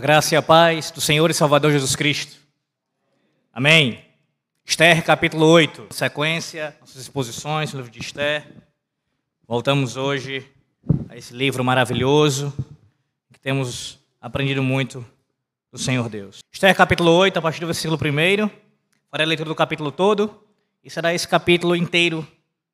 A 0.00 0.08
graça 0.10 0.34
e 0.34 0.38
a 0.38 0.40
paz 0.40 0.90
do 0.90 0.98
Senhor 0.98 1.30
e 1.30 1.34
Salvador 1.34 1.72
Jesus 1.72 1.94
Cristo. 1.94 2.38
Amém. 3.52 4.02
Esther, 4.64 5.04
capítulo 5.04 5.44
8. 5.44 5.88
Sequência, 5.90 6.74
nossas 6.80 7.02
exposições, 7.02 7.74
livro 7.74 7.90
de 7.90 7.98
Esther. 7.98 8.50
Voltamos 9.46 9.98
hoje 9.98 10.50
a 11.06 11.18
esse 11.18 11.34
livro 11.34 11.62
maravilhoso, 11.62 12.50
que 13.30 13.38
temos 13.38 13.98
aprendido 14.18 14.62
muito 14.62 15.04
do 15.70 15.76
Senhor 15.76 16.08
Deus. 16.08 16.38
Esther, 16.50 16.74
capítulo 16.74 17.10
8, 17.10 17.38
a 17.38 17.42
partir 17.42 17.60
do 17.60 17.66
versículo 17.66 17.98
1. 17.98 18.48
Farei 19.10 19.26
a 19.26 19.28
leitura 19.28 19.50
do 19.50 19.54
capítulo 19.54 19.92
todo, 19.92 20.42
e 20.82 20.88
será 20.88 21.12
esse 21.12 21.28
capítulo 21.28 21.76
inteiro, 21.76 22.26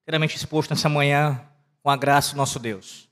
inteiramente 0.04 0.36
exposto 0.36 0.70
nessa 0.70 0.88
manhã, 0.88 1.44
com 1.82 1.90
a 1.90 1.96
graça 1.96 2.34
do 2.34 2.36
nosso 2.36 2.60
Deus. 2.60 3.08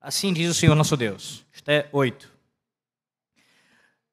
Assim 0.00 0.32
diz 0.32 0.48
o 0.48 0.54
Senhor 0.54 0.76
nosso 0.76 0.96
Deus. 0.96 1.44
Esther 1.52 1.88
8. 1.90 2.31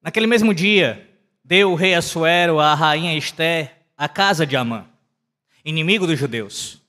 Naquele 0.02 0.26
mesmo 0.26 0.54
dia, 0.54 1.08
deu 1.44 1.72
o 1.72 1.74
rei 1.74 1.94
Assuero 1.94 2.58
à 2.58 2.74
rainha 2.74 3.16
Esté 3.16 3.82
a 3.96 4.08
casa 4.08 4.46
de 4.46 4.56
Amã, 4.56 4.86
inimigo 5.62 6.06
dos 6.06 6.18
judeus. 6.18 6.80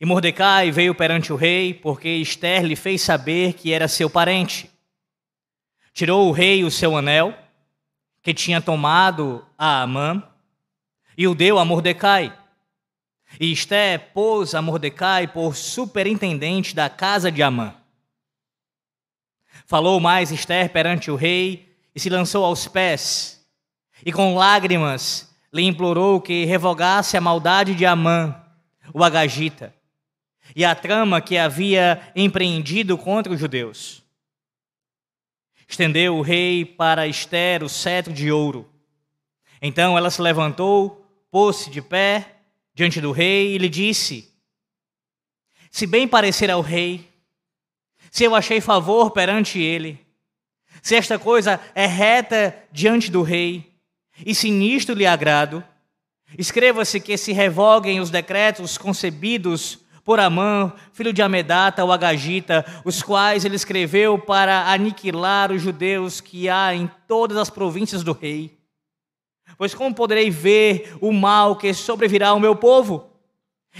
E 0.00 0.04
Mordecai 0.04 0.70
veio 0.70 0.94
perante 0.94 1.32
o 1.32 1.36
rei, 1.36 1.74
porque 1.74 2.08
Esther 2.08 2.64
lhe 2.64 2.76
fez 2.76 3.02
saber 3.02 3.54
que 3.54 3.72
era 3.72 3.88
seu 3.88 4.08
parente. 4.08 4.70
Tirou 5.92 6.28
o 6.28 6.32
rei 6.32 6.62
o 6.64 6.70
seu 6.70 6.96
anel, 6.96 7.36
que 8.22 8.32
tinha 8.32 8.60
tomado 8.60 9.44
a 9.58 9.82
Amã, 9.82 10.22
e 11.18 11.26
o 11.26 11.34
deu 11.34 11.58
a 11.58 11.64
Mordecai. 11.64 12.36
E 13.40 13.50
Esther 13.50 14.10
pôs 14.12 14.54
a 14.54 14.62
Mordecai 14.62 15.26
por 15.26 15.56
superintendente 15.56 16.74
da 16.74 16.88
casa 16.88 17.32
de 17.32 17.42
Amã. 17.42 17.74
Falou 19.66 19.98
mais 19.98 20.30
Esther 20.30 20.70
perante 20.70 21.10
o 21.10 21.16
rei, 21.16 21.71
e 21.94 22.00
se 22.00 22.08
lançou 22.08 22.44
aos 22.44 22.66
pés, 22.66 23.44
e 24.04 24.12
com 24.12 24.34
lágrimas 24.34 25.32
lhe 25.52 25.62
implorou 25.62 26.20
que 26.20 26.44
revogasse 26.44 27.16
a 27.16 27.20
maldade 27.20 27.74
de 27.74 27.84
Amã, 27.84 28.34
o 28.92 29.04
Agagita, 29.04 29.74
e 30.56 30.64
a 30.64 30.74
trama 30.74 31.20
que 31.20 31.38
havia 31.38 32.00
empreendido 32.16 32.96
contra 32.96 33.32
os 33.32 33.38
judeus. 33.38 34.02
Estendeu 35.68 36.16
o 36.16 36.22
rei 36.22 36.64
para 36.64 37.06
Esther 37.06 37.62
o 37.62 37.68
cetro 37.68 38.12
de 38.12 38.30
ouro. 38.30 38.68
Então 39.60 39.96
ela 39.96 40.10
se 40.10 40.20
levantou, 40.20 41.06
pôs-se 41.30 41.70
de 41.70 41.80
pé 41.80 42.40
diante 42.74 43.00
do 43.00 43.12
rei 43.12 43.54
e 43.54 43.58
lhe 43.58 43.68
disse: 43.68 44.30
Se 45.70 45.86
bem 45.86 46.06
parecer 46.06 46.50
ao 46.50 46.60
rei, 46.60 47.08
se 48.10 48.24
eu 48.24 48.34
achei 48.34 48.60
favor 48.60 49.12
perante 49.12 49.58
ele, 49.58 49.98
se 50.82 50.96
esta 50.96 51.16
coisa 51.18 51.60
é 51.74 51.86
reta 51.86 52.54
diante 52.72 53.10
do 53.10 53.22
rei, 53.22 53.72
e 54.26 54.34
se 54.34 54.50
nisto 54.50 54.92
lhe 54.92 55.06
agrado, 55.06 55.64
escreva-se 56.36 57.00
que 57.00 57.16
se 57.16 57.32
revoguem 57.32 58.00
os 58.00 58.10
decretos 58.10 58.76
concebidos 58.76 59.78
por 60.04 60.18
Amã, 60.18 60.72
filho 60.92 61.12
de 61.12 61.22
Amedata, 61.22 61.84
o 61.84 61.92
Agagita, 61.92 62.66
os 62.84 63.00
quais 63.00 63.44
ele 63.44 63.54
escreveu 63.54 64.18
para 64.18 64.72
aniquilar 64.72 65.52
os 65.52 65.62
judeus 65.62 66.20
que 66.20 66.48
há 66.48 66.74
em 66.74 66.90
todas 67.06 67.36
as 67.36 67.48
províncias 67.48 68.02
do 68.02 68.12
rei. 68.12 68.58
Pois 69.56 69.74
como 69.74 69.94
poderei 69.94 70.30
ver 70.30 70.96
o 71.00 71.12
mal 71.12 71.54
que 71.54 71.72
sobrevirá 71.72 72.30
ao 72.30 72.40
meu 72.40 72.56
povo? 72.56 73.08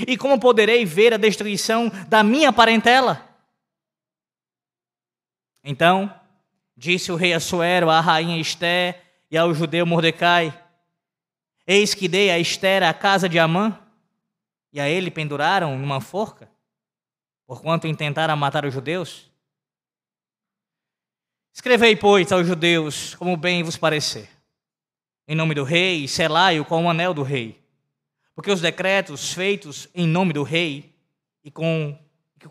E 0.07 0.17
como 0.17 0.39
poderei 0.39 0.85
ver 0.85 1.13
a 1.13 1.17
destruição 1.17 1.91
da 2.09 2.23
minha 2.23 2.53
parentela? 2.53 3.29
Então, 5.65 6.13
Disse 6.83 7.13
o 7.13 7.15
rei 7.15 7.33
Assuero 7.33 7.89
à 7.89 8.01
rainha 8.01 8.41
Esté 8.41 9.05
e 9.31 9.39
ao 9.39 9.55
judeu 9.55 9.87
Mordecai: 9.87 10.53
Eis 11.65 11.95
que 11.95 12.09
dei 12.09 12.29
a 12.29 12.41
Esther 12.41 12.83
a 12.83 12.93
casa 12.93 13.29
de 13.29 13.39
Amã, 13.39 13.79
e 14.73 14.81
a 14.81 14.89
ele 14.89 15.09
penduraram 15.09 15.79
numa 15.79 16.01
forca, 16.01 16.51
porquanto 17.47 17.87
intentaram 17.87 18.37
matar 18.37 18.65
os 18.65 18.75
judeus. 18.75 19.31
Escrevei, 21.55 21.95
pois, 21.95 22.33
aos 22.33 22.49
judeus 22.49 23.15
como 23.15 23.37
bem 23.37 23.63
vos 23.63 23.77
parecer. 23.77 24.29
Em 25.29 25.37
nome 25.37 25.55
do 25.55 25.63
rei, 25.63 26.09
selai-o 26.09 26.65
com 26.65 26.85
o 26.85 26.91
anel 26.91 27.15
do 27.15 27.23
rei. 27.23 27.65
Porque 28.35 28.51
os 28.51 28.61
decretos 28.61 29.33
feitos 29.33 29.89
em 29.95 30.05
nome 30.05 30.33
do 30.33 30.43
rei 30.43 30.93
e 31.45 31.51
com, 31.53 31.97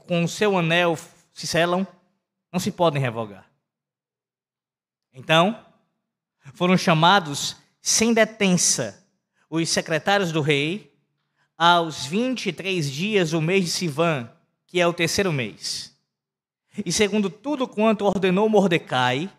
com 0.07 0.23
o 0.23 0.27
seu 0.29 0.57
anel 0.57 0.97
se 1.33 1.45
selam, 1.45 1.85
não 2.49 2.61
se 2.61 2.71
podem 2.71 3.01
revogar. 3.01 3.50
Então, 5.13 5.65
foram 6.53 6.77
chamados 6.77 7.57
sem 7.81 8.13
detença 8.13 9.05
os 9.49 9.67
secretários 9.69 10.31
do 10.31 10.41
rei 10.41 10.93
aos 11.57 12.05
23 12.05 12.89
dias 12.89 13.31
do 13.31 13.41
mês 13.41 13.65
de 13.65 13.71
Sivan, 13.71 14.31
que 14.65 14.79
é 14.79 14.87
o 14.87 14.93
terceiro 14.93 15.33
mês. 15.33 15.93
E 16.85 16.91
segundo 16.91 17.29
tudo 17.29 17.67
quanto 17.67 18.05
ordenou 18.05 18.47
Mordecai, 18.47 19.29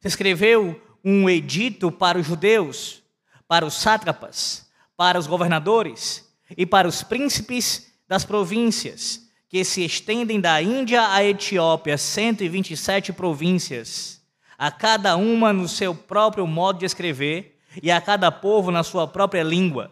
se 0.00 0.08
escreveu 0.08 0.80
um 1.04 1.28
edito 1.28 1.92
para 1.92 2.18
os 2.18 2.26
judeus, 2.26 3.02
para 3.46 3.66
os 3.66 3.74
sátrapas, 3.74 4.66
para 4.96 5.18
os 5.18 5.26
governadores 5.26 6.26
e 6.56 6.64
para 6.64 6.88
os 6.88 7.02
príncipes 7.02 7.92
das 8.08 8.24
províncias, 8.24 9.28
que 9.48 9.62
se 9.62 9.84
estendem 9.84 10.40
da 10.40 10.62
Índia 10.62 11.08
à 11.08 11.22
Etiópia, 11.22 11.98
127 11.98 13.12
províncias 13.12 14.21
a 14.62 14.70
cada 14.70 15.16
uma 15.16 15.52
no 15.52 15.66
seu 15.66 15.92
próprio 15.92 16.46
modo 16.46 16.78
de 16.78 16.84
escrever, 16.84 17.58
e 17.82 17.90
a 17.90 18.00
cada 18.00 18.30
povo 18.30 18.70
na 18.70 18.84
sua 18.84 19.08
própria 19.08 19.42
língua, 19.42 19.90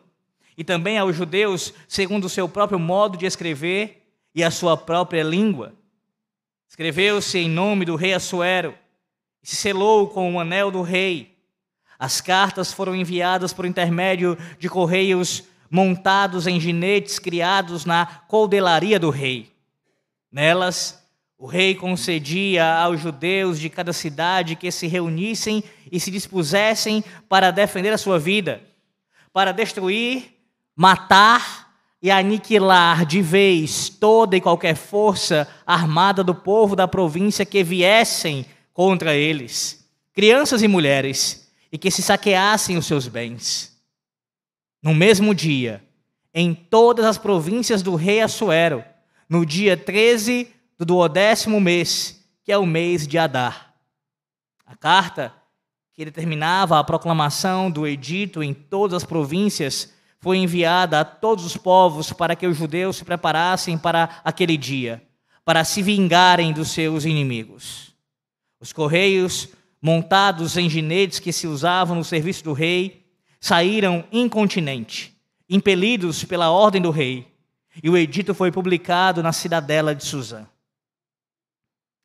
e 0.56 0.62
também 0.62 0.97
aos 0.97 1.16
judeus 1.16 1.75
segundo 1.88 2.26
o 2.26 2.28
seu 2.28 2.48
próprio 2.48 2.78
modo 2.78 3.19
de 3.19 3.26
escrever 3.26 4.06
e 4.32 4.44
a 4.44 4.50
sua 4.53 4.76
própria 4.76 5.25
língua. 5.25 5.75
Escreveu-se 6.69 7.36
em 7.36 7.50
nome 7.50 7.84
do 7.84 7.97
rei 7.97 8.14
Assuero, 8.14 8.72
e 9.42 9.48
se 9.48 9.56
selou 9.56 10.06
com 10.06 10.36
o 10.36 10.38
anel 10.38 10.70
do 10.70 10.82
rei. 10.82 11.37
As 11.98 12.20
cartas 12.20 12.72
foram 12.72 12.94
enviadas 12.94 13.52
por 13.52 13.66
intermédio 13.66 14.38
de 14.56 14.69
correios 14.69 15.42
montados 15.69 16.47
em 16.47 16.60
ginetes 16.60 17.19
criados 17.19 17.84
na 17.84 18.06
coldelaria 18.06 19.00
do 19.00 19.10
rei. 19.10 19.50
Nelas 20.31 21.00
o 21.40 21.46
rei 21.46 21.74
concedia 21.74 22.66
aos 22.66 23.00
judeus 23.00 23.58
de 23.58 23.70
cada 23.70 23.94
cidade 23.94 24.54
que 24.54 24.70
se 24.70 24.86
reunissem 24.86 25.64
e 25.90 25.98
se 25.98 26.10
dispusessem 26.10 27.02
para 27.30 27.50
defender 27.50 27.90
a 27.94 27.96
sua 27.96 28.18
vida, 28.18 28.60
para 29.32 29.50
destruir, 29.50 30.34
matar 30.76 31.72
e 32.02 32.10
aniquilar 32.10 33.06
de 33.06 33.22
vez 33.22 33.88
toda 33.88 34.36
e 34.36 34.40
qualquer 34.40 34.76
força 34.76 35.48
armada 35.66 36.22
do 36.22 36.34
povo 36.34 36.76
da 36.76 36.86
província 36.86 37.46
que 37.46 37.64
viessem 37.64 38.44
contra 38.74 39.16
eles, 39.16 39.88
crianças 40.12 40.62
e 40.62 40.68
mulheres, 40.68 41.50
e 41.72 41.78
que 41.78 41.90
se 41.90 42.02
saqueassem 42.02 42.76
os 42.76 42.84
seus 42.84 43.08
bens. 43.08 43.80
No 44.82 44.94
mesmo 44.94 45.34
dia, 45.34 45.82
em 46.34 46.52
todas 46.52 47.06
as 47.06 47.16
províncias 47.16 47.80
do 47.80 47.94
rei 47.94 48.20
Assuero, 48.20 48.84
no 49.26 49.46
dia 49.46 49.74
13 49.74 50.59
do 50.80 50.86
duodécimo 50.86 51.60
mês, 51.60 52.24
que 52.42 52.50
é 52.50 52.56
o 52.56 52.64
mês 52.64 53.06
de 53.06 53.18
Adar. 53.18 53.74
A 54.64 54.74
carta 54.74 55.30
que 55.92 56.06
determinava 56.06 56.78
a 56.78 56.84
proclamação 56.84 57.70
do 57.70 57.86
edito 57.86 58.42
em 58.42 58.54
todas 58.54 58.94
as 58.94 59.04
províncias 59.04 59.92
foi 60.20 60.38
enviada 60.38 60.98
a 60.98 61.04
todos 61.04 61.44
os 61.44 61.55
povos 61.55 62.14
para 62.14 62.34
que 62.34 62.46
os 62.46 62.56
judeus 62.56 62.96
se 62.96 63.05
preparassem 63.05 63.76
para 63.76 64.22
aquele 64.25 64.56
dia, 64.56 65.06
para 65.44 65.64
se 65.64 65.82
vingarem 65.82 66.50
dos 66.50 66.70
seus 66.70 67.05
inimigos. 67.05 67.94
Os 68.58 68.72
correios, 68.72 69.50
montados 69.82 70.56
em 70.56 70.70
ginetes 70.70 71.19
que 71.19 71.31
se 71.31 71.46
usavam 71.46 71.94
no 71.94 72.05
serviço 72.05 72.43
do 72.43 72.55
rei, 72.55 73.05
saíram 73.38 74.02
incontinente, 74.10 75.14
impelidos 75.46 76.25
pela 76.25 76.50
ordem 76.50 76.81
do 76.81 76.90
rei, 76.90 77.31
e 77.82 77.90
o 77.90 77.99
edito 77.99 78.32
foi 78.32 78.50
publicado 78.50 79.22
na 79.22 79.31
cidadela 79.31 79.94
de 79.94 80.06
Suzã. 80.06 80.46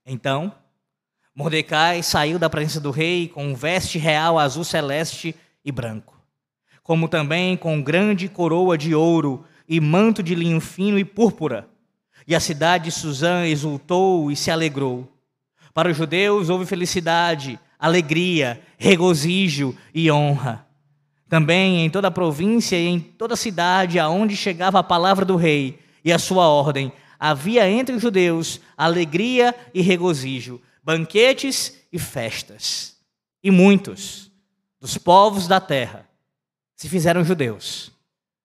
Então, 0.06 0.54
Mordecai 1.34 2.04
saiu 2.04 2.38
da 2.38 2.50
presença 2.50 2.80
do 2.80 2.92
rei 2.92 3.28
com 3.28 3.48
um 3.48 3.56
veste 3.56 3.98
real 3.98 4.38
azul 4.38 4.64
celeste 4.64 5.36
e 5.64 5.72
branco, 5.72 6.22
como 6.84 7.10
também 7.10 7.58
com 7.58 7.82
grande 7.82 8.30
coroa 8.30 8.78
de 8.78 8.94
ouro 8.94 9.44
e 9.68 9.80
manto 9.80 10.22
de 10.22 10.36
linho 10.36 10.62
fino 10.62 11.00
e 11.00 11.04
púrpura. 11.04 11.68
E 12.28 12.36
a 12.36 12.40
cidade 12.40 12.86
de 12.86 12.92
Suzã 12.92 13.46
exultou 13.46 14.32
e 14.32 14.36
se 14.36 14.52
alegrou. 14.52 15.12
Para 15.74 15.90
os 15.90 15.98
judeus 15.98 16.50
houve 16.50 16.66
felicidade, 16.66 17.60
alegria, 17.80 18.62
regozijo 18.78 19.76
e 19.94 20.12
honra. 20.12 20.66
Também 21.28 21.84
em 21.84 21.90
toda 21.90 22.08
a 22.08 22.12
província 22.12 22.76
e 22.78 22.86
em 22.86 23.00
toda 23.00 23.34
a 23.34 23.38
cidade 23.38 24.00
aonde 24.00 24.38
chegava 24.38 24.80
a 24.80 24.84
palavra 24.84 25.26
do 25.26 25.36
rei 25.36 25.80
e 26.04 26.14
a 26.14 26.20
sua 26.20 26.48
ordem, 26.48 26.94
havia 27.20 27.70
entre 27.70 27.96
os 27.96 28.02
judeus 28.02 28.60
alegria 28.78 29.56
e 29.74 29.82
regozijo, 29.82 30.62
banquetes 30.84 31.76
e 31.92 32.00
festas. 32.00 32.98
E 33.44 33.52
muitos 33.52 34.32
dos 34.80 34.98
povos 34.98 35.48
da 35.48 35.60
terra 35.60 36.08
se 36.76 36.90
fizeram 36.90 37.24
judeus, 37.24 37.92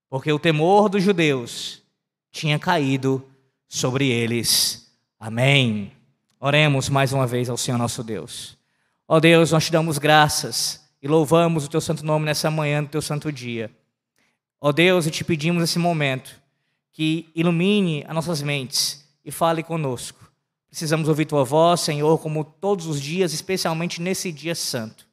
porque 0.09 0.33
o 0.33 0.39
temor 0.39 0.89
dos 0.89 1.03
judeus 1.03 1.83
tinha 2.31 2.59
caído 2.59 3.27
sobre 3.69 4.09
eles. 4.09 4.91
Amém. 5.19 5.93
Oremos 6.39 6.89
mais 6.89 7.13
uma 7.13 7.27
vez 7.27 7.51
ao 7.51 7.57
Senhor 7.57 7.77
nosso 7.77 8.03
Deus. 8.03 8.57
Ó 9.07 9.21
Deus, 9.21 9.53
nós 9.53 9.67
te 9.67 9.73
damos 9.73 9.99
graças 9.99 10.89
e 11.03 11.09
louvamos 11.09 11.67
o 11.67 11.69
teu 11.69 11.81
santo 11.81 12.05
nome 12.05 12.25
nessa 12.25 12.51
manhã, 12.51 12.81
no 12.81 12.89
teu 12.89 13.03
santo 13.03 13.33
dia. 13.33 13.71
Ó 14.61 14.73
Deus, 14.73 15.07
e 15.07 15.11
te 15.11 15.25
pedimos 15.25 15.61
nesse 15.61 15.79
momento 15.79 16.40
que 17.01 17.31
ilumine 17.35 18.05
as 18.07 18.15
nossas 18.15 18.43
mentes 18.43 19.09
e 19.25 19.31
fale 19.31 19.63
conosco. 19.63 20.31
Precisamos 20.69 21.09
ouvir 21.09 21.25
tua 21.25 21.43
voz, 21.43 21.81
Senhor, 21.81 22.19
como 22.19 22.45
todos 22.45 22.85
os 22.85 23.01
dias, 23.01 23.33
especialmente 23.33 24.03
nesse 24.03 24.31
dia 24.31 24.55
santo. 24.55 25.07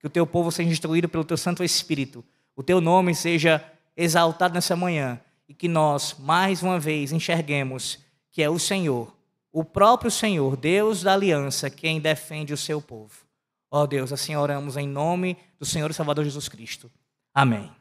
Que 0.00 0.08
o 0.08 0.10
teu 0.10 0.26
povo 0.26 0.50
seja 0.50 0.68
instruído 0.68 1.08
pelo 1.08 1.22
teu 1.22 1.36
Santo 1.36 1.62
Espírito, 1.62 2.24
o 2.56 2.62
teu 2.64 2.80
nome 2.80 3.14
seja 3.14 3.64
exaltado 3.96 4.52
nessa 4.52 4.74
manhã 4.74 5.20
e 5.48 5.54
que 5.54 5.68
nós, 5.68 6.16
mais 6.18 6.60
uma 6.60 6.80
vez, 6.80 7.12
enxerguemos 7.12 8.00
que 8.32 8.42
é 8.42 8.50
o 8.50 8.58
Senhor, 8.58 9.14
o 9.52 9.62
próprio 9.62 10.10
Senhor, 10.10 10.56
Deus 10.56 11.04
da 11.04 11.12
aliança, 11.12 11.70
quem 11.70 12.00
defende 12.00 12.52
o 12.52 12.56
seu 12.56 12.82
povo. 12.82 13.14
Ó 13.70 13.84
oh 13.84 13.86
Deus, 13.86 14.12
assim 14.12 14.34
oramos 14.34 14.76
em 14.76 14.88
nome 14.88 15.36
do 15.56 15.64
Senhor 15.64 15.88
e 15.88 15.94
Salvador 15.94 16.24
Jesus 16.24 16.48
Cristo. 16.48 16.90
Amém. 17.32 17.77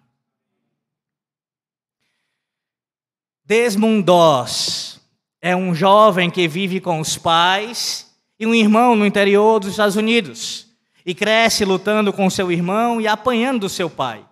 Desmond 3.47 4.03
Doss 4.03 4.99
é 5.41 5.55
um 5.55 5.73
jovem 5.73 6.29
que 6.29 6.49
vive 6.49 6.81
com 6.81 6.99
os 6.99 7.17
pais 7.17 8.13
e 8.38 8.45
um 8.45 8.53
irmão 8.53 8.94
no 8.94 9.05
interior 9.05 9.61
dos 9.61 9.69
Estados 9.69 9.95
Unidos 9.95 10.67
e 11.05 11.15
cresce 11.15 11.63
lutando 11.63 12.11
com 12.11 12.29
seu 12.29 12.51
irmão 12.51 12.99
e 12.99 13.07
apanhando 13.07 13.61
do 13.61 13.69
seu 13.69 13.89
pai, 13.89 14.25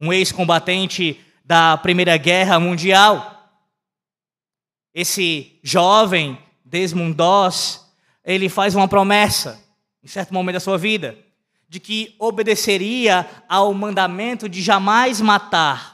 um 0.00 0.10
ex-combatente 0.10 1.20
da 1.44 1.76
Primeira 1.76 2.16
Guerra 2.16 2.58
Mundial. 2.58 3.46
Esse 4.94 5.58
jovem 5.62 6.38
Desmond 6.64 7.12
Doss, 7.12 7.86
ele 8.24 8.48
faz 8.48 8.74
uma 8.74 8.88
promessa 8.88 9.62
em 10.02 10.08
certo 10.08 10.32
momento 10.32 10.54
da 10.54 10.60
sua 10.60 10.78
vida 10.78 11.18
de 11.68 11.78
que 11.78 12.14
obedeceria 12.18 13.28
ao 13.46 13.74
mandamento 13.74 14.48
de 14.48 14.62
jamais 14.62 15.20
matar 15.20 15.91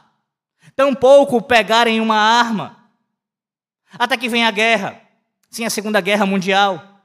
tampouco 0.79 1.43
pegarem 1.43 2.01
uma 2.01 2.15
arma. 2.15 2.89
Até 3.99 4.17
que 4.17 4.29
vem 4.29 4.45
a 4.45 4.51
guerra, 4.53 5.03
sim, 5.51 5.65
a 5.65 5.71
Segunda 5.71 6.01
Guerra 6.01 6.25
Mundial. 6.25 7.03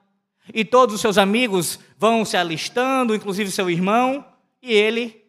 E 0.53 0.63
todos 0.63 0.93
os 0.93 1.01
seus 1.01 1.17
amigos 1.17 1.79
vão 1.97 2.23
se 2.23 2.37
alistando, 2.37 3.15
inclusive 3.15 3.49
seu 3.49 3.71
irmão, 3.71 4.23
e 4.61 4.71
ele 4.71 5.25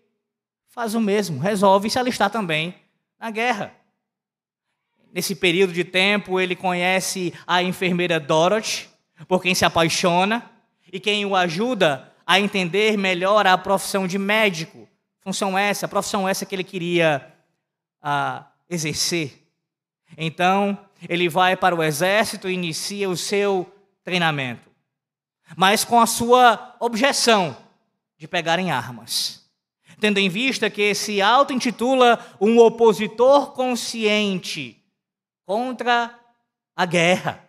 faz 0.68 0.94
o 0.94 1.00
mesmo, 1.00 1.40
resolve 1.40 1.88
se 1.88 1.98
alistar 1.98 2.28
também 2.28 2.74
na 3.18 3.30
guerra. 3.30 3.72
Nesse 5.10 5.34
período 5.34 5.72
de 5.72 5.82
tempo, 5.82 6.38
ele 6.38 6.54
conhece 6.54 7.32
a 7.46 7.62
enfermeira 7.62 8.20
Dorothy, 8.20 8.90
por 9.26 9.40
quem 9.40 9.54
se 9.54 9.64
apaixona, 9.64 10.50
e 10.92 11.00
quem 11.00 11.24
o 11.24 11.34
ajuda 11.34 12.12
a 12.26 12.38
entender 12.38 12.98
melhor 12.98 13.46
a 13.46 13.56
profissão 13.56 14.06
de 14.06 14.18
médico. 14.18 14.86
Função 15.22 15.56
essa, 15.56 15.88
profissão 15.88 16.28
essa 16.28 16.44
que 16.44 16.54
ele 16.54 16.64
queria 16.64 17.33
a 18.06 18.52
exercer. 18.68 19.48
Então, 20.14 20.78
ele 21.08 21.26
vai 21.26 21.56
para 21.56 21.74
o 21.74 21.82
exército 21.82 22.50
e 22.50 22.52
inicia 22.52 23.08
o 23.08 23.16
seu 23.16 23.66
treinamento, 24.04 24.70
mas 25.56 25.84
com 25.84 25.98
a 25.98 26.06
sua 26.06 26.76
objeção 26.78 27.56
de 28.18 28.28
pegarem 28.28 28.70
armas. 28.70 29.42
Tendo 29.98 30.18
em 30.18 30.28
vista 30.28 30.68
que 30.68 30.94
se 30.94 31.22
auto-intitula 31.22 32.18
um 32.38 32.58
opositor 32.58 33.52
consciente 33.52 34.84
contra 35.46 36.18
a 36.76 36.84
guerra. 36.84 37.42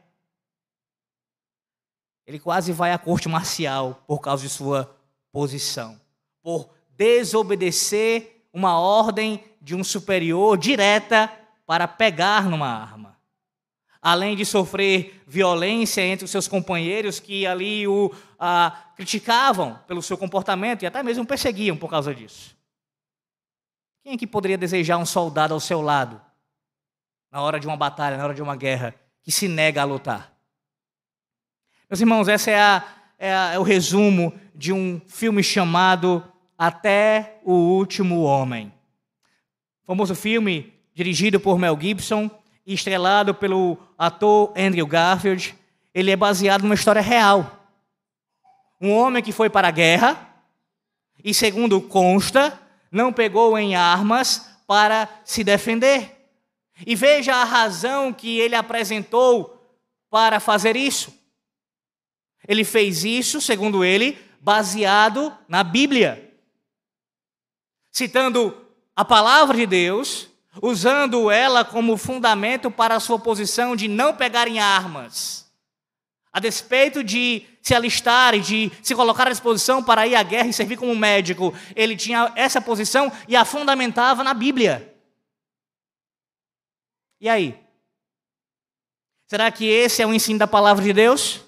Ele 2.26 2.40
quase 2.40 2.72
vai 2.72 2.94
à 2.94 2.98
corte 2.98 3.28
marcial 3.28 4.04
por 4.08 4.20
causa 4.20 4.44
de 4.44 4.50
sua 4.50 4.96
posição, 5.32 6.00
por 6.42 6.70
desobedecer 6.96 8.35
uma 8.56 8.80
ordem 8.80 9.44
de 9.62 9.76
um 9.76 9.84
superior 9.84 10.58
direta 10.58 11.30
para 11.68 11.90
pegar 11.90 12.50
numa 12.50 12.70
arma. 12.70 13.20
Além 14.02 14.34
de 14.34 14.46
sofrer 14.46 15.22
violência 15.28 16.02
entre 16.02 16.24
os 16.24 16.32
seus 16.32 16.48
companheiros 16.48 17.20
que 17.20 17.46
ali 17.46 17.86
o 17.86 18.16
ah, 18.40 18.92
criticavam 18.96 19.78
pelo 19.86 20.02
seu 20.02 20.18
comportamento 20.18 20.84
e 20.84 20.86
até 20.86 21.04
mesmo 21.04 21.26
perseguiam 21.26 21.76
por 21.76 21.90
causa 21.90 22.16
disso. 22.16 22.56
Quem 24.02 24.14
é 24.14 24.18
que 24.18 24.26
poderia 24.26 24.58
desejar 24.58 24.98
um 24.98 25.06
soldado 25.06 25.54
ao 25.54 25.60
seu 25.60 25.82
lado 25.82 26.22
na 27.30 27.42
hora 27.42 27.60
de 27.60 27.68
uma 27.68 27.76
batalha, 27.76 28.16
na 28.16 28.24
hora 28.24 28.34
de 28.34 28.42
uma 28.42 28.56
guerra, 28.56 28.96
que 29.22 29.34
se 29.34 29.50
nega 29.50 29.82
a 29.82 29.86
lutar? 29.86 30.32
Meus 31.90 32.00
irmãos, 32.00 32.30
esse 32.30 32.52
é, 32.52 32.62
a, 32.62 32.88
é, 33.20 33.36
a, 33.36 33.54
é 33.54 33.60
o 33.60 33.64
resumo 33.64 34.34
de 34.54 34.72
um 34.72 35.02
filme 35.08 35.44
chamado 35.44 36.24
Até 36.58 37.40
o 37.44 37.54
Último 37.54 38.24
Homem 38.24 38.76
famoso 39.86 40.16
filme 40.16 40.74
dirigido 40.96 41.40
por 41.40 41.60
Mel 41.60 41.78
Gibson 41.80 42.30
e 42.66 42.74
estrelado 42.74 43.36
pelo 43.36 43.78
ator 43.98 44.52
Andrew 44.58 44.88
Garfield. 44.88 45.56
Ele 45.94 46.12
é 46.12 46.16
baseado 46.16 46.64
numa 46.64 46.74
história 46.74 47.02
real. 47.02 47.70
Um 48.82 48.92
homem 48.92 49.22
que 49.22 49.32
foi 49.32 49.50
para 49.50 49.68
a 49.68 49.72
guerra 49.72 50.28
e, 51.24 51.34
segundo 51.34 51.80
consta, 51.80 52.60
não 52.92 53.14
pegou 53.14 53.58
em 53.58 53.76
armas 53.76 54.50
para 54.66 55.08
se 55.24 55.44
defender. 55.44 56.12
E 56.86 56.96
veja 56.96 57.36
a 57.36 57.44
razão 57.44 58.12
que 58.12 58.40
ele 58.40 58.56
apresentou 58.56 59.62
para 60.10 60.40
fazer 60.40 60.76
isso. 60.76 61.14
Ele 62.48 62.64
fez 62.64 63.04
isso, 63.04 63.40
segundo 63.40 63.86
ele, 63.86 64.18
baseado 64.42 65.32
na 65.48 65.64
Bíblia. 65.64 66.25
Citando 67.96 68.54
a 68.94 69.06
palavra 69.06 69.56
de 69.56 69.66
Deus, 69.66 70.28
usando 70.62 71.32
ela 71.32 71.64
como 71.64 71.96
fundamento 71.96 72.70
para 72.70 72.98
a 72.98 73.00
sua 73.00 73.18
posição 73.18 73.74
de 73.74 73.88
não 73.88 74.14
pegarem 74.14 74.60
armas, 74.60 75.50
a 76.30 76.42
despeito 76.42 77.02
de 77.02 77.48
se 77.62 77.74
alistar 77.74 78.36
e 78.36 78.42
de 78.42 78.72
se 78.84 78.94
colocar 78.94 79.28
à 79.28 79.32
disposição 79.32 79.82
para 79.82 80.06
ir 80.06 80.14
à 80.14 80.24
guerra 80.24 80.50
e 80.50 80.54
servir 80.54 80.76
como 80.76 80.94
médico, 80.94 81.54
ele 81.74 81.96
tinha 81.96 82.34
essa 82.36 82.60
posição 82.60 83.10
e 83.30 83.36
a 83.38 83.46
fundamentava 83.46 84.26
na 84.26 84.34
Bíblia. 84.34 84.94
E 87.22 87.30
aí? 87.30 87.58
Será 89.26 89.50
que 89.50 89.64
esse 89.64 90.02
é 90.02 90.06
o 90.06 90.14
ensino 90.14 90.38
da 90.38 90.48
palavra 90.48 90.84
de 90.84 90.92
Deus? 90.92 91.46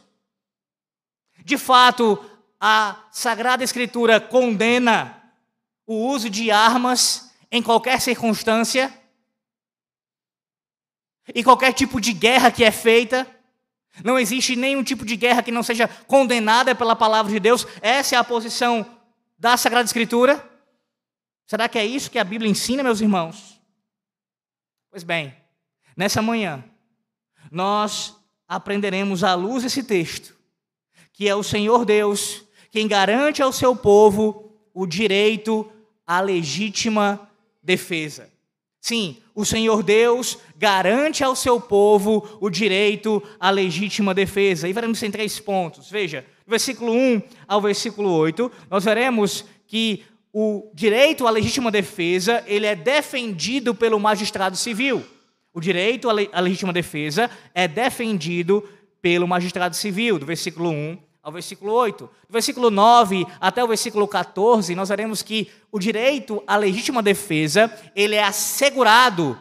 De 1.44 1.58
fato, 1.58 2.18
a 2.58 3.04
Sagrada 3.12 3.66
Escritura 3.66 4.22
condena 4.22 5.17
o 5.88 5.96
uso 5.96 6.30
de 6.30 6.52
armas 6.52 7.32
em 7.50 7.64
qualquer 7.64 8.00
circunstância, 8.00 8.94
e 11.34 11.44
qualquer 11.44 11.74
tipo 11.74 12.00
de 12.00 12.14
guerra 12.14 12.52
que 12.52 12.64
é 12.64 12.72
feita. 12.72 13.28
Não 14.04 14.18
existe 14.20 14.56
nenhum 14.56 14.84
tipo 14.84 15.06
de 15.06 15.16
guerra 15.16 15.42
que 15.42 15.52
não 15.52 15.64
seja 15.64 15.88
condenada 15.88 16.76
pela 16.76 16.96
palavra 16.96 17.32
de 17.32 17.40
Deus. 17.40 17.66
Essa 17.82 18.16
é 18.16 18.18
a 18.18 18.24
posição 18.24 18.86
da 19.38 19.58
Sagrada 19.58 19.86
Escritura. 19.86 20.44
Será 21.46 21.68
que 21.68 21.80
é 21.80 21.86
isso 21.86 22.12
que 22.12 22.20
a 22.20 22.24
Bíblia 22.24 22.50
ensina, 22.50 22.84
meus 22.84 23.02
irmãos? 23.02 23.60
Pois 24.90 25.04
bem, 25.04 25.36
nessa 25.96 26.22
manhã, 26.22 26.64
nós 27.52 28.16
aprenderemos 28.48 29.24
à 29.24 29.34
luz 29.34 29.64
desse 29.64 29.84
texto, 29.84 30.36
que 31.12 31.28
é 31.28 31.36
o 31.36 31.44
Senhor 31.44 31.86
Deus 31.86 32.44
quem 32.72 32.88
garante 32.88 33.42
ao 33.42 33.52
seu 33.52 33.76
povo 33.76 34.54
o 34.74 34.86
direito 34.86 35.72
à 36.08 36.22
legítima 36.22 37.30
defesa. 37.62 38.30
Sim, 38.80 39.18
o 39.36 39.44
Senhor 39.44 39.84
Deus 39.84 40.38
garante 40.56 41.22
ao 41.22 41.36
seu 41.36 41.60
povo 41.60 42.26
o 42.40 42.50
direito 42.50 43.22
à 43.38 43.50
legítima 43.50 44.14
defesa. 44.14 44.70
E 44.70 44.72
veremos 44.72 45.04
em 45.04 45.12
três 45.12 45.40
pontos. 45.40 45.92
Veja, 45.92 46.26
do 46.46 46.50
versículo 46.50 46.94
1 46.94 47.22
ao 47.46 47.62
versículo 47.62 48.10
8, 48.10 48.50
nós 48.70 48.86
veremos 48.86 49.44
que 49.68 50.06
o 50.32 50.72
direito 50.74 51.28
à 51.28 51.30
legítima 51.32 51.70
defesa, 51.70 52.44
ele 52.48 52.66
é 52.66 52.76
defendido 52.76 53.76
pelo 53.76 54.00
magistrado 54.00 54.56
civil. 54.56 55.04
O 55.54 55.60
direito 55.60 56.08
à 56.10 56.40
legítima 56.40 56.72
defesa 56.72 57.30
é 57.54 57.68
defendido 57.68 58.64
pelo 59.02 59.28
magistrado 59.28 59.76
civil, 59.76 60.18
do 60.18 60.26
versículo 60.26 60.70
1 60.70 61.07
ao 61.28 61.34
versículo 61.34 61.74
8. 61.74 62.06
Do 62.06 62.32
versículo 62.32 62.72
9 62.72 63.28
até 63.42 63.62
o 63.62 63.68
versículo 63.68 64.08
14, 64.08 64.74
nós 64.74 64.88
veremos 64.88 65.22
que 65.22 65.52
o 65.70 65.78
direito 65.78 66.42
à 66.48 66.56
legítima 66.56 67.04
defesa, 67.04 67.70
ele 67.94 68.16
é 68.16 68.24
assegurado 68.24 69.38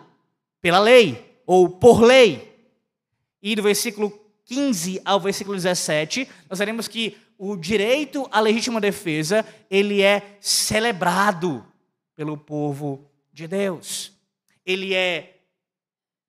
pela 0.61 0.81
lei 0.81 1.41
ou 1.47 1.69
por 1.69 2.03
lei. 2.03 2.53
E 3.41 3.55
do 3.55 3.63
versículo 3.63 4.13
15 4.47 5.01
ao 5.05 5.21
versículo 5.21 5.55
17, 5.55 6.29
nós 6.51 6.59
veremos 6.59 6.89
que 6.89 7.17
o 7.39 7.55
direito 7.55 8.27
à 8.33 8.41
legítima 8.41 8.81
defesa, 8.81 9.47
ele 9.71 10.03
é 10.03 10.39
celebrado 10.41 11.65
pelo 12.17 12.37
povo 12.37 13.09
de 13.33 13.47
Deus. 13.47 14.13
Ele 14.65 14.93
é 14.93 15.37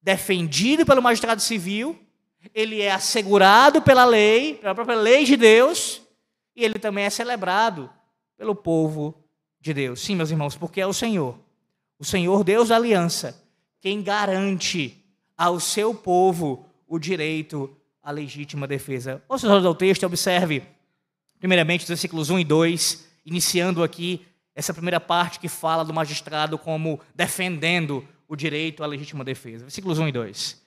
defendido 0.03 0.85
pelo 0.85 1.01
magistrado 1.01 1.41
civil, 1.41 1.97
ele 2.53 2.81
é 2.81 2.91
assegurado 2.91 3.81
pela 3.81 4.05
lei, 4.05 4.55
pela 4.55 4.75
própria 4.75 4.97
lei 4.97 5.23
de 5.23 5.35
Deus, 5.35 6.01
e 6.55 6.63
ele 6.63 6.79
também 6.79 7.05
é 7.05 7.09
celebrado 7.09 7.89
pelo 8.37 8.55
povo 8.55 9.15
de 9.59 9.73
Deus. 9.73 10.01
Sim, 10.01 10.15
meus 10.15 10.31
irmãos, 10.31 10.55
porque 10.55 10.81
é 10.81 10.87
o 10.87 10.93
Senhor, 10.93 11.37
o 11.99 12.05
Senhor 12.05 12.43
Deus 12.43 12.69
da 12.69 12.75
aliança, 12.75 13.43
quem 13.79 14.01
garante 14.01 15.03
ao 15.37 15.59
seu 15.59 15.93
povo 15.93 16.65
o 16.87 16.97
direito 16.97 17.75
à 18.01 18.11
legítima 18.11 18.67
defesa. 18.67 19.21
Ouça 19.27 19.45
os 19.45 19.53
olhos 19.53 19.65
ao 19.65 19.75
texto 19.75 20.05
observe, 20.05 20.63
primeiramente, 21.39 21.81
os 21.81 21.87
versículos 21.87 22.29
1 22.29 22.39
e 22.39 22.43
2, 22.43 23.07
iniciando 23.25 23.83
aqui 23.83 24.25
essa 24.55 24.73
primeira 24.73 24.99
parte 24.99 25.39
que 25.39 25.47
fala 25.47 25.85
do 25.85 25.93
magistrado 25.93 26.57
como 26.57 26.99
defendendo 27.13 28.07
o 28.27 28.35
direito 28.35 28.83
à 28.83 28.87
legítima 28.87 29.23
defesa. 29.23 29.65
Versículos 29.65 29.99
1 29.99 30.07
e 30.07 30.11
2. 30.11 30.66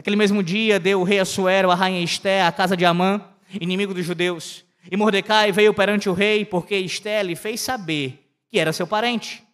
Naquele 0.00 0.16
mesmo 0.16 0.42
dia 0.42 0.80
deu 0.80 1.02
o 1.02 1.04
rei 1.04 1.18
Assuero, 1.18 1.70
a 1.70 1.74
rainha 1.74 2.02
Esté, 2.02 2.42
a 2.42 2.50
casa 2.50 2.74
de 2.74 2.86
Amã, 2.86 3.20
inimigo 3.60 3.92
dos 3.92 4.06
judeus. 4.06 4.64
E 4.90 4.96
Mordecai 4.96 5.52
veio 5.52 5.74
perante 5.74 6.08
o 6.08 6.14
rei, 6.14 6.42
porque 6.42 6.74
Esté 6.74 7.22
lhe 7.22 7.36
fez 7.36 7.60
saber 7.60 8.26
que 8.48 8.58
era 8.58 8.72
seu 8.72 8.86
parente. 8.86 9.44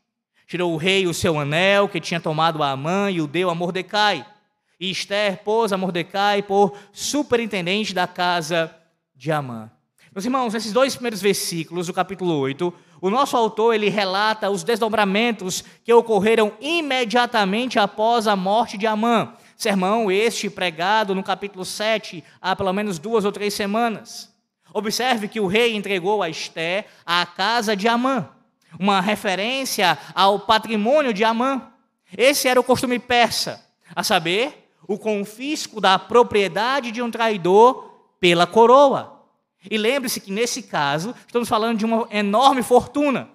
Tirou 0.47 0.73
o 0.73 0.77
rei 0.77 1.05
o 1.09 1.13
seu 1.13 1.37
anel 1.37 1.89
que 1.89 1.99
tinha 1.99 2.21
tomado 2.21 2.63
a 2.63 2.71
Amã 2.71 3.11
e 3.11 3.21
o 3.21 3.27
deu 3.27 3.51
a 3.51 3.57
Mordecai. 3.57 4.25
E 4.79 4.89
Esther 4.89 5.43
pôs 5.43 5.73
a 5.73 5.77
Mordecai 5.77 6.45
por 6.45 6.79
superintendente 6.93 7.93
da 7.93 8.07
casa 8.07 8.73
de 9.17 9.33
Amã. 9.33 9.69
Meus 10.15 10.27
irmãos, 10.27 10.55
nesses 10.55 10.73
dois 10.73 10.95
primeiros 10.95 11.21
versículos 11.21 11.89
do 11.89 11.93
capítulo 11.93 12.39
8, 12.39 12.73
o 13.01 13.11
nosso 13.11 13.37
autor 13.37 13.75
ele 13.75 13.89
relata 13.89 14.49
os 14.49 14.63
desdobramentos 14.63 15.65
que 15.83 15.93
ocorreram 15.93 16.53
imediatamente 16.61 17.81
após 17.81 18.29
a 18.29 18.37
morte 18.37 18.79
de 18.79 18.87
Amã. 18.87 19.33
Sermão 19.57 20.11
este 20.11 20.51
pregado 20.51 21.15
no 21.15 21.23
capítulo 21.23 21.65
7 21.65 22.23
há 22.43 22.55
pelo 22.55 22.73
menos 22.75 22.99
duas 22.99 23.25
ou 23.25 23.33
três 23.33 23.55
semanas. 23.55 24.31
Observe 24.73 25.29
que 25.29 25.41
o 25.41 25.47
rei 25.47 25.75
entregou 25.75 26.23
a 26.23 26.29
Esté 26.29 26.87
a 27.07 27.25
casa 27.25 27.75
de 27.75 27.89
Amã, 27.89 28.29
uma 28.79 29.01
referência 29.01 29.97
ao 30.15 30.41
patrimônio 30.41 31.15
de 31.15 31.25
Amã. 31.25 31.73
Esse 32.15 32.47
era 32.47 32.61
o 32.61 32.65
costume 32.65 32.99
persa, 32.99 33.65
a 33.95 34.05
saber, 34.05 34.71
o 34.87 34.99
confisco 34.99 35.81
da 35.81 35.99
propriedade 35.99 36.93
de 36.93 37.01
um 37.01 37.11
traidor 37.11 37.91
pela 38.21 38.47
coroa. 38.47 39.25
E 39.71 39.79
lembre-se 39.79 40.21
que 40.21 40.31
nesse 40.31 40.63
caso, 40.63 41.15
estamos 41.27 41.49
falando 41.49 41.79
de 41.79 41.87
uma 41.87 42.07
enorme 42.11 42.63
fortuna. 42.63 43.31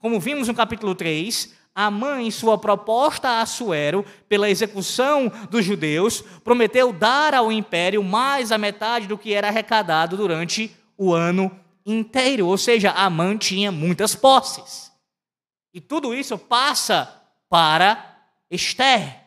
Como 0.00 0.18
vimos 0.18 0.48
no 0.48 0.54
capítulo 0.54 0.96
3, 0.96 1.54
Amã, 1.74 2.20
em 2.20 2.30
sua 2.30 2.56
proposta 2.56 3.28
a 3.28 3.40
Assuero 3.40 4.04
pela 4.28 4.48
execução 4.48 5.30
dos 5.50 5.64
judeus, 5.64 6.22
prometeu 6.44 6.92
dar 6.92 7.34
ao 7.34 7.50
império 7.50 8.02
mais 8.04 8.52
a 8.52 8.58
metade 8.58 9.08
do 9.08 9.18
que 9.18 9.34
era 9.34 9.48
arrecadado 9.48 10.16
durante 10.16 10.74
o 10.96 11.12
ano 11.12 11.50
inteiro. 11.84 12.46
Ou 12.46 12.56
seja, 12.56 12.92
Amã 12.92 13.36
tinha 13.36 13.72
muitas 13.72 14.14
posses. 14.14 14.92
E 15.72 15.80
tudo 15.80 16.14
isso 16.14 16.38
passa 16.38 17.22
para 17.48 18.18
Esther. 18.48 19.22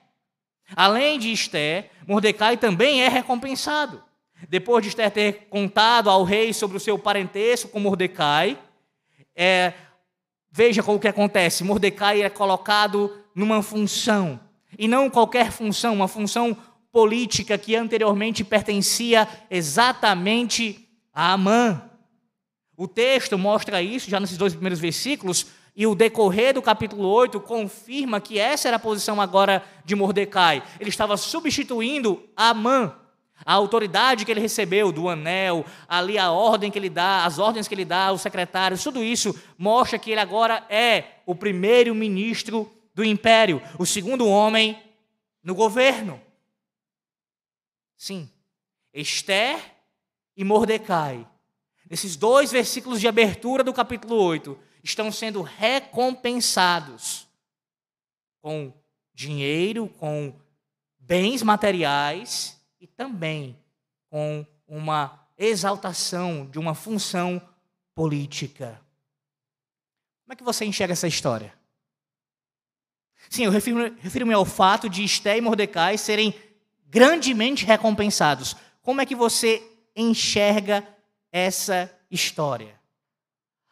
Além 0.76 1.20
de 1.20 1.32
Esther, 1.32 1.92
Mordecai 2.08 2.56
também 2.56 3.02
é 3.02 3.10
recompensado. 3.10 4.02
Depois 4.48 4.84
de 4.84 4.90
Esther 4.90 5.12
ter 5.12 5.48
contado 5.50 6.10
ao 6.10 6.24
rei 6.24 6.54
sobre 6.54 6.78
o 6.78 6.80
seu 6.80 6.98
parentesco 6.98 7.70
com 7.70 7.80
Mordecai, 7.80 8.58
é, 9.36 9.74
veja 10.58 10.82
o 10.82 11.00
que 11.00 11.08
acontece: 11.08 11.64
Mordecai 11.64 12.24
é 12.24 12.30
colocado 12.30 13.16
numa 13.36 13.62
função, 13.62 14.40
e 14.78 14.88
não 14.88 15.08
qualquer 15.08 15.52
função, 15.52 15.94
uma 15.94 16.08
função 16.08 16.58
política 16.92 17.60
que 17.60 17.76
anteriormente 17.76 18.44
pertencia 18.44 19.28
exatamente 19.52 20.90
a 21.14 21.34
Amã. 21.34 21.84
O 22.76 22.88
texto 22.88 23.38
mostra 23.38 23.84
isso 23.84 24.10
já 24.10 24.20
nesses 24.20 24.38
dois 24.38 24.54
primeiros 24.54 24.80
versículos, 24.80 25.46
e 25.76 25.86
o 25.86 25.94
decorrer 25.94 26.56
do 26.56 26.62
capítulo 26.62 27.08
8 27.08 27.40
confirma 27.40 28.20
que 28.20 28.40
essa 28.40 28.68
era 28.68 28.78
a 28.78 28.80
posição 28.80 29.22
agora 29.22 29.64
de 29.86 29.94
Mordecai. 29.96 30.64
Ele 30.80 30.90
estava 30.90 31.16
substituindo 31.18 32.24
Amã. 32.36 32.96
A 33.48 33.54
autoridade 33.54 34.26
que 34.26 34.32
ele 34.32 34.42
recebeu 34.42 34.92
do 34.92 35.08
anel, 35.08 35.66
ali 35.88 36.18
a 36.18 36.30
ordem 36.30 36.70
que 36.70 36.78
ele 36.78 36.90
dá, 36.90 37.24
as 37.24 37.40
ordens 37.40 37.66
que 37.66 37.74
ele 37.74 37.86
dá 37.86 38.08
aos 38.08 38.20
secretários, 38.20 38.84
tudo 38.84 39.02
isso 39.02 39.34
mostra 39.58 39.98
que 39.98 40.12
ele 40.12 40.20
agora 40.20 40.66
é 40.70 41.22
o 41.26 41.34
primeiro 41.34 41.96
ministro 41.96 42.70
do 42.94 43.06
império, 43.06 43.62
o 43.80 43.86
segundo 43.86 44.28
homem 44.28 44.78
no 45.42 45.56
governo. 45.56 46.20
Sim, 47.96 48.30
Esther 48.94 49.58
e 50.36 50.44
Mordecai, 50.44 51.26
nesses 51.90 52.18
dois 52.18 52.52
versículos 52.52 53.00
de 53.00 53.08
abertura 53.08 53.64
do 53.64 53.72
capítulo 53.72 54.16
8, 54.16 54.60
estão 54.84 55.10
sendo 55.10 55.42
recompensados 55.42 57.26
com 58.42 58.74
dinheiro, 59.14 59.88
com 59.98 60.36
bens 61.00 61.42
materiais 61.42 62.57
e 62.80 62.88
também 62.88 63.58
com 64.10 64.46
uma 64.68 65.28
exaltação 65.38 66.46
de 66.46 66.60
uma 66.60 66.74
função 66.74 67.42
política. 67.94 68.82
Como 70.24 70.34
é 70.34 70.36
que 70.36 70.44
você 70.44 70.66
enxerga 70.66 70.94
essa 70.94 71.08
história? 71.08 71.54
Sim, 73.30 73.46
eu 73.46 73.52
refiro-me 73.52 73.90
refiro 74.00 74.36
ao 74.36 74.46
fato 74.46 74.90
de 74.90 75.04
Esté 75.04 75.38
e 75.38 75.42
Mordecai 75.42 75.98
serem 75.98 76.34
grandemente 76.88 77.66
recompensados. 77.66 78.56
Como 78.82 79.02
é 79.02 79.06
que 79.06 79.16
você 79.16 79.62
enxerga 79.96 80.88
essa 81.32 81.92
história? 82.10 82.80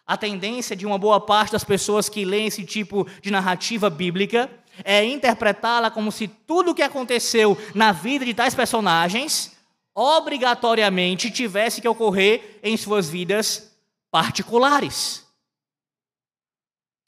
A 0.05 0.17
tendência 0.17 0.75
de 0.75 0.85
uma 0.85 0.97
boa 0.97 1.19
parte 1.19 1.53
das 1.53 1.63
pessoas 1.63 2.09
que 2.09 2.25
leem 2.25 2.47
esse 2.47 2.65
tipo 2.65 3.07
de 3.21 3.31
narrativa 3.31 3.89
bíblica 3.89 4.49
é 4.83 5.03
interpretá-la 5.03 5.89
como 5.89 6.11
se 6.11 6.27
tudo 6.27 6.71
o 6.71 6.75
que 6.75 6.81
aconteceu 6.81 7.57
na 7.73 7.91
vida 7.91 8.25
de 8.25 8.33
tais 8.33 8.55
personagens 8.55 9.55
obrigatoriamente 9.93 11.31
tivesse 11.31 11.79
que 11.79 11.87
ocorrer 11.87 12.59
em 12.61 12.75
suas 12.75 13.09
vidas 13.09 13.71
particulares. 14.11 15.23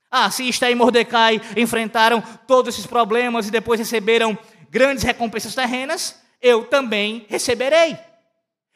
Ah, 0.09 0.31
se 0.31 0.47
Esther 0.47 0.71
e 0.71 0.75
Mordecai 0.75 1.41
enfrentaram 1.57 2.23
todos 2.47 2.73
esses 2.73 2.87
problemas 2.87 3.47
e 3.47 3.51
depois 3.51 3.79
receberam 3.79 4.37
grandes 4.69 5.03
recompensas 5.03 5.53
terrenas, 5.53 6.15
eu 6.41 6.65
também 6.65 7.25
receberei. 7.27 8.06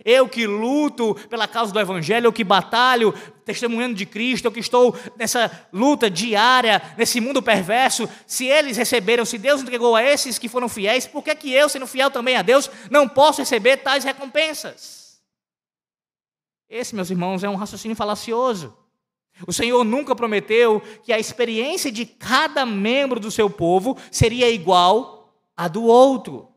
Eu 0.03 0.27
que 0.27 0.47
luto 0.47 1.15
pela 1.29 1.47
causa 1.47 1.71
do 1.71 1.79
Evangelho, 1.79 2.27
eu 2.27 2.33
que 2.33 2.43
batalho 2.43 3.13
testemunhando 3.45 3.95
de 3.95 4.05
Cristo, 4.05 4.45
eu 4.45 4.51
que 4.51 4.59
estou 4.59 4.95
nessa 5.17 5.67
luta 5.71 6.09
diária, 6.09 6.81
nesse 6.97 7.19
mundo 7.19 7.41
perverso, 7.41 8.09
se 8.25 8.45
eles 8.45 8.77
receberam, 8.77 9.25
se 9.25 9.37
Deus 9.37 9.61
entregou 9.61 9.95
a 9.95 10.03
esses 10.03 10.39
que 10.39 10.49
foram 10.49 10.69
fiéis, 10.69 11.05
por 11.05 11.23
que, 11.23 11.35
que 11.35 11.51
eu, 11.51 11.69
sendo 11.69 11.85
fiel 11.85 12.09
também 12.09 12.35
a 12.35 12.41
Deus, 12.41 12.69
não 12.89 13.07
posso 13.07 13.41
receber 13.41 13.77
tais 13.77 14.03
recompensas? 14.03 15.21
Esse, 16.69 16.95
meus 16.95 17.09
irmãos, 17.09 17.43
é 17.43 17.49
um 17.49 17.55
raciocínio 17.55 17.97
falacioso. 17.97 18.75
O 19.47 19.53
Senhor 19.53 19.83
nunca 19.83 20.15
prometeu 20.15 20.81
que 21.03 21.11
a 21.11 21.19
experiência 21.19 21.91
de 21.91 22.05
cada 22.05 22.65
membro 22.65 23.19
do 23.19 23.31
seu 23.31 23.49
povo 23.49 23.97
seria 24.09 24.49
igual 24.49 25.35
à 25.55 25.67
do 25.67 25.83
outro. 25.83 26.50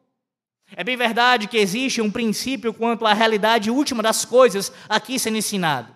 É 0.77 0.83
bem 0.83 0.97
verdade 0.97 1.47
que 1.47 1.57
existe 1.57 2.01
um 2.01 2.11
princípio 2.11 2.73
quanto 2.73 3.07
à 3.07 3.13
realidade 3.13 3.71
última 3.71 4.03
das 4.03 4.25
coisas 4.25 4.73
aqui 4.89 5.19
sendo 5.19 5.37
ensinado. 5.37 5.95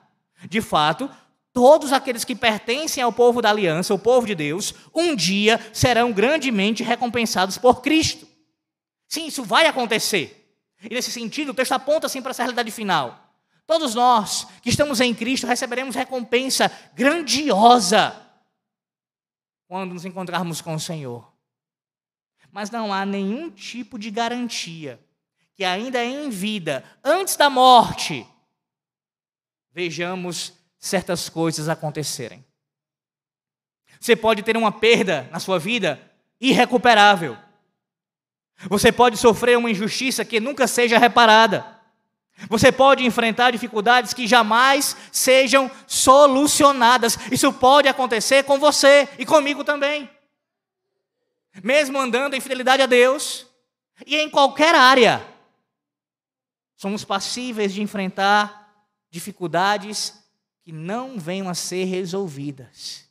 De 0.49 0.61
fato, 0.61 1.11
todos 1.53 1.93
aqueles 1.93 2.25
que 2.25 2.35
pertencem 2.35 3.03
ao 3.03 3.13
povo 3.13 3.43
da 3.43 3.51
aliança, 3.51 3.95
o 3.95 3.99
povo 3.99 4.27
de 4.27 4.35
Deus, 4.35 4.75
um 4.95 5.17
dia 5.17 5.59
serão 5.73 6.13
grandemente 6.13 6.83
recompensados 6.83 7.59
por 7.59 7.81
Cristo. 7.81 8.27
Sim, 9.09 9.27
isso 9.27 9.43
vai 9.43 9.67
acontecer. 9.67 10.55
E 10.83 10.95
nesse 10.95 11.11
sentido, 11.11 11.51
o 11.51 11.55
texto 11.55 11.73
aponta 11.73 12.07
assim 12.07 12.23
para 12.23 12.31
essa 12.31 12.43
realidade 12.43 12.71
final. 12.71 13.25
Todos 13.67 13.95
nós 13.95 14.47
que 14.63 14.71
estamos 14.71 15.01
em 15.01 15.15
Cristo 15.15 15.47
receberemos 15.47 15.95
recompensa 15.95 16.71
grandiosa 16.95 18.15
quando 19.67 19.93
nos 19.93 20.05
encontrarmos 20.05 20.61
com 20.61 20.75
o 20.75 20.81
Senhor 20.81 21.38
mas 22.59 22.73
não 22.73 22.93
há 22.93 23.07
nenhum 23.07 23.49
tipo 23.49 23.97
de 23.97 24.11
garantia 24.11 24.99
que 25.55 25.65
ainda 25.65 26.05
em 26.05 26.29
vida, 26.29 26.83
antes 27.05 27.37
da 27.37 27.49
morte, 27.49 28.27
vejamos 29.73 30.53
certas 30.77 31.29
coisas 31.29 31.69
acontecerem. 31.69 32.45
Você 34.01 34.17
pode 34.17 34.43
ter 34.43 34.57
uma 34.57 34.73
perda 34.73 35.29
na 35.31 35.39
sua 35.39 35.57
vida 35.61 36.03
irrecuperável. 36.41 37.39
Você 38.69 38.91
pode 38.91 39.17
sofrer 39.19 39.57
uma 39.57 39.71
injustiça 39.71 40.25
que 40.25 40.41
nunca 40.41 40.67
seja 40.67 40.99
reparada. 40.99 41.65
Você 42.49 42.73
pode 42.73 43.07
enfrentar 43.07 43.53
dificuldades 43.53 44.13
que 44.13 44.27
jamais 44.27 44.97
sejam 45.13 45.71
solucionadas. 45.87 47.17
Isso 47.31 47.53
pode 47.53 47.87
acontecer 47.87 48.43
com 48.43 48.59
você 48.59 49.09
e 49.17 49.25
comigo 49.25 49.63
também. 49.63 50.11
Mesmo 51.63 51.99
andando 51.99 52.35
em 52.35 52.41
fidelidade 52.41 52.83
a 52.83 52.87
Deus 52.87 53.47
e 54.07 54.17
em 54.17 54.31
qualquer 54.31 54.75
área, 54.75 55.27
somos 56.77 57.05
passíveis 57.05 57.73
de 57.73 57.83
enfrentar 57.83 58.87
dificuldades 59.11 60.15
que 60.63 60.71
não 60.71 61.19
venham 61.19 61.49
a 61.49 61.55
ser 61.55 61.85
resolvidas. 61.85 63.09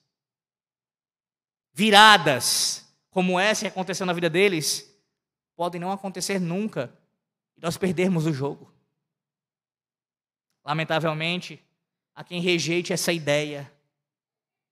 Viradas, 1.74 2.86
como 3.10 3.40
essa 3.40 3.62
que 3.62 3.68
aconteceu 3.68 4.06
na 4.06 4.14
vida 4.14 4.30
deles, 4.30 4.90
podem 5.56 5.82
não 5.82 5.92
acontecer 5.92 6.40
nunca 6.40 6.94
e 7.58 7.62
nós 7.62 7.78
perdermos 7.78 8.26
o 8.26 8.34
jogo. 8.34 8.72
Lamentavelmente, 10.64 11.62
há 12.14 12.24
quem 12.24 12.42
rejeite 12.42 12.94
essa 12.94 13.12
ideia 13.12 13.72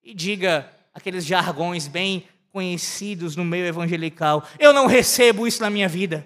e 0.03 0.13
diga 0.13 0.71
aqueles 0.93 1.25
jargões 1.25 1.87
bem 1.87 2.27
conhecidos 2.55 3.35
no 3.35 3.43
meio 3.43 3.65
evangelical: 3.65 4.47
eu 4.57 4.71
não 4.71 4.87
recebo 4.87 5.45
isso 5.45 5.61
na 5.61 5.69
minha 5.69 5.89
vida. 5.89 6.25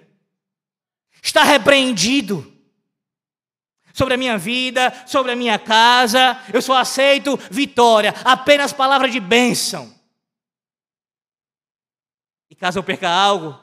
Está 1.20 1.42
repreendido 1.42 2.56
sobre 3.92 4.14
a 4.14 4.16
minha 4.16 4.38
vida, 4.38 4.94
sobre 5.08 5.32
a 5.32 5.36
minha 5.36 5.58
casa, 5.58 6.40
eu 6.54 6.62
só 6.62 6.76
aceito 6.76 7.36
vitória, 7.50 8.14
apenas 8.24 8.72
palavra 8.72 9.10
de 9.10 9.18
bênção. 9.18 9.92
E 12.48 12.54
caso 12.54 12.78
eu 12.78 12.84
perca 12.84 13.10
algo, 13.10 13.58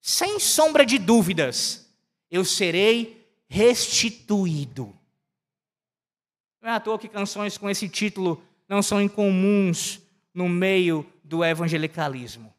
sem 0.00 0.40
sombra 0.40 0.86
de 0.86 0.96
dúvidas, 0.96 1.94
eu 2.30 2.42
serei 2.42 3.30
restituído. 3.50 4.98
Não 6.62 6.70
é 6.70 6.72
à 6.72 6.80
toa 6.80 6.98
que 6.98 7.06
canções 7.06 7.58
com 7.58 7.68
esse 7.68 7.86
título 7.86 8.42
não 8.66 8.80
são 8.80 8.98
incomuns 9.02 10.00
no 10.32 10.48
meio 10.48 11.06
do 11.28 11.44
evangelicalismo. 11.44 12.52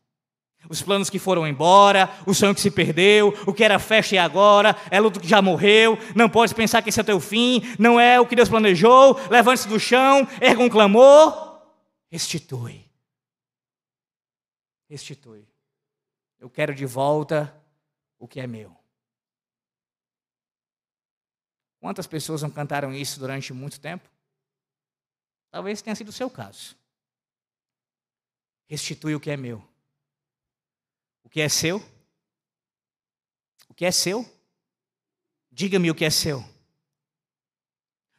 Os 0.69 0.81
planos 0.81 1.09
que 1.09 1.17
foram 1.17 1.47
embora, 1.47 2.09
o 2.27 2.33
sonho 2.33 2.53
que 2.53 2.61
se 2.61 2.69
perdeu, 2.69 3.29
o 3.47 3.53
que 3.53 3.63
era 3.63 3.79
festa 3.79 4.15
e 4.15 4.17
agora, 4.17 4.75
é 4.91 4.99
luto 4.99 5.19
que 5.19 5.27
já 5.27 5.41
morreu, 5.41 5.97
não 6.15 6.29
pode 6.29 6.53
pensar 6.53 6.81
que 6.81 6.89
esse 6.89 6.99
é 6.99 7.03
o 7.03 7.05
teu 7.05 7.19
fim, 7.19 7.61
não 7.79 7.99
é 7.99 8.19
o 8.19 8.25
que 8.25 8.35
Deus 8.35 8.49
planejou, 8.49 9.17
levante-se 9.29 9.67
do 9.67 9.79
chão, 9.79 10.27
erga 10.41 10.61
um 10.61 10.69
clamor, 10.69 11.61
restitui. 12.11 12.85
Restitui. 14.89 15.47
Eu 16.39 16.49
quero 16.49 16.75
de 16.75 16.85
volta 16.85 17.53
o 18.17 18.27
que 18.27 18.39
é 18.39 18.47
meu. 18.47 18.75
Quantas 21.79 22.05
pessoas 22.05 22.41
não 22.41 22.49
cantaram 22.49 22.93
isso 22.93 23.19
durante 23.19 23.53
muito 23.53 23.79
tempo? 23.79 24.09
Talvez 25.49 25.81
tenha 25.81 25.95
sido 25.95 26.09
o 26.09 26.13
seu 26.13 26.29
caso. 26.29 26.77
Restitui 28.69 29.15
o 29.15 29.19
que 29.19 29.31
é 29.31 29.35
meu. 29.35 29.67
O 31.23 31.29
que 31.29 31.41
é 31.41 31.49
seu? 31.49 31.77
O 33.67 33.73
que 33.73 33.83
é 33.83 33.91
seu? 33.91 34.23
Diga-me 35.51 35.89
o 35.89 35.95
que 35.95 36.05
é 36.05 36.09
seu. 36.11 36.47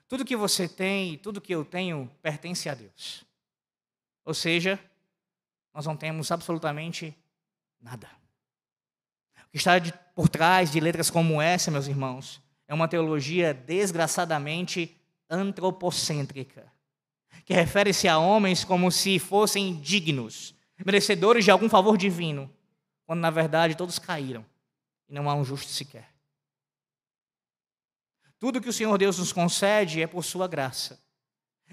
Tudo 0.08 0.24
que 0.24 0.36
você 0.36 0.68
tem, 0.68 1.16
tudo 1.18 1.40
que 1.40 1.54
eu 1.54 1.64
tenho, 1.64 2.10
pertence 2.20 2.68
a 2.68 2.74
Deus. 2.74 3.24
Ou 4.24 4.34
seja, 4.34 4.78
nós 5.72 5.86
não 5.86 5.96
temos 5.96 6.32
absolutamente 6.32 7.16
nada. 7.80 8.10
O 9.46 9.50
que 9.50 9.56
está 9.56 9.78
de, 9.78 9.92
por 10.14 10.28
trás 10.28 10.72
de 10.72 10.80
letras 10.80 11.10
como 11.10 11.40
essa, 11.40 11.70
meus 11.70 11.86
irmãos, 11.86 12.42
é 12.66 12.74
uma 12.74 12.88
teologia 12.88 13.54
desgraçadamente 13.54 14.96
antropocêntrica, 15.28 16.70
que 17.44 17.54
refere-se 17.54 18.08
a 18.08 18.18
homens 18.18 18.64
como 18.64 18.90
se 18.90 19.18
fossem 19.18 19.80
dignos, 19.80 20.54
merecedores 20.84 21.44
de 21.44 21.50
algum 21.50 21.68
favor 21.68 21.96
divino, 21.96 22.50
quando 23.04 23.20
na 23.20 23.30
verdade 23.30 23.76
todos 23.76 23.98
caíram 23.98 24.44
e 25.08 25.14
não 25.14 25.28
há 25.28 25.34
um 25.34 25.44
justo 25.44 25.70
sequer. 25.70 26.08
Tudo 28.38 28.60
que 28.60 28.68
o 28.68 28.72
Senhor 28.72 28.96
Deus 28.96 29.18
nos 29.18 29.32
concede 29.32 30.00
é 30.00 30.06
por 30.06 30.24
sua 30.24 30.48
graça. 30.48 30.98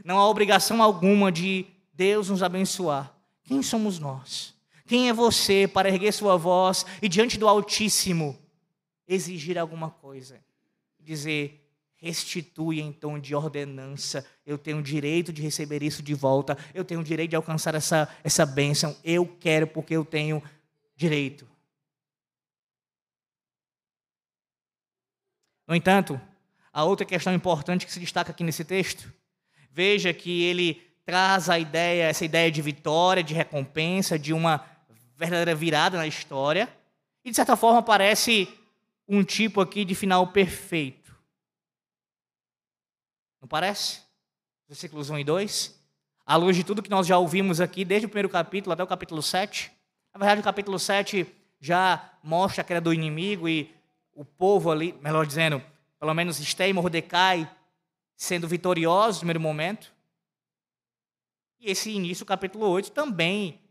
Não 0.03 0.19
há 0.19 0.27
obrigação 0.27 0.83
alguma 0.83 1.31
de 1.31 1.65
Deus 1.93 2.29
nos 2.29 2.43
abençoar. 2.43 3.15
Quem 3.43 3.63
somos 3.63 3.99
nós? 3.99 4.53
Quem 4.85 5.09
é 5.09 5.13
você 5.13 5.67
para 5.67 5.89
erguer 5.89 6.11
sua 6.11 6.35
voz 6.37 6.85
e 7.01 7.07
diante 7.07 7.37
do 7.37 7.47
Altíssimo 7.47 8.37
exigir 9.07 9.57
alguma 9.57 9.89
coisa? 9.89 10.45
dizer: 11.07 11.66
restitui 11.97 12.79
em 12.79 12.91
tom 12.91 13.19
de 13.19 13.35
ordenança. 13.35 14.25
Eu 14.45 14.57
tenho 14.57 14.81
direito 14.81 15.33
de 15.33 15.41
receber 15.41 15.83
isso 15.83 16.01
de 16.01 16.13
volta. 16.13 16.57
Eu 16.73 16.85
tenho 16.85 17.03
direito 17.03 17.31
de 17.31 17.35
alcançar 17.35 17.75
essa, 17.75 18.07
essa 18.23 18.45
bênção. 18.45 18.95
Eu 19.03 19.25
quero 19.39 19.67
porque 19.67 19.95
eu 19.95 20.05
tenho 20.05 20.41
direito. 20.95 21.47
No 25.67 25.75
entanto, 25.75 26.19
a 26.71 26.83
outra 26.83 27.05
questão 27.05 27.33
importante 27.33 27.85
que 27.85 27.91
se 27.91 27.99
destaca 27.99 28.31
aqui 28.31 28.43
nesse 28.43 28.63
texto, 28.63 29.11
veja 29.71 30.13
que 30.13 30.43
ele 30.43 30.81
traz 31.05 31.49
a 31.49 31.59
ideia, 31.59 32.03
essa 32.03 32.23
ideia 32.23 32.51
de 32.51 32.61
vitória, 32.61 33.23
de 33.23 33.33
recompensa, 33.33 34.17
de 34.17 34.33
uma 34.33 34.63
verdadeira 35.15 35.55
virada 35.55 35.97
na 35.97 36.07
história, 36.07 36.69
e 37.23 37.31
de 37.31 37.35
certa 37.35 37.55
forma 37.55 37.81
parece 37.81 38.47
um 39.07 39.23
tipo 39.23 39.59
aqui 39.59 39.83
de 39.83 39.95
final 39.95 40.27
perfeito. 40.27 40.96
Não 43.47 43.49
parece? 43.49 44.01
Versículos 44.67 45.09
1 45.09 45.19
e 45.19 45.23
2. 45.23 45.81
À 46.25 46.35
luz 46.35 46.53
de 46.53 46.65
tudo 46.65 46.83
que 46.83 46.89
nós 46.89 47.07
já 47.07 47.17
ouvimos 47.17 47.61
aqui, 47.61 47.85
desde 47.85 48.05
o 48.05 48.09
primeiro 48.09 48.27
capítulo 48.27 48.73
até 48.73 48.83
o 48.83 48.87
capítulo 48.87 49.21
7. 49.21 49.71
Na 50.13 50.19
verdade, 50.19 50.41
o 50.41 50.43
capítulo 50.43 50.77
7 50.77 51.25
já 51.57 52.11
mostra 52.21 52.61
a 52.61 52.65
queda 52.65 52.81
do 52.81 52.93
inimigo 52.93 53.47
e 53.47 53.73
o 54.13 54.25
povo 54.25 54.69
ali, 54.69 54.91
melhor 55.01 55.25
dizendo, 55.25 55.63
pelo 55.97 56.13
menos 56.13 56.41
Esté 56.41 56.67
e 56.67 56.73
Mordecai 56.73 57.49
sendo 58.17 58.49
vitoriosos 58.49 59.15
no 59.15 59.19
primeiro 59.21 59.39
momento. 59.39 59.93
E 61.57 61.71
esse 61.71 61.89
início, 61.89 62.23
o 62.23 62.27
capítulo 62.27 62.67
8, 62.67 62.91
também 62.91 63.61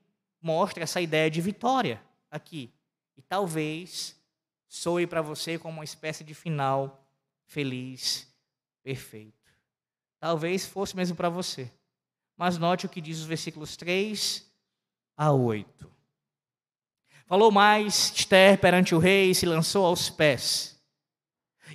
mostra 0.41 0.85
essa 0.85 1.03
ideia 1.03 1.31
de 1.31 1.43
vitória 1.43 2.01
aqui. 2.31 2.73
E 3.15 3.21
talvez 3.21 4.19
soe 4.67 5.07
para 5.07 5.21
você 5.21 5.59
como 5.59 5.81
uma 5.81 5.85
espécie 5.85 6.25
de 6.25 6.33
final 6.33 7.07
feliz, 7.45 8.27
perfeito. 8.83 9.36
Talvez 10.19 10.67
fosse 10.67 10.97
mesmo 10.97 11.17
para 11.17 11.29
você. 11.29 11.71
Mas 12.37 12.59
note 12.59 12.87
o 12.87 12.89
que 12.89 13.01
diz 13.01 13.19
os 13.19 13.27
versículos 13.27 13.77
3 13.77 14.45
a 15.17 15.33
8. 15.33 15.91
Falou 17.27 17.51
mais 17.51 18.13
Esther 18.15 18.59
perante 18.59 18.95
o 18.95 18.99
rei 18.99 19.31
e 19.31 19.35
se 19.35 19.47
lançou 19.47 19.85
aos 19.85 20.11
pés. 20.11 20.81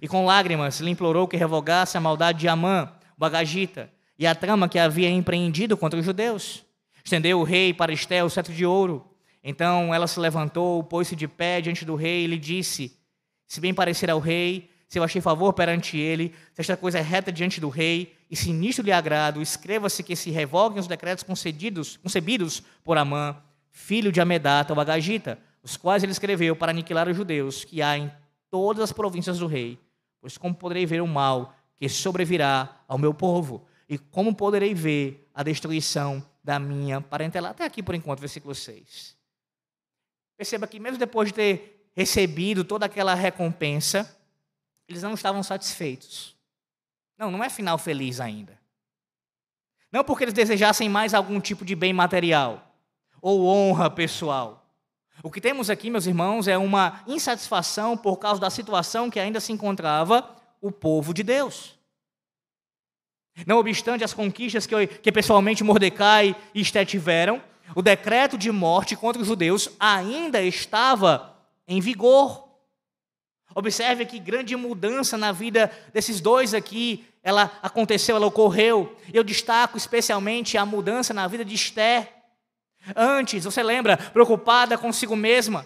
E 0.02 0.08
com 0.08 0.26
lágrimas 0.26 0.80
lhe 0.80 0.90
implorou 0.90 1.28
que 1.28 1.38
revogasse 1.38 1.98
a 1.98 2.02
maldade 2.02 2.40
de 2.40 2.48
Amã, 2.48 2.92
o 3.16 3.20
bagagita, 3.20 3.92
e 4.18 4.26
a 4.26 4.36
trama 4.36 4.70
que 4.70 4.80
havia 4.80 5.10
empreendido 5.10 5.76
contra 5.76 6.00
os 6.00 6.06
judeus. 6.06 6.64
Estendeu 7.04 7.40
o 7.40 7.44
rei 7.44 7.74
para 7.74 7.92
Esther 7.92 8.24
o 8.24 8.30
cetro 8.30 8.54
de 8.54 8.66
ouro 8.66 9.12
então 9.44 9.94
ela 9.94 10.08
se 10.08 10.20
levantou, 10.20 10.84
pôs-se 10.84 11.16
de 11.16 11.28
pé 11.28 11.62
diante 11.62 11.84
do 11.84 11.96
rei 11.96 12.24
e 12.24 12.28
lhe 12.28 12.38
disse: 12.38 12.98
Se 13.48 13.60
bem 13.60 13.74
parecer 13.74 14.10
ao 14.10 14.20
rei, 14.20 14.70
se 14.88 15.00
eu 15.00 15.04
achei 15.04 15.22
favor 15.22 15.54
perante 15.54 15.98
ele, 15.98 16.34
se 16.54 16.62
esta 16.62 16.78
coisa 16.78 17.00
é 17.00 17.02
reta 17.02 17.32
diante 17.32 17.60
do 17.60 17.70
rei, 17.70 18.16
e 18.32 18.36
se 18.38 18.54
nisto 18.54 18.82
lhe 18.82 18.94
agrado, 18.94 19.42
escreva-se 19.42 20.02
que 20.02 20.16
se 20.16 20.32
revoguem 20.32 20.80
os 20.80 20.88
decretos 20.88 21.22
concedidos, 21.22 21.98
concebidos 21.98 22.64
por 22.82 22.98
Amã, 22.98 23.36
filho 23.70 24.10
de 24.10 24.22
Amedata, 24.22 24.74
o 24.74 24.80
Agagita, 24.80 25.38
os 25.62 25.76
quais 25.76 26.02
ele 26.02 26.14
escreveu 26.14 26.56
para 26.56 26.72
aniquilar 26.72 27.10
os 27.10 27.18
judeus 27.18 27.66
que 27.66 27.82
há 27.82 27.98
em 27.98 28.10
todas 28.50 28.84
as 28.86 28.94
províncias 28.94 29.40
do 29.40 29.48
rei. 29.48 29.78
Pois 30.22 30.38
como 30.38 30.56
poderei 30.56 30.86
ver 30.86 31.02
o 31.02 31.08
mal 31.08 31.54
que 31.76 31.90
sobrevirá 31.90 32.84
ao 32.88 32.98
meu 32.98 33.14
povo? 33.14 33.66
E 33.90 33.98
como 33.98 34.34
poderei 34.34 34.74
ver 34.74 35.30
a 35.34 35.44
destruição 35.44 36.26
da 36.42 36.58
minha 36.58 37.02
parentela? 37.02 37.50
Até 37.50 37.66
aqui 37.66 37.84
por 37.84 37.96
enquanto, 37.96 38.22
versículo 38.22 38.56
6. 38.56 39.18
Perceba 40.38 40.68
que, 40.68 40.80
mesmo 40.80 40.98
depois 40.98 41.28
de 41.28 41.34
ter 41.34 41.90
recebido 41.94 42.64
toda 42.64 42.86
aquela 42.86 43.14
recompensa, 43.14 44.18
eles 44.88 45.04
não 45.04 45.16
estavam 45.16 45.44
satisfeitos. 45.44 46.40
Não, 47.22 47.30
não 47.30 47.44
é 47.44 47.50
final 47.52 47.78
feliz 47.78 48.20
ainda. 48.20 48.60
Não 49.92 50.04
porque 50.04 50.24
eles 50.24 50.34
desejassem 50.34 50.90
mais 50.90 51.14
algum 51.14 51.40
tipo 51.40 51.64
de 51.64 51.76
bem 51.76 51.94
material 51.94 52.76
ou 53.22 53.46
honra 53.46 53.92
pessoal. 53.92 54.66
O 55.22 55.30
que 55.30 55.40
temos 55.40 55.70
aqui, 55.70 55.92
meus 55.92 56.08
irmãos, 56.08 56.48
é 56.48 56.58
uma 56.58 57.04
insatisfação 57.06 57.96
por 57.96 58.18
causa 58.18 58.42
da 58.42 58.50
situação 58.50 59.08
que 59.08 59.20
ainda 59.20 59.40
se 59.40 59.52
encontrava 59.52 60.36
o 60.60 60.72
povo 60.72 61.14
de 61.14 61.22
Deus. 61.22 61.78
Não 63.46 63.60
obstante 63.60 64.04
as 64.04 64.16
conquistas 64.16 64.66
que, 64.66 64.88
que 64.88 65.12
pessoalmente 65.12 65.64
Mordecai 65.64 66.36
e 66.56 66.62
Esté 66.62 66.84
tiveram, 66.84 67.40
o 67.76 67.84
decreto 67.84 68.36
de 68.36 68.52
morte 68.52 68.96
contra 68.96 69.22
os 69.22 69.28
judeus 69.28 69.70
ainda 69.80 70.42
estava 70.42 71.38
em 71.68 71.80
vigor. 71.80 72.51
Observe 73.54 74.06
que 74.06 74.20
grande 74.20 74.56
mudança 74.56 75.18
na 75.18 75.32
vida 75.32 75.72
desses 75.94 76.22
dois 76.22 76.54
aqui, 76.54 77.06
ela 77.24 77.52
aconteceu, 77.62 78.16
ela 78.16 78.28
ocorreu. 78.28 78.96
Eu 79.14 79.24
destaco 79.24 79.78
especialmente 79.78 80.58
a 80.58 80.66
mudança 80.66 81.14
na 81.14 81.28
vida 81.28 81.44
de 81.44 81.56
Esther. 81.56 82.08
Antes, 82.96 83.44
você 83.44 83.62
lembra, 83.62 83.98
preocupada 83.98 84.78
consigo 84.78 85.16
mesma. 85.16 85.66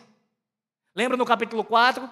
Lembra 0.96 1.16
no 1.18 1.26
capítulo 1.26 1.64
4? 1.64 2.10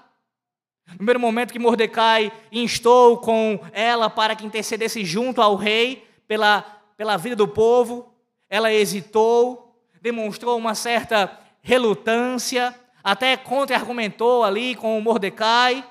No 0.87 0.97
primeiro 0.97 1.19
momento 1.19 1.53
que 1.53 1.59
Mordecai 1.59 2.31
instou 2.51 3.17
com 3.17 3.59
ela 3.71 4.09
para 4.09 4.35
que 4.35 4.45
intercedesse 4.45 5.03
junto 5.05 5.41
ao 5.41 5.55
rei 5.55 6.07
pela, 6.27 6.61
pela 6.97 7.17
vida 7.17 7.35
do 7.35 7.47
povo, 7.47 8.13
ela 8.49 8.71
hesitou, 8.71 9.75
demonstrou 10.01 10.57
uma 10.57 10.75
certa 10.75 11.39
relutância, 11.61 12.75
até 13.03 13.35
contra-argumentou 13.35 14.43
ali 14.43 14.75
com 14.75 14.99
Mordecai. 15.01 15.87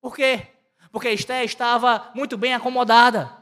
Por 0.00 0.16
quê? 0.16 0.48
Porque 0.90 1.08
Esté 1.10 1.44
estava 1.44 2.10
muito 2.14 2.36
bem 2.36 2.54
acomodada. 2.54 3.32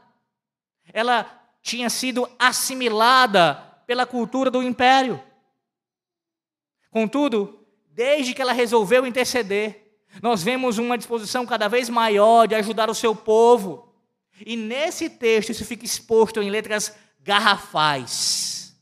Ela 0.93 1.25
tinha 1.61 1.89
sido 1.89 2.29
assimilada 2.37 3.55
pela 3.87 4.05
cultura 4.05 4.51
do 4.51 4.61
império. 4.61 5.21
Contudo, 6.91 7.65
desde 7.87 8.33
que 8.33 8.41
ela 8.41 8.53
resolveu 8.53 9.05
interceder, 9.07 9.97
nós 10.21 10.43
vemos 10.43 10.77
uma 10.77 10.97
disposição 10.97 11.45
cada 11.45 11.67
vez 11.67 11.89
maior 11.89 12.47
de 12.47 12.55
ajudar 12.55 12.89
o 12.89 12.95
seu 12.95 13.15
povo. 13.15 13.91
E 14.45 14.55
nesse 14.55 15.09
texto 15.09 15.49
isso 15.49 15.65
fica 15.65 15.83
exposto 15.83 16.41
em 16.41 16.49
letras 16.49 16.95
garrafais. 17.21 18.77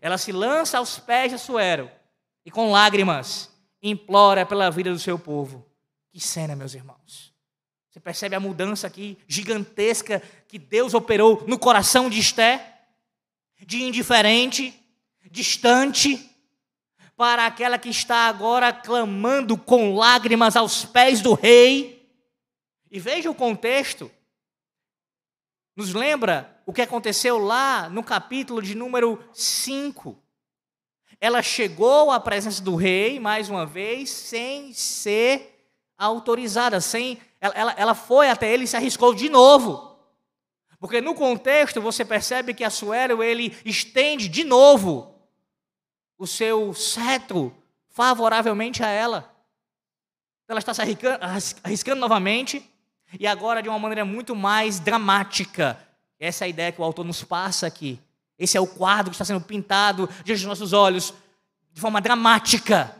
Ela 0.00 0.18
se 0.18 0.32
lança 0.32 0.78
aos 0.78 0.98
pés 0.98 1.30
de 1.30 1.36
Assuero 1.36 1.90
e 2.44 2.50
com 2.50 2.70
lágrimas 2.70 3.50
implora 3.82 4.46
pela 4.46 4.70
vida 4.70 4.90
do 4.90 4.98
seu 4.98 5.18
povo. 5.18 5.66
Que 6.10 6.20
cena, 6.20 6.54
meus 6.54 6.74
irmãos. 6.74 7.32
Você 7.90 8.00
percebe 8.00 8.34
a 8.34 8.40
mudança 8.40 8.86
aqui 8.86 9.18
gigantesca 9.26 10.22
que 10.48 10.58
Deus 10.58 10.94
operou 10.94 11.44
no 11.46 11.58
coração 11.58 12.08
de 12.08 12.20
Esté? 12.20 12.80
De 13.60 13.82
indiferente, 13.82 14.74
distante, 15.30 16.30
para 17.16 17.46
aquela 17.46 17.78
que 17.78 17.88
está 17.88 18.28
agora 18.28 18.72
clamando 18.72 19.56
com 19.56 19.94
lágrimas 19.94 20.56
aos 20.56 20.84
pés 20.84 21.20
do 21.20 21.34
rei. 21.34 22.10
E 22.90 22.98
veja 22.98 23.30
o 23.30 23.34
contexto. 23.34 24.10
Nos 25.74 25.94
lembra 25.94 26.62
o 26.66 26.72
que 26.72 26.82
aconteceu 26.82 27.38
lá 27.38 27.88
no 27.88 28.02
capítulo 28.02 28.60
de 28.60 28.74
número 28.74 29.22
5. 29.32 30.21
Ela 31.22 31.40
chegou 31.40 32.10
à 32.10 32.18
presença 32.18 32.60
do 32.60 32.74
rei, 32.74 33.20
mais 33.20 33.48
uma 33.48 33.64
vez, 33.64 34.10
sem 34.10 34.72
ser 34.72 35.70
autorizada, 35.96 36.80
sem. 36.80 37.16
Ela, 37.40 37.54
ela, 37.54 37.74
ela 37.78 37.94
foi 37.94 38.28
até 38.28 38.52
ele 38.52 38.64
e 38.64 38.66
se 38.66 38.76
arriscou 38.76 39.14
de 39.14 39.28
novo. 39.28 39.96
Porque 40.80 41.00
no 41.00 41.14
contexto 41.14 41.80
você 41.80 42.04
percebe 42.04 42.52
que 42.52 42.64
Assuero 42.64 43.22
ele 43.22 43.56
estende 43.64 44.26
de 44.26 44.42
novo 44.42 45.14
o 46.18 46.26
seu 46.26 46.74
cetro 46.74 47.54
favoravelmente 47.90 48.82
a 48.82 48.88
ela. 48.88 49.32
Ela 50.48 50.58
está 50.58 50.74
se 50.74 50.82
arriscando, 50.82 51.20
arriscando 51.62 52.00
novamente 52.00 52.68
e 53.16 53.28
agora 53.28 53.62
de 53.62 53.68
uma 53.68 53.78
maneira 53.78 54.04
muito 54.04 54.34
mais 54.34 54.80
dramática. 54.80 55.78
Essa 56.18 56.42
é 56.42 56.46
a 56.46 56.48
ideia 56.48 56.72
que 56.72 56.80
o 56.80 56.84
autor 56.84 57.04
nos 57.04 57.22
passa 57.22 57.64
aqui. 57.64 58.00
Esse 58.42 58.56
é 58.56 58.60
o 58.60 58.66
quadro 58.66 59.10
que 59.12 59.14
está 59.14 59.24
sendo 59.24 59.40
pintado 59.40 60.08
diante 60.24 60.40
dos 60.40 60.48
nossos 60.48 60.72
olhos 60.72 61.14
de 61.72 61.80
forma 61.80 62.00
dramática. 62.00 62.92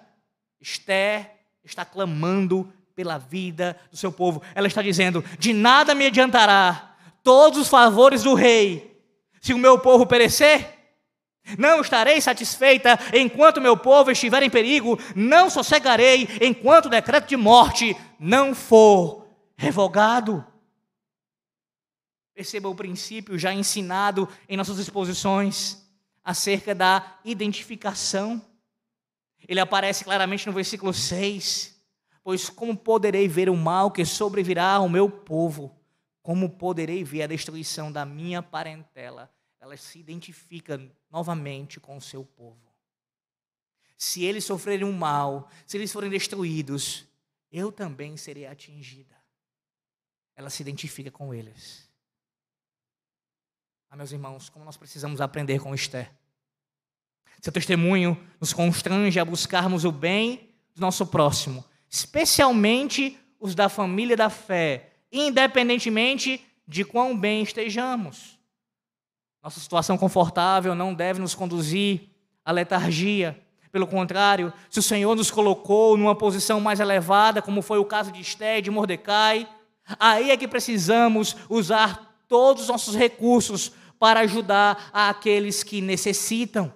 Esther 0.60 1.32
está 1.64 1.84
clamando 1.84 2.72
pela 2.94 3.18
vida 3.18 3.76
do 3.90 3.96
seu 3.96 4.12
povo. 4.12 4.40
Ela 4.54 4.68
está 4.68 4.80
dizendo: 4.80 5.24
De 5.40 5.52
nada 5.52 5.96
me 5.96 6.06
adiantará 6.06 6.94
todos 7.24 7.58
os 7.58 7.68
favores 7.68 8.22
do 8.22 8.34
rei 8.34 9.02
se 9.40 9.52
o 9.52 9.58
meu 9.58 9.80
povo 9.80 10.06
perecer. 10.06 10.78
Não 11.58 11.80
estarei 11.80 12.20
satisfeita 12.20 12.96
enquanto 13.12 13.60
meu 13.60 13.76
povo 13.76 14.12
estiver 14.12 14.44
em 14.44 14.50
perigo, 14.50 14.96
não 15.16 15.50
sossegarei 15.50 16.28
enquanto 16.40 16.86
o 16.86 16.90
decreto 16.90 17.26
de 17.26 17.36
morte 17.36 17.96
não 18.16 18.54
for 18.54 19.26
revogado. 19.56 20.51
Perceba 22.34 22.68
o 22.68 22.74
princípio 22.74 23.38
já 23.38 23.52
ensinado 23.52 24.28
em 24.48 24.56
nossas 24.56 24.78
exposições 24.78 25.82
acerca 26.24 26.74
da 26.74 27.18
identificação. 27.24 28.40
Ele 29.46 29.60
aparece 29.60 30.04
claramente 30.04 30.46
no 30.46 30.52
versículo 30.52 30.94
6. 30.94 31.80
Pois 32.22 32.48
como 32.48 32.76
poderei 32.76 33.28
ver 33.28 33.50
o 33.50 33.56
mal 33.56 33.90
que 33.90 34.04
sobrevirá 34.04 34.74
ao 34.74 34.88
meu 34.88 35.10
povo? 35.10 35.76
Como 36.22 36.48
poderei 36.48 37.02
ver 37.02 37.22
a 37.22 37.26
destruição 37.26 37.90
da 37.90 38.06
minha 38.06 38.42
parentela? 38.42 39.30
ela 39.62 39.76
se 39.76 40.00
identifica 40.00 40.90
novamente 41.08 41.78
com 41.78 41.96
o 41.96 42.00
seu 42.00 42.24
povo. 42.24 42.60
Se 43.96 44.24
eles 44.24 44.44
sofrerem 44.44 44.84
um 44.84 44.92
mal, 44.92 45.48
se 45.64 45.76
eles 45.76 45.92
forem 45.92 46.10
destruídos, 46.10 47.06
eu 47.50 47.70
também 47.70 48.16
serei 48.16 48.44
atingida. 48.44 49.14
Ela 50.34 50.50
se 50.50 50.62
identifica 50.62 51.12
com 51.12 51.32
eles. 51.32 51.88
Ah, 53.92 53.96
meus 53.96 54.10
irmãos, 54.10 54.48
como 54.48 54.64
nós 54.64 54.78
precisamos 54.78 55.20
aprender 55.20 55.60
com 55.60 55.74
Esther. 55.74 56.10
Seu 57.42 57.52
testemunho 57.52 58.18
nos 58.40 58.54
constrange 58.54 59.20
a 59.20 59.24
buscarmos 59.24 59.84
o 59.84 59.92
bem 59.92 60.48
do 60.74 60.80
nosso 60.80 61.04
próximo, 61.04 61.62
especialmente 61.90 63.18
os 63.38 63.54
da 63.54 63.68
família 63.68 64.16
da 64.16 64.30
fé, 64.30 64.94
independentemente 65.12 66.42
de 66.66 66.86
quão 66.86 67.14
bem 67.14 67.42
estejamos. 67.42 68.38
Nossa 69.42 69.60
situação 69.60 69.98
confortável 69.98 70.74
não 70.74 70.94
deve 70.94 71.20
nos 71.20 71.34
conduzir 71.34 72.08
à 72.42 72.50
letargia. 72.50 73.38
Pelo 73.70 73.86
contrário, 73.86 74.54
se 74.70 74.78
o 74.78 74.82
Senhor 74.82 75.14
nos 75.14 75.30
colocou 75.30 75.98
numa 75.98 76.14
posição 76.14 76.62
mais 76.62 76.80
elevada, 76.80 77.42
como 77.42 77.60
foi 77.60 77.76
o 77.76 77.84
caso 77.84 78.10
de 78.10 78.22
Esté 78.22 78.56
e 78.56 78.62
de 78.62 78.70
Mordecai, 78.70 79.46
aí 80.00 80.30
é 80.30 80.36
que 80.38 80.48
precisamos 80.48 81.36
usar 81.46 82.10
todos 82.26 82.62
os 82.62 82.68
nossos 82.68 82.96
recursos 82.96 83.72
para 84.02 84.18
ajudar 84.18 84.90
aqueles 84.92 85.62
que 85.62 85.80
necessitam. 85.80 86.74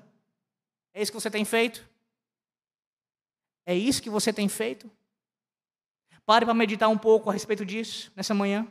É 0.95 1.03
isso 1.03 1.11
que 1.11 1.21
você 1.21 1.29
tem 1.29 1.45
feito? 1.45 1.85
É 3.67 3.75
isso 3.75 4.01
que 4.01 4.09
você 4.09 4.33
tem 4.33 4.49
feito? 4.49 4.89
Pare 6.25 6.45
para 6.45 6.55
meditar 6.55 6.89
um 6.89 6.97
pouco 6.97 7.29
a 7.29 7.33
respeito 7.33 7.67
disso 7.67 8.13
nessa 8.15 8.33
manhã. 8.33 8.65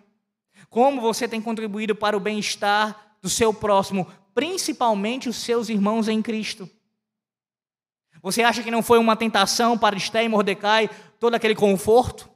Como 0.69 1.01
você 1.01 1.27
tem 1.27 1.41
contribuído 1.41 1.93
para 1.97 2.15
o 2.15 2.19
bem-estar 2.21 3.17
do 3.21 3.29
seu 3.29 3.53
próximo, 3.53 4.09
principalmente 4.33 5.27
os 5.27 5.35
seus 5.35 5.67
irmãos 5.67 6.07
em 6.07 6.21
Cristo. 6.21 6.69
Você 8.21 8.41
acha 8.41 8.63
que 8.63 8.71
não 8.71 8.81
foi 8.81 8.99
uma 8.99 9.17
tentação 9.17 9.77
para 9.77 9.97
Esté 9.97 10.23
e 10.23 10.29
Mordecai 10.29 10.89
todo 11.19 11.35
aquele 11.35 11.55
conforto? 11.55 12.29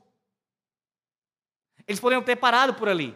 Eles 1.87 2.01
poderiam 2.01 2.21
ter 2.21 2.35
parado 2.35 2.73
por 2.73 2.89
ali. 2.89 3.15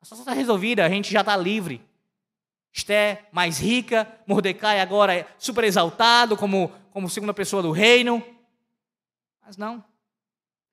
A 0.00 0.04
situação 0.04 0.22
está 0.22 0.32
resolvida, 0.32 0.84
a 0.84 0.88
gente 0.88 1.12
já 1.12 1.20
está 1.20 1.36
livre. 1.36 1.84
Esté 2.72 3.28
mais 3.32 3.58
rica, 3.58 4.06
Mordecai 4.26 4.80
agora 4.80 5.14
é 5.14 5.26
super 5.38 5.64
exaltado 5.64 6.36
como, 6.36 6.70
como 6.90 7.08
segunda 7.08 7.34
pessoa 7.34 7.62
do 7.62 7.72
reino. 7.72 8.22
Mas 9.44 9.56
não. 9.56 9.84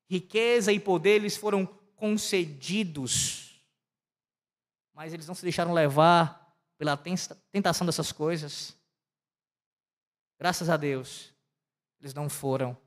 Riqueza 0.10 0.72
e 0.72 0.80
poder 0.80 1.20
lhes 1.20 1.36
foram 1.36 1.66
concedidos 1.96 3.46
mas 4.96 5.14
eles 5.14 5.28
não 5.28 5.36
se 5.36 5.44
deixaram 5.44 5.74
levar 5.74 6.58
pela 6.78 6.98
tentação 7.52 7.86
dessas 7.86 8.14
coisas. 8.14 8.74
Graças 10.40 10.70
a 10.70 10.78
Deus, 10.78 11.34
eles 12.00 12.14
não 12.14 12.30
foram, 12.30 12.78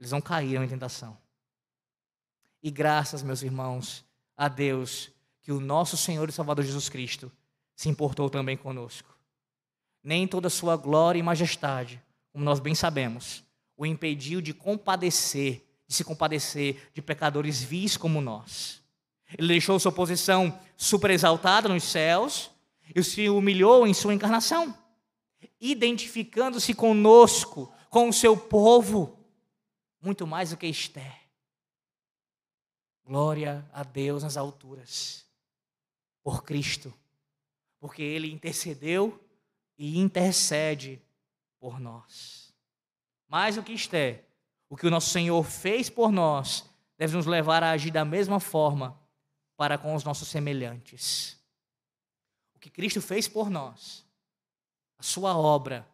eles 0.00 0.12
não 0.12 0.20
caíram 0.20 0.64
em 0.64 0.68
tentação. 0.68 1.16
E 2.62 2.70
graças, 2.70 3.22
meus 3.22 3.42
irmãos, 3.42 4.02
a 4.34 4.48
Deus, 4.48 5.10
que 5.46 5.52
o 5.52 5.60
nosso 5.60 5.96
Senhor 5.96 6.28
e 6.28 6.32
Salvador 6.32 6.64
Jesus 6.64 6.88
Cristo 6.88 7.30
se 7.76 7.88
importou 7.88 8.28
também 8.28 8.56
conosco. 8.56 9.16
Nem 10.02 10.26
toda 10.26 10.48
a 10.48 10.50
sua 10.50 10.76
glória 10.76 11.20
e 11.20 11.22
majestade, 11.22 12.02
como 12.32 12.44
nós 12.44 12.58
bem 12.58 12.74
sabemos, 12.74 13.44
o 13.76 13.86
impediu 13.86 14.40
de 14.40 14.52
compadecer, 14.52 15.64
de 15.86 15.94
se 15.94 16.02
compadecer 16.02 16.90
de 16.92 17.00
pecadores 17.00 17.62
vis 17.62 17.96
como 17.96 18.20
nós. 18.20 18.82
Ele 19.38 19.46
deixou 19.46 19.78
sua 19.78 19.92
posição 19.92 20.58
super 20.76 21.12
exaltada 21.12 21.68
nos 21.68 21.84
céus 21.84 22.50
e 22.92 23.00
se 23.04 23.28
humilhou 23.28 23.86
em 23.86 23.94
sua 23.94 24.14
encarnação, 24.14 24.76
identificando-se 25.60 26.74
conosco, 26.74 27.72
com 27.88 28.08
o 28.08 28.12
seu 28.12 28.36
povo, 28.36 29.16
muito 30.02 30.26
mais 30.26 30.50
do 30.50 30.56
que 30.56 30.66
Esther. 30.66 31.20
Glória 33.04 33.64
a 33.72 33.84
Deus 33.84 34.24
nas 34.24 34.36
alturas, 34.36 35.24
por 36.26 36.42
Cristo, 36.42 36.92
porque 37.78 38.02
Ele 38.02 38.32
intercedeu 38.32 39.24
e 39.78 39.96
intercede 39.96 41.00
por 41.60 41.78
nós. 41.78 42.52
Mais 43.28 43.54
do 43.54 43.62
que 43.62 43.72
Esther, 43.72 44.24
O 44.68 44.76
que 44.76 44.88
o 44.88 44.90
nosso 44.90 45.10
Senhor 45.10 45.40
fez 45.44 45.88
por 45.88 46.10
nós 46.10 46.68
deve 46.98 47.16
nos 47.16 47.26
levar 47.26 47.62
a 47.62 47.70
agir 47.70 47.92
da 47.92 48.04
mesma 48.04 48.40
forma 48.40 49.00
para 49.56 49.78
com 49.78 49.94
os 49.94 50.02
nossos 50.02 50.26
semelhantes. 50.26 51.38
O 52.56 52.58
que 52.58 52.70
Cristo 52.70 53.00
fez 53.00 53.28
por 53.28 53.48
nós, 53.48 54.04
a 54.98 55.04
sua 55.04 55.36
obra, 55.36 55.86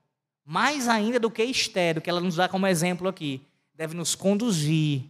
mais 0.42 0.88
ainda 0.88 1.20
do 1.20 1.30
que 1.30 1.44
Esther, 1.44 1.96
do 1.96 2.00
que 2.00 2.08
ela 2.08 2.22
nos 2.22 2.36
dá 2.36 2.48
como 2.48 2.66
exemplo 2.66 3.06
aqui, 3.06 3.46
deve 3.74 3.94
nos 3.94 4.14
conduzir 4.14 5.04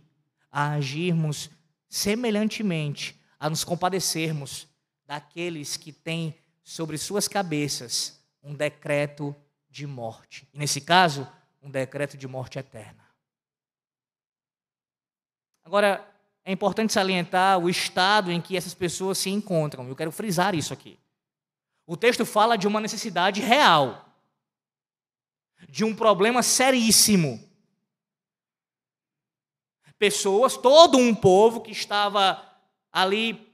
a 0.50 0.72
agirmos 0.72 1.48
semelhantemente, 1.88 3.16
a 3.38 3.48
nos 3.48 3.62
compadecermos 3.62 4.71
daqueles 5.06 5.76
que 5.76 5.92
têm 5.92 6.34
sobre 6.62 6.96
suas 6.96 7.28
cabeças 7.28 8.20
um 8.42 8.54
decreto 8.54 9.34
de 9.70 9.86
morte. 9.86 10.48
E 10.52 10.58
nesse 10.58 10.80
caso, 10.80 11.26
um 11.62 11.70
decreto 11.70 12.16
de 12.16 12.26
morte 12.26 12.58
eterna. 12.58 13.02
Agora, 15.64 16.08
é 16.44 16.52
importante 16.52 16.92
salientar 16.92 17.58
o 17.58 17.70
estado 17.70 18.30
em 18.32 18.40
que 18.40 18.56
essas 18.56 18.74
pessoas 18.74 19.18
se 19.18 19.30
encontram. 19.30 19.88
Eu 19.88 19.94
quero 19.94 20.10
frisar 20.10 20.54
isso 20.54 20.72
aqui. 20.72 20.98
O 21.86 21.96
texto 21.96 22.26
fala 22.26 22.56
de 22.56 22.66
uma 22.66 22.80
necessidade 22.80 23.40
real, 23.40 24.08
de 25.68 25.84
um 25.84 25.94
problema 25.94 26.42
seríssimo. 26.42 27.42
Pessoas, 29.98 30.56
todo 30.56 30.98
um 30.98 31.14
povo 31.14 31.60
que 31.60 31.70
estava 31.70 32.42
ali 32.90 33.48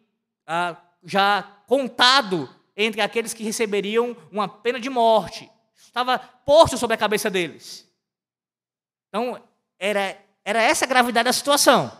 ah, 0.47 0.81
já 1.09 1.43
contado 1.67 2.49
entre 2.77 3.01
aqueles 3.01 3.33
que 3.33 3.43
receberiam 3.43 4.17
uma 4.31 4.47
pena 4.47 4.79
de 4.79 4.91
morte. 4.91 5.51
Estava 5.75 6.19
posto 6.19 6.77
sobre 6.77 6.95
a 6.95 6.99
cabeça 6.99 7.31
deles. 7.31 7.91
Então, 9.09 9.43
era, 9.79 10.17
era 10.45 10.63
essa 10.63 10.85
a 10.85 10.89
gravidade 10.89 11.25
da 11.25 11.33
situação. 11.33 11.91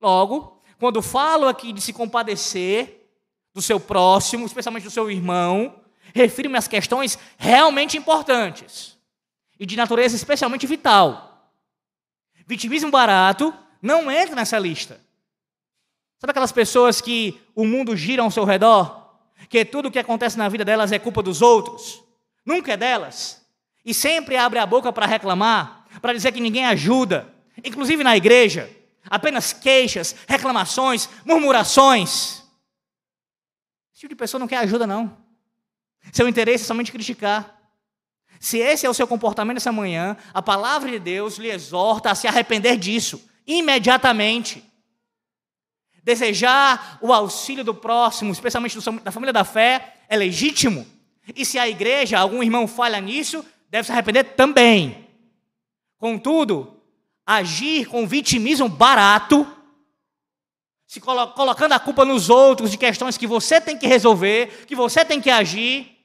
Logo, 0.00 0.62
quando 0.78 1.00
falo 1.00 1.48
aqui 1.48 1.72
de 1.72 1.80
se 1.80 1.92
compadecer 1.92 3.10
do 3.54 3.62
seu 3.62 3.80
próximo, 3.80 4.44
especialmente 4.46 4.84
do 4.84 4.90
seu 4.90 5.10
irmão, 5.10 5.82
refiro-me 6.14 6.58
às 6.58 6.68
questões 6.68 7.18
realmente 7.38 7.96
importantes 7.96 8.98
e 9.58 9.64
de 9.64 9.76
natureza 9.76 10.14
especialmente 10.14 10.66
vital. 10.66 11.50
Vitimismo 12.46 12.90
barato 12.90 13.54
não 13.80 14.10
entra 14.10 14.36
nessa 14.36 14.58
lista. 14.58 15.00
Sabe 16.20 16.32
aquelas 16.32 16.52
pessoas 16.52 17.00
que 17.00 17.40
o 17.54 17.64
mundo 17.64 17.96
gira 17.96 18.22
ao 18.22 18.30
seu 18.30 18.44
redor? 18.44 19.16
Que 19.48 19.64
tudo 19.64 19.88
o 19.88 19.90
que 19.90 19.98
acontece 19.98 20.36
na 20.36 20.50
vida 20.50 20.66
delas 20.66 20.92
é 20.92 20.98
culpa 20.98 21.22
dos 21.22 21.40
outros? 21.40 22.04
Nunca 22.44 22.74
é 22.74 22.76
delas. 22.76 23.42
E 23.82 23.94
sempre 23.94 24.36
abre 24.36 24.58
a 24.58 24.66
boca 24.66 24.92
para 24.92 25.06
reclamar, 25.06 25.86
para 26.02 26.12
dizer 26.12 26.30
que 26.32 26.40
ninguém 26.40 26.66
ajuda, 26.66 27.32
inclusive 27.64 28.04
na 28.04 28.14
igreja. 28.18 28.70
Apenas 29.08 29.54
queixas, 29.54 30.14
reclamações, 30.28 31.08
murmurações. 31.24 32.42
Esse 33.90 34.00
tipo 34.00 34.10
de 34.10 34.16
pessoa 34.16 34.38
não 34.38 34.46
quer 34.46 34.58
ajuda, 34.58 34.86
não. 34.86 35.16
Seu 36.12 36.28
interesse 36.28 36.64
é 36.64 36.66
somente 36.66 36.92
criticar. 36.92 37.58
Se 38.38 38.58
esse 38.58 38.84
é 38.84 38.90
o 38.90 38.94
seu 38.94 39.06
comportamento 39.06 39.56
essa 39.56 39.72
manhã, 39.72 40.18
a 40.34 40.42
palavra 40.42 40.90
de 40.90 40.98
Deus 40.98 41.38
lhe 41.38 41.48
exorta 41.50 42.10
a 42.10 42.14
se 42.14 42.28
arrepender 42.28 42.76
disso, 42.76 43.26
imediatamente. 43.46 44.69
Desejar 46.02 46.98
o 47.00 47.12
auxílio 47.12 47.62
do 47.62 47.74
próximo, 47.74 48.32
especialmente 48.32 48.78
da 49.02 49.12
família 49.12 49.32
da 49.32 49.44
fé, 49.44 49.98
é 50.08 50.16
legítimo. 50.16 50.86
E 51.36 51.44
se 51.44 51.58
a 51.58 51.68
igreja, 51.68 52.18
algum 52.18 52.42
irmão 52.42 52.66
falha 52.66 53.00
nisso, 53.00 53.44
deve 53.68 53.86
se 53.86 53.92
arrepender 53.92 54.24
também. 54.34 55.08
Contudo, 55.98 56.80
agir 57.26 57.86
com 57.86 58.06
vitimismo 58.06 58.68
barato, 58.68 59.46
se 60.86 61.00
colo 61.00 61.28
colocando 61.34 61.72
a 61.72 61.78
culpa 61.78 62.04
nos 62.04 62.28
outros 62.28 62.70
de 62.70 62.78
questões 62.78 63.16
que 63.16 63.26
você 63.26 63.60
tem 63.60 63.78
que 63.78 63.86
resolver, 63.86 64.66
que 64.66 64.74
você 64.74 65.04
tem 65.04 65.20
que 65.20 65.30
agir, 65.30 65.96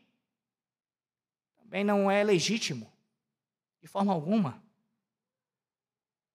também 1.57 1.83
não 1.83 2.11
é 2.11 2.23
legítimo, 2.23 2.93
de 3.81 3.87
forma 3.87 4.13
alguma. 4.13 4.63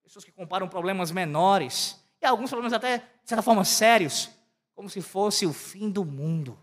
Pessoas 0.02 0.24
que 0.24 0.32
comparam 0.32 0.68
problemas 0.68 1.12
menores, 1.12 1.96
e 2.20 2.26
alguns 2.26 2.50
problemas 2.50 2.72
até, 2.72 2.98
de 2.98 3.04
certa 3.28 3.42
forma, 3.42 3.64
sérios, 3.64 4.30
como 4.74 4.88
se 4.88 5.00
fosse 5.00 5.46
o 5.46 5.52
fim 5.52 5.90
do 5.90 6.04
mundo. 6.04 6.58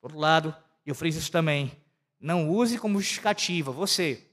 Por 0.00 0.08
outro 0.08 0.18
lado, 0.18 0.56
eu 0.84 0.94
friso 0.94 1.18
isso 1.18 1.30
também, 1.30 1.70
não 2.18 2.50
use 2.50 2.78
como 2.78 3.00
justificativa, 3.00 3.70
você, 3.70 4.28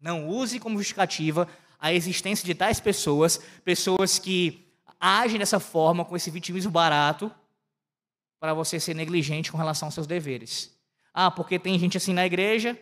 não 0.00 0.28
use 0.28 0.58
como 0.58 0.78
justificativa 0.78 1.48
a 1.78 1.92
existência 1.92 2.46
de 2.46 2.54
tais 2.54 2.80
pessoas, 2.80 3.38
pessoas 3.64 4.18
que 4.18 4.72
agem 4.98 5.38
dessa 5.38 5.58
forma, 5.58 6.04
com 6.04 6.14
esse 6.16 6.30
vitimismo 6.30 6.70
barato, 6.70 7.30
para 8.38 8.54
você 8.54 8.78
ser 8.78 8.94
negligente 8.94 9.50
com 9.50 9.58
relação 9.58 9.88
aos 9.88 9.94
seus 9.94 10.06
deveres. 10.06 10.78
Ah, 11.12 11.30
porque 11.30 11.58
tem 11.58 11.78
gente 11.78 11.96
assim 11.96 12.12
na 12.12 12.24
igreja, 12.24 12.78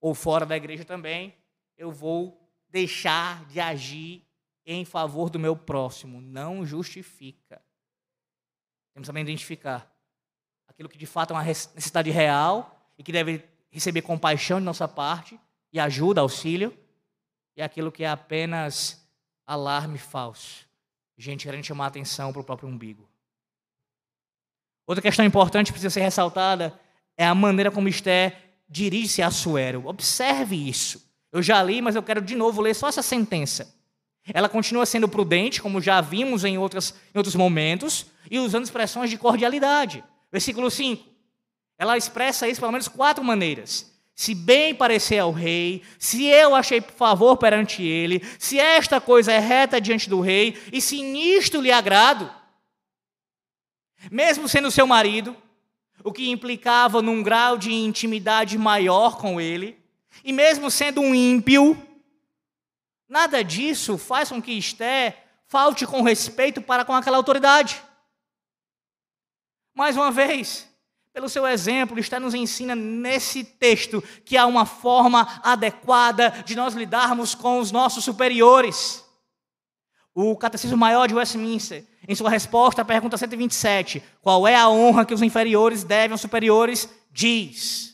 ou 0.00 0.14
fora 0.14 0.44
da 0.44 0.56
igreja 0.56 0.84
também, 0.84 1.34
eu 1.76 1.90
vou 1.90 2.39
deixar 2.70 3.44
de 3.46 3.60
agir 3.60 4.24
em 4.64 4.84
favor 4.84 5.30
do 5.30 5.38
meu 5.38 5.56
próximo. 5.56 6.20
Não 6.20 6.64
justifica. 6.64 7.60
Temos 8.94 9.06
também 9.06 9.22
identificar 9.22 9.90
aquilo 10.68 10.88
que 10.88 10.98
de 10.98 11.06
fato 11.06 11.32
é 11.32 11.36
uma 11.36 11.44
necessidade 11.44 12.10
real 12.10 12.92
e 12.96 13.02
que 13.02 13.12
deve 13.12 13.44
receber 13.70 14.02
compaixão 14.02 14.58
de 14.58 14.64
nossa 14.64 14.86
parte 14.88 15.38
e 15.72 15.78
ajuda, 15.78 16.20
auxílio, 16.20 16.76
e 17.56 17.62
aquilo 17.62 17.92
que 17.92 18.04
é 18.04 18.08
apenas 18.08 19.06
alarme 19.46 19.98
falso. 19.98 20.66
Gente 21.16 21.44
querendo 21.44 21.64
chamar 21.64 21.86
atenção 21.86 22.32
para 22.32 22.40
o 22.40 22.44
próprio 22.44 22.68
umbigo. 22.68 23.08
Outra 24.86 25.02
questão 25.02 25.24
importante 25.24 25.66
que 25.66 25.72
precisa 25.72 25.90
ser 25.90 26.00
ressaltada 26.00 26.78
é 27.16 27.26
a 27.26 27.34
maneira 27.34 27.70
como 27.70 27.88
Esté 27.88 28.42
dirige-se 28.68 29.22
a 29.22 29.26
Assuero. 29.26 29.86
Observe 29.86 30.56
isso. 30.56 31.09
Eu 31.32 31.42
já 31.42 31.62
li, 31.62 31.80
mas 31.80 31.94
eu 31.94 32.02
quero 32.02 32.20
de 32.20 32.34
novo 32.34 32.60
ler 32.60 32.74
só 32.74 32.88
essa 32.88 33.02
sentença. 33.02 33.74
Ela 34.32 34.48
continua 34.48 34.84
sendo 34.84 35.08
prudente, 35.08 35.62
como 35.62 35.80
já 35.80 36.00
vimos 36.00 36.44
em, 36.44 36.58
outras, 36.58 36.94
em 37.14 37.18
outros 37.18 37.34
momentos, 37.34 38.06
e 38.30 38.38
usando 38.38 38.64
expressões 38.64 39.10
de 39.10 39.18
cordialidade. 39.18 40.04
Versículo 40.30 40.70
5. 40.70 41.04
Ela 41.78 41.96
expressa 41.96 42.48
isso 42.48 42.60
pelo 42.60 42.72
menos 42.72 42.88
quatro 42.88 43.24
maneiras. 43.24 43.90
Se 44.14 44.34
bem 44.34 44.74
parecer 44.74 45.18
ao 45.18 45.32
rei, 45.32 45.82
se 45.98 46.26
eu 46.26 46.54
achei 46.54 46.80
favor 46.80 47.38
perante 47.38 47.82
ele, 47.82 48.22
se 48.38 48.60
esta 48.60 49.00
coisa 49.00 49.32
é 49.32 49.38
reta 49.38 49.80
diante 49.80 50.10
do 50.10 50.20
rei, 50.20 50.60
e 50.70 50.78
se 50.80 51.00
nisto 51.00 51.58
lhe 51.58 51.72
agrado, 51.72 52.30
mesmo 54.10 54.46
sendo 54.46 54.70
seu 54.70 54.86
marido, 54.86 55.34
o 56.04 56.12
que 56.12 56.28
implicava 56.28 57.00
num 57.00 57.22
grau 57.22 57.56
de 57.56 57.72
intimidade 57.72 58.58
maior 58.58 59.16
com 59.16 59.40
ele, 59.40 59.79
e 60.24 60.32
mesmo 60.32 60.70
sendo 60.70 61.00
um 61.00 61.14
ímpio, 61.14 61.80
nada 63.08 63.42
disso 63.42 63.98
faz 63.98 64.28
com 64.28 64.40
que 64.40 64.52
Esté 64.52 65.24
falte 65.46 65.86
com 65.86 66.02
respeito 66.02 66.62
para 66.62 66.84
com 66.84 66.94
aquela 66.94 67.16
autoridade. 67.16 67.82
Mais 69.74 69.96
uma 69.96 70.10
vez, 70.10 70.68
pelo 71.12 71.28
seu 71.28 71.46
exemplo, 71.46 71.98
Esté 71.98 72.18
nos 72.18 72.34
ensina 72.34 72.74
nesse 72.76 73.42
texto 73.42 74.02
que 74.24 74.36
há 74.36 74.46
uma 74.46 74.64
forma 74.64 75.26
adequada 75.42 76.30
de 76.44 76.54
nós 76.54 76.74
lidarmos 76.74 77.34
com 77.34 77.58
os 77.58 77.72
nossos 77.72 78.04
superiores. 78.04 79.04
O 80.14 80.36
Catecismo 80.36 80.76
Maior 80.76 81.08
de 81.08 81.14
Westminster, 81.14 81.86
em 82.06 82.14
sua 82.14 82.30
resposta 82.30 82.82
à 82.82 82.84
pergunta 82.84 83.16
127, 83.16 84.02
qual 84.20 84.46
é 84.46 84.54
a 84.54 84.68
honra 84.68 85.04
que 85.04 85.14
os 85.14 85.22
inferiores 85.22 85.84
devem 85.84 86.12
aos 86.12 86.20
superiores, 86.20 86.88
diz: 87.10 87.89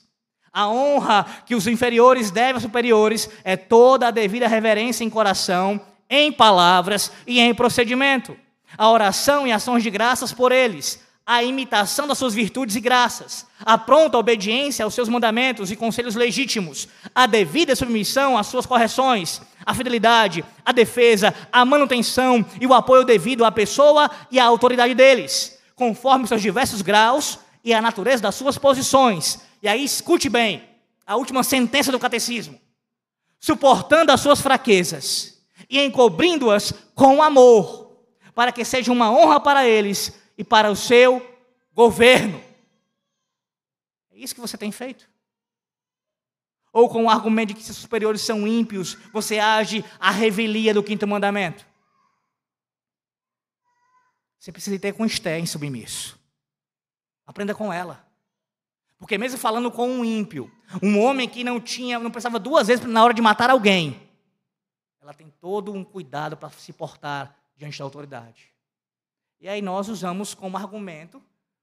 a 0.56 0.66
honra 0.70 1.26
que 1.44 1.54
os 1.54 1.66
inferiores 1.66 2.30
devem 2.30 2.54
aos 2.54 2.62
superiores 2.62 3.28
é 3.44 3.58
toda 3.58 4.08
a 4.08 4.10
devida 4.10 4.48
reverência 4.48 5.04
em 5.04 5.10
coração, 5.10 5.78
em 6.08 6.32
palavras 6.32 7.12
e 7.26 7.38
em 7.38 7.54
procedimento. 7.54 8.34
A 8.78 8.90
oração 8.90 9.46
e 9.46 9.52
ações 9.52 9.82
de 9.82 9.90
graças 9.90 10.32
por 10.32 10.52
eles, 10.52 11.04
a 11.26 11.44
imitação 11.44 12.08
das 12.08 12.16
suas 12.16 12.32
virtudes 12.32 12.74
e 12.74 12.80
graças, 12.80 13.44
a 13.66 13.76
pronta 13.76 14.16
obediência 14.16 14.82
aos 14.82 14.94
seus 14.94 15.10
mandamentos 15.10 15.70
e 15.70 15.76
conselhos 15.76 16.14
legítimos, 16.14 16.88
a 17.14 17.26
devida 17.26 17.76
submissão 17.76 18.38
às 18.38 18.46
suas 18.46 18.64
correções, 18.64 19.42
a 19.66 19.74
fidelidade, 19.74 20.42
a 20.64 20.72
defesa, 20.72 21.34
a 21.52 21.66
manutenção 21.66 22.42
e 22.58 22.66
o 22.66 22.72
apoio 22.72 23.04
devido 23.04 23.44
à 23.44 23.52
pessoa 23.52 24.10
e 24.30 24.40
à 24.40 24.46
autoridade 24.46 24.94
deles, 24.94 25.58
conforme 25.74 26.26
seus 26.26 26.40
diversos 26.40 26.80
graus 26.80 27.38
e 27.62 27.74
a 27.74 27.82
natureza 27.82 28.22
das 28.22 28.36
suas 28.36 28.56
posições. 28.56 29.44
E 29.62 29.68
aí 29.68 29.84
escute 29.84 30.28
bem 30.28 30.68
a 31.06 31.16
última 31.16 31.42
sentença 31.42 31.92
do 31.92 31.98
catecismo. 31.98 32.60
Suportando 33.38 34.12
as 34.12 34.20
suas 34.20 34.40
fraquezas 34.40 35.40
e 35.68 35.80
encobrindo-as 35.80 36.72
com 36.94 37.22
amor, 37.22 37.96
para 38.34 38.52
que 38.52 38.64
seja 38.64 38.92
uma 38.92 39.10
honra 39.10 39.40
para 39.40 39.66
eles 39.66 40.12
e 40.36 40.44
para 40.44 40.70
o 40.70 40.76
seu 40.76 41.24
governo. 41.72 42.42
É 44.12 44.18
isso 44.18 44.34
que 44.34 44.40
você 44.40 44.56
tem 44.56 44.72
feito? 44.72 45.08
ou 46.76 46.90
com 46.90 47.04
o 47.06 47.08
argumento 47.08 47.48
de 47.48 47.54
que 47.54 47.62
seus 47.62 47.78
superiores 47.78 48.20
são 48.20 48.46
ímpios, 48.46 48.98
você 49.10 49.38
age 49.38 49.82
à 49.98 50.10
revelia 50.10 50.74
do 50.74 50.82
quinto 50.82 51.06
mandamento? 51.06 51.66
Você 54.38 54.52
precisa 54.52 54.78
ter 54.78 54.92
com 54.92 55.06
Esté 55.06 55.38
em 55.38 55.46
submisso. 55.46 56.20
Aprenda 57.26 57.54
com 57.54 57.72
ela. 57.72 58.05
Porque 59.06 59.18
mesmo 59.18 59.38
falando 59.38 59.70
com 59.70 59.88
um 59.88 60.04
ímpio, 60.04 60.50
um 60.82 61.00
homem 61.00 61.28
que 61.28 61.44
não 61.44 61.60
tinha, 61.60 61.96
não 61.96 62.10
pensava 62.10 62.40
duas 62.40 62.66
vezes 62.66 62.84
na 62.84 63.04
hora 63.04 63.14
de 63.14 63.22
matar 63.22 63.48
alguém, 63.50 64.02
ela 65.00 65.14
tem 65.14 65.32
todo 65.40 65.72
um 65.72 65.84
cuidado 65.84 66.36
para 66.36 66.50
se 66.50 66.72
portar 66.72 67.32
diante 67.56 67.78
da 67.78 67.84
autoridade. 67.84 68.48
E 69.40 69.48
aí 69.48 69.62
nós 69.62 69.88
usamos 69.88 70.34
como 70.34 70.56
argumento 70.56 71.22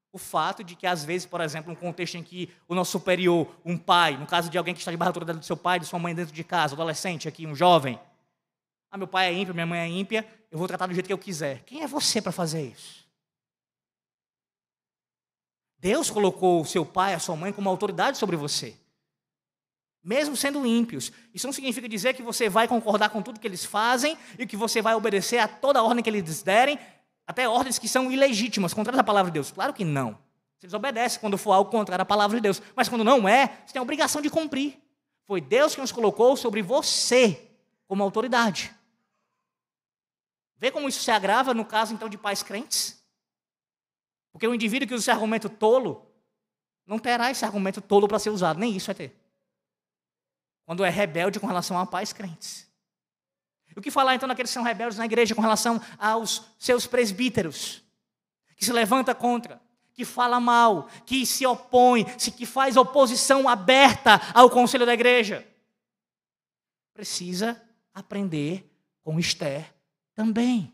o 0.10 0.18
fato 0.18 0.64
de 0.64 0.74
que, 0.74 0.88
às 0.88 1.04
vezes, 1.04 1.28
por 1.28 1.42
exemplo, 1.42 1.70
um 1.70 1.76
contexto 1.76 2.16
em 2.16 2.24
que 2.24 2.50
o 2.66 2.74
nosso 2.74 2.92
superior, 2.92 3.54
um 3.66 3.78
pai, 3.78 4.16
no 4.16 4.26
caso 4.26 4.50
de 4.50 4.58
alguém 4.58 4.74
que 4.74 4.80
está 4.80 4.92
debaixo 4.92 5.08
da 5.08 5.10
autoridade 5.12 5.40
do 5.40 5.46
seu 5.46 5.58
pai, 5.58 5.82
de 5.82 5.86
sua 5.86 6.00
mãe 6.00 6.16
dentro 6.16 6.34
de 6.34 6.44
casa, 6.46 6.76
adolescente 6.76 7.28
aqui, 7.28 7.46
um 7.46 7.54
jovem, 7.54 8.00
ah, 8.90 8.98
meu 8.98 9.08
pai 9.08 9.28
é 9.28 9.34
ímpio, 9.34 9.54
minha 9.54 9.66
mãe 9.66 9.82
é 9.82 9.88
ímpia, 9.90 10.26
eu 10.50 10.58
vou 10.58 10.66
tratar 10.66 10.88
do 10.88 10.94
jeito 10.94 11.08
que 11.08 11.14
eu 11.14 11.18
quiser. 11.18 11.62
Quem 11.66 11.84
é 11.84 11.88
você 11.88 12.22
para 12.22 12.32
fazer 12.32 12.62
isso? 12.62 13.03
Deus 15.84 16.10
colocou 16.10 16.62
o 16.62 16.66
seu 16.66 16.86
pai, 16.86 17.14
a 17.14 17.20
sua 17.20 17.36
mãe, 17.36 17.52
como 17.52 17.70
autoridade 17.70 18.18
sobre 18.18 18.38
você. 18.38 18.74
Mesmo 20.02 20.34
sendo 20.34 20.66
ímpios. 20.66 21.12
Isso 21.34 21.46
não 21.46 21.52
significa 21.52 21.90
dizer 21.90 22.14
que 22.14 22.24
você 22.24 22.48
vai 22.48 22.70
concordar 22.70 23.10
com 23.10 23.22
tudo 23.22 23.38
que 23.38 23.46
eles 23.46 23.66
fazem 23.66 24.18
e 24.40 24.48
que 24.48 24.56
você 24.56 24.82
vai 24.82 24.96
obedecer 24.96 25.40
a 25.40 25.48
toda 25.48 25.80
a 25.80 25.84
ordem 25.84 26.02
que 26.02 26.10
eles 26.10 26.42
derem, 26.42 26.80
até 27.28 27.50
ordens 27.50 27.78
que 27.78 27.90
são 27.90 28.10
ilegítimas, 28.10 28.74
contrárias 28.74 29.02
à 29.02 29.04
palavra 29.04 29.30
de 29.30 29.34
Deus. 29.34 29.52
Claro 29.52 29.74
que 29.74 29.84
não. 29.84 30.18
Vocês 30.58 30.74
obedecem 30.74 31.20
quando 31.20 31.38
for 31.38 31.52
algo 31.52 31.70
contrário 31.70 32.04
à 32.04 32.06
palavra 32.06 32.38
de 32.38 32.44
Deus. 32.44 32.62
Mas 32.74 32.88
quando 32.88 33.04
não 33.04 33.28
é, 33.28 33.48
você 33.66 33.74
tem 33.74 33.80
a 33.82 33.84
obrigação 33.84 34.22
de 34.22 34.30
cumprir. 34.30 34.82
Foi 35.26 35.42
Deus 35.42 35.76
que 35.76 35.82
nos 35.82 35.92
colocou 35.92 36.38
sobre 36.38 36.62
você 36.62 37.52
como 37.90 38.02
autoridade. 38.02 38.74
Vê 40.56 40.72
como 40.72 40.88
isso 40.88 41.04
se 41.04 41.12
agrava 41.12 41.54
no 41.54 41.66
caso, 41.66 41.94
então, 41.94 42.08
de 42.08 42.18
pais 42.18 42.42
crentes? 42.42 43.03
Porque 44.34 44.48
o 44.48 44.54
indivíduo 44.54 44.88
que 44.88 44.96
usa 44.96 45.04
esse 45.04 45.12
argumento 45.12 45.48
tolo, 45.48 46.12
não 46.86 47.00
terá 47.00 47.32
esse 47.32 47.46
argumento 47.46 47.80
tolo 47.80 48.08
para 48.08 48.20
ser 48.20 48.32
usado, 48.32 48.60
nem 48.60 48.76
isso 48.76 48.88
vai 48.88 48.96
ter. 48.96 49.16
Quando 50.66 50.84
é 50.84 50.90
rebelde 50.90 51.40
com 51.40 51.48
relação 51.48 51.78
a 51.78 51.86
pais 51.86 52.12
crentes. 52.12 52.68
O 53.76 53.82
que 53.82 53.90
falar 53.90 54.16
então 54.16 54.28
daqueles 54.28 54.52
que 54.52 54.54
são 54.54 54.64
rebeldes 54.64 54.98
na 54.98 55.06
igreja 55.06 55.34
com 55.34 55.42
relação 55.42 55.82
aos 55.98 56.44
seus 56.60 56.86
presbíteros, 56.86 57.84
que 58.56 58.66
se 58.66 58.72
levanta 58.72 59.16
contra, 59.16 59.62
que 59.94 60.06
fala 60.06 60.40
mal, 60.40 60.88
que 61.06 61.26
se 61.26 61.46
opõe, 61.46 62.04
que 62.04 62.46
faz 62.46 62.78
oposição 62.78 63.48
aberta 63.48 64.22
ao 64.34 64.50
conselho 64.50 64.86
da 64.86 64.94
igreja? 64.94 65.48
Precisa 66.94 67.62
aprender 67.94 68.72
com 69.02 69.20
Esther 69.20 69.74
também. 70.14 70.72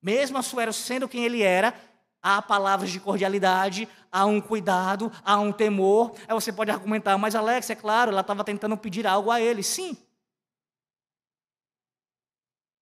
Mesmo 0.00 0.38
Assuero 0.38 0.72
sendo 0.72 1.08
quem 1.08 1.24
ele 1.24 1.42
era, 1.42 1.74
há 2.22 2.40
palavras 2.40 2.90
de 2.90 3.00
cordialidade, 3.00 3.88
há 4.10 4.24
um 4.24 4.40
cuidado, 4.40 5.10
há 5.24 5.38
um 5.40 5.52
temor. 5.52 6.14
Aí 6.28 6.34
você 6.34 6.52
pode 6.52 6.70
argumentar, 6.70 7.18
mas 7.18 7.34
Alex, 7.34 7.68
é 7.70 7.74
claro, 7.74 8.10
ela 8.10 8.20
estava 8.20 8.44
tentando 8.44 8.76
pedir 8.76 9.06
algo 9.06 9.30
a 9.30 9.40
ele. 9.40 9.62
Sim. 9.62 9.96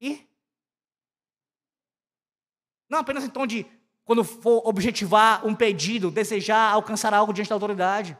E? 0.00 0.28
Não 2.88 2.98
apenas 2.98 3.24
em 3.24 3.28
tom 3.28 3.46
de, 3.46 3.66
quando 4.04 4.24
for 4.24 4.66
objetivar 4.66 5.46
um 5.46 5.54
pedido, 5.54 6.10
desejar 6.10 6.72
alcançar 6.72 7.14
algo 7.14 7.32
diante 7.32 7.48
da 7.48 7.54
autoridade. 7.54 8.18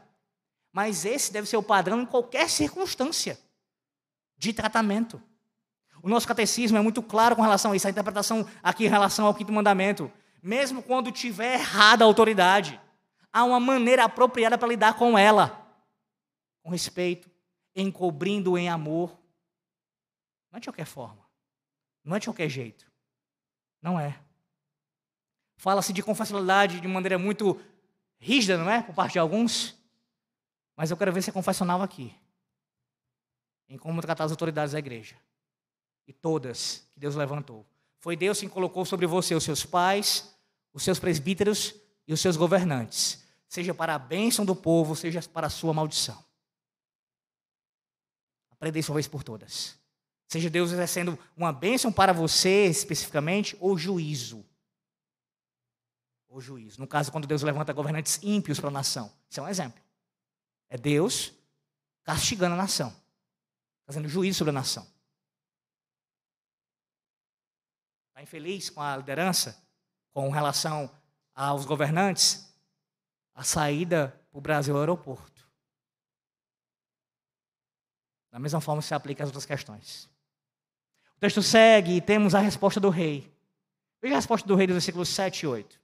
Mas 0.71 1.05
esse 1.05 1.33
deve 1.33 1.47
ser 1.47 1.57
o 1.57 1.63
padrão 1.63 2.01
em 2.01 2.05
qualquer 2.05 2.49
circunstância 2.49 3.37
de 4.37 4.53
tratamento. 4.53 5.21
O 6.01 6.09
nosso 6.09 6.27
catecismo 6.27 6.77
é 6.77 6.81
muito 6.81 7.03
claro 7.03 7.35
com 7.35 7.41
relação 7.41 7.73
a 7.73 7.75
isso, 7.75 7.85
a 7.87 7.91
interpretação 7.91 8.47
aqui 8.63 8.85
em 8.85 8.89
relação 8.89 9.25
ao 9.25 9.35
quinto 9.35 9.51
mandamento. 9.51 10.11
Mesmo 10.41 10.81
quando 10.81 11.11
tiver 11.11 11.53
errada 11.53 12.03
a 12.03 12.07
autoridade, 12.07 12.81
há 13.31 13.43
uma 13.43 13.59
maneira 13.59 14.05
apropriada 14.05 14.57
para 14.57 14.67
lidar 14.67 14.95
com 14.95 15.17
ela. 15.17 15.57
Com 16.63 16.69
respeito, 16.69 17.29
encobrindo 17.75 18.57
em 18.57 18.69
amor. 18.69 19.17
Não 20.51 20.57
é 20.57 20.59
de 20.59 20.67
qualquer 20.67 20.85
forma. 20.85 21.25
Não 22.03 22.15
é 22.15 22.19
de 22.19 22.27
qualquer 22.27 22.49
jeito. 22.49 22.91
Não 23.81 23.99
é. 23.99 24.19
Fala-se 25.57 25.93
de 25.93 26.01
confessionalidade 26.01 26.81
de 26.81 26.87
maneira 26.87 27.19
muito 27.19 27.61
rígida, 28.19 28.57
não 28.57 28.69
é? 28.69 28.81
Por 28.81 28.95
parte 28.95 29.13
de 29.13 29.19
alguns. 29.19 29.77
Mas 30.75 30.89
eu 30.89 30.97
quero 30.97 31.13
ver 31.13 31.21
se 31.21 31.29
é 31.29 31.33
confessional 31.33 31.81
aqui. 31.81 32.15
Em 33.69 33.77
como 33.77 34.01
tratar 34.01 34.23
as 34.23 34.31
autoridades 34.31 34.73
da 34.73 34.79
igreja 34.79 35.15
e 36.07 36.13
todas 36.13 36.87
que 36.91 36.99
Deus 36.99 37.15
levantou. 37.15 37.65
Foi 38.01 38.17
Deus 38.17 38.39
quem 38.39 38.49
colocou 38.49 38.83
sobre 38.83 39.05
você 39.05 39.35
os 39.35 39.43
seus 39.43 39.63
pais, 39.63 40.35
os 40.73 40.81
seus 40.81 40.99
presbíteros 40.99 41.75
e 42.07 42.13
os 42.13 42.19
seus 42.19 42.35
governantes, 42.35 43.23
seja 43.47 43.73
para 43.75 43.93
a 43.93 43.99
bênção 43.99 44.43
do 44.43 44.55
povo, 44.55 44.95
seja 44.95 45.21
para 45.29 45.47
a 45.47 45.49
sua 45.51 45.71
maldição. 45.71 46.21
Aprenda 48.49 48.79
isso 48.79 48.91
uma 48.91 48.95
vez 48.95 49.07
por 49.07 49.23
todas. 49.23 49.79
Seja 50.27 50.49
Deus 50.49 50.71
exercendo 50.71 51.17
uma 51.37 51.53
bênção 51.53 51.91
para 51.91 52.11
você 52.11 52.65
especificamente, 52.65 53.55
ou 53.59 53.77
juízo. 53.77 54.43
Ou 56.27 56.41
juízo. 56.41 56.79
No 56.79 56.87
caso, 56.87 57.11
quando 57.11 57.27
Deus 57.27 57.43
levanta 57.43 57.71
governantes 57.71 58.19
ímpios 58.23 58.59
para 58.59 58.69
a 58.69 58.71
nação. 58.71 59.11
Isso 59.29 59.39
é 59.39 59.43
um 59.43 59.47
exemplo. 59.47 59.81
É 60.69 60.77
Deus 60.77 61.33
castigando 62.03 62.55
a 62.55 62.57
nação, 62.57 62.95
fazendo 63.85 64.09
juízo 64.09 64.39
sobre 64.39 64.49
a 64.49 64.53
nação. 64.53 64.87
Está 68.21 68.23
infeliz 68.23 68.69
com 68.69 68.81
a 68.81 68.95
liderança, 68.95 69.57
com 70.11 70.29
relação 70.29 70.89
aos 71.33 71.65
governantes, 71.65 72.53
a 73.33 73.43
saída 73.43 74.13
para 74.29 74.37
o 74.37 74.41
Brasil 74.41 74.75
é 74.75 74.77
o 74.77 74.81
aeroporto. 74.81 75.47
Da 78.31 78.39
mesma 78.39 78.61
forma 78.61 78.81
se 78.81 78.93
aplica 78.93 79.23
às 79.23 79.29
outras 79.29 79.45
questões. 79.45 80.09
O 81.17 81.19
texto 81.19 81.41
segue 81.41 81.97
e 81.97 82.01
temos 82.01 82.33
a 82.33 82.39
resposta 82.39 82.79
do 82.79 82.89
rei. 82.89 83.31
Veja 84.01 84.15
a 84.15 84.17
resposta 84.17 84.47
do 84.47 84.55
rei 84.55 84.67
dos 84.67 84.75
versículos 84.75 85.09
7 85.09 85.41
e 85.41 85.47
8. 85.47 85.81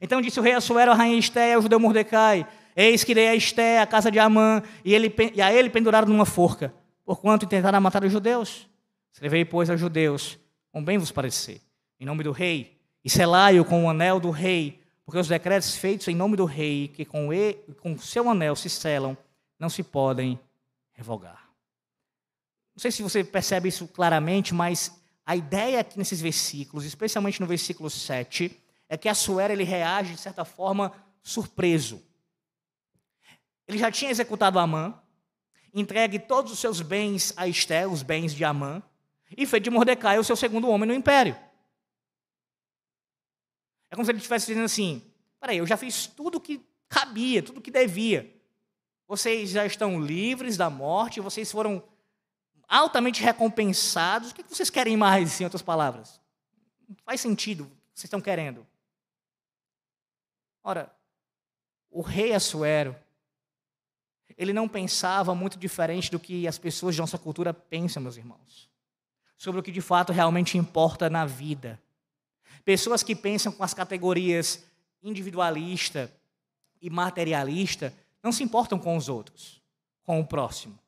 Então 0.00 0.20
disse 0.20 0.38
o 0.38 0.42
rei 0.42 0.54
Assuero, 0.54 0.92
a 0.92 0.94
rainha 0.94 1.18
Esté, 1.18 1.54
ao 1.54 1.62
judeu 1.62 1.80
Mordecai, 1.80 2.46
Eis 2.76 3.02
que 3.02 3.10
irei 3.12 3.28
a 3.28 3.34
Esté, 3.34 3.80
a 3.80 3.86
casa 3.86 4.10
de 4.10 4.18
Amã, 4.18 4.62
e, 4.84 4.94
ele, 4.94 5.14
e 5.34 5.42
a 5.42 5.52
ele 5.52 5.68
penduraram 5.68 6.08
numa 6.08 6.24
forca, 6.24 6.72
porquanto 7.04 7.46
tentaram 7.46 7.80
matar 7.80 8.04
os 8.04 8.12
judeus. 8.12 8.68
Escrevei, 9.12 9.44
pois, 9.44 9.68
aos 9.68 9.80
judeus, 9.80 10.38
como 10.72 10.84
bem 10.84 10.98
vos 10.98 11.10
parecer, 11.10 11.60
em 11.98 12.04
nome 12.04 12.22
do 12.22 12.32
rei, 12.32 12.78
e 13.04 13.10
selai-o 13.10 13.64
com 13.64 13.84
o 13.84 13.90
anel 13.90 14.20
do 14.20 14.30
rei, 14.30 14.80
porque 15.04 15.18
os 15.18 15.28
decretos 15.28 15.76
feitos 15.76 16.06
em 16.08 16.14
nome 16.14 16.36
do 16.36 16.44
rei, 16.44 16.88
que 16.88 17.04
com, 17.04 17.32
ele, 17.32 17.54
com 17.80 17.98
seu 17.98 18.28
anel 18.28 18.54
se 18.54 18.70
selam, 18.70 19.16
não 19.58 19.68
se 19.68 19.82
podem 19.82 20.38
revogar. 20.92 21.50
Não 22.74 22.80
sei 22.80 22.90
se 22.90 23.02
você 23.02 23.24
percebe 23.24 23.68
isso 23.68 23.88
claramente, 23.88 24.54
mas 24.54 24.92
a 25.26 25.36
ideia 25.36 25.80
aqui 25.80 25.98
nesses 25.98 26.20
versículos, 26.20 26.84
especialmente 26.84 27.40
no 27.40 27.46
versículo 27.46 27.90
7, 27.90 28.56
é 28.88 28.96
que 28.96 29.08
Assuero 29.08 29.52
ele 29.52 29.64
reage 29.64 30.14
de 30.14 30.20
certa 30.20 30.44
forma 30.44 30.92
surpreso. 31.22 32.02
Ele 33.66 33.78
já 33.78 33.90
tinha 33.90 34.10
executado 34.10 34.58
Amã, 34.58 34.94
entregue 35.72 36.18
todos 36.18 36.52
os 36.52 36.58
seus 36.58 36.80
bens 36.80 37.32
a 37.36 37.46
Esté, 37.46 37.86
os 37.86 38.02
bens 38.02 38.34
de 38.34 38.44
Amã, 38.44 38.82
e 39.36 39.46
fez 39.46 39.62
de 39.62 39.70
Mordecai 39.70 40.18
o 40.18 40.24
seu 40.24 40.36
segundo 40.36 40.68
homem 40.68 40.88
no 40.88 40.94
império. 40.94 41.36
É 43.90 43.94
como 43.94 44.04
se 44.04 44.10
ele 44.10 44.18
estivesse 44.18 44.46
dizendo 44.46 44.64
assim: 44.64 45.02
peraí, 45.38 45.58
eu 45.58 45.66
já 45.66 45.76
fiz 45.76 46.06
tudo 46.06 46.38
o 46.38 46.40
que 46.40 46.64
cabia, 46.88 47.42
tudo 47.42 47.58
o 47.58 47.62
que 47.62 47.70
devia. 47.70 48.36
Vocês 49.06 49.50
já 49.50 49.66
estão 49.66 50.00
livres 50.00 50.56
da 50.56 50.70
morte, 50.70 51.20
vocês 51.20 51.50
foram 51.50 51.82
altamente 52.68 53.22
recompensados. 53.22 54.30
O 54.30 54.34
que 54.34 54.42
vocês 54.42 54.70
querem 54.70 54.96
mais, 54.96 55.40
em 55.40 55.44
outras 55.44 55.62
palavras? 55.62 56.20
Não 56.88 56.96
faz 57.04 57.20
sentido 57.20 57.64
o 57.64 57.66
que 57.66 57.74
vocês 57.94 58.04
estão 58.04 58.20
querendo. 58.20 58.66
Ora, 60.62 60.94
o 61.90 62.02
rei 62.02 62.32
Assuero, 62.32 62.94
ele 64.36 64.52
não 64.52 64.68
pensava 64.68 65.34
muito 65.34 65.58
diferente 65.58 66.10
do 66.10 66.20
que 66.20 66.46
as 66.46 66.58
pessoas 66.58 66.94
de 66.94 67.00
nossa 67.00 67.18
cultura 67.18 67.52
pensam, 67.52 68.02
meus 68.02 68.16
irmãos 68.16 68.70
sobre 69.40 69.58
o 69.58 69.62
que 69.62 69.72
de 69.72 69.80
fato 69.80 70.12
realmente 70.12 70.58
importa 70.58 71.08
na 71.08 71.24
vida. 71.24 71.80
Pessoas 72.62 73.02
que 73.02 73.16
pensam 73.16 73.50
com 73.50 73.64
as 73.64 73.72
categorias 73.72 74.62
individualista 75.02 76.12
e 76.78 76.90
materialista 76.90 77.90
não 78.22 78.32
se 78.32 78.42
importam 78.42 78.78
com 78.78 78.98
os 78.98 79.08
outros, 79.08 79.62
com 80.04 80.20
o 80.20 80.26
próximo. 80.26 80.78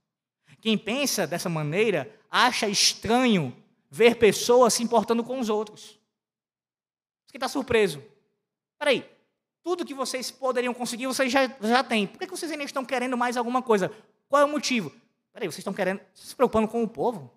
Quem 0.61 0.77
pensa 0.77 1.27
dessa 1.27 1.49
maneira 1.49 2.15
acha 2.31 2.69
estranho 2.69 3.57
ver 3.91 4.17
pessoas 4.17 4.75
se 4.75 4.83
importando 4.83 5.25
com 5.25 5.41
os 5.41 5.49
outros. 5.49 5.99
Você 7.27 7.39
está 7.39 7.49
surpreso. 7.49 8.03
Peraí, 8.79 9.03
tudo 9.63 9.83
que 9.83 9.95
vocês 9.95 10.31
poderiam 10.31 10.75
conseguir, 10.75 11.07
vocês 11.07 11.33
já, 11.33 11.49
já 11.59 11.83
têm. 11.83 12.07
Por 12.07 12.19
que 12.19 12.27
vocês 12.27 12.53
ainda 12.53 12.65
estão 12.65 12.85
querendo 12.85 13.17
mais 13.17 13.39
alguma 13.39 13.63
coisa? 13.63 13.91
Qual 14.29 14.43
é 14.43 14.45
o 14.45 14.49
motivo? 14.49 14.93
Peraí, 15.33 15.49
vocês 15.49 15.61
estão 15.61 15.73
querendo, 15.73 16.03
se 16.13 16.37
preocupando 16.37 16.69
com 16.69 16.83
o 16.83 16.89
povo? 16.89 17.33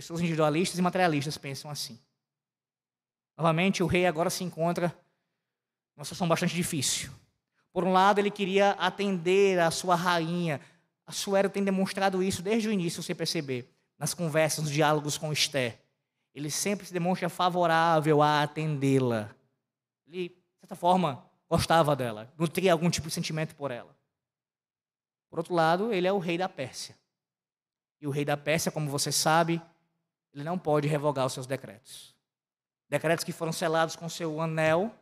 Pessoas 0.00 0.22
individualistas 0.22 0.78
e 0.78 0.82
materialistas 0.82 1.36
pensam 1.36 1.70
assim. 1.70 2.00
Novamente, 3.36 3.82
o 3.82 3.86
rei 3.86 4.06
agora 4.06 4.30
se 4.30 4.42
encontra 4.42 4.96
numa 5.94 6.06
situação 6.06 6.26
bastante 6.26 6.54
difícil. 6.54 7.10
Por 7.70 7.84
um 7.84 7.92
lado, 7.92 8.18
ele 8.18 8.30
queria 8.30 8.70
atender 8.70 9.58
a 9.58 9.70
sua 9.70 9.94
rainha. 9.94 10.58
A 11.04 11.12
Suero 11.12 11.50
tem 11.50 11.62
demonstrado 11.62 12.22
isso 12.22 12.40
desde 12.40 12.66
o 12.66 12.72
início, 12.72 13.02
você 13.02 13.14
perceber, 13.14 13.70
nas 13.98 14.14
conversas, 14.14 14.64
nos 14.64 14.72
diálogos 14.72 15.18
com 15.18 15.30
Esther. 15.34 15.78
Ele 16.34 16.50
sempre 16.50 16.86
se 16.86 16.94
demonstra 16.94 17.28
favorável 17.28 18.22
a 18.22 18.42
atendê-la. 18.42 19.28
Ele, 20.06 20.30
de 20.30 20.60
certa 20.60 20.76
forma, 20.76 21.22
gostava 21.46 21.94
dela, 21.94 22.32
nutria 22.38 22.72
algum 22.72 22.88
tipo 22.88 23.08
de 23.08 23.12
sentimento 23.12 23.54
por 23.54 23.70
ela. 23.70 23.94
Por 25.28 25.40
outro 25.40 25.52
lado, 25.52 25.92
ele 25.92 26.06
é 26.06 26.12
o 26.12 26.18
rei 26.18 26.38
da 26.38 26.48
Pérsia. 26.48 26.96
E 28.00 28.06
o 28.06 28.10
rei 28.10 28.24
da 28.24 28.38
Pérsia, 28.38 28.72
como 28.72 28.88
você 28.88 29.12
sabe, 29.12 29.60
ele 30.32 30.44
não 30.44 30.58
pode 30.58 30.88
revogar 30.88 31.26
os 31.26 31.32
seus 31.32 31.46
decretos. 31.46 32.14
Decretos 32.88 33.24
que 33.24 33.32
foram 33.32 33.52
selados 33.52 33.96
com 33.96 34.08
seu 34.08 34.40
anel 34.40 34.94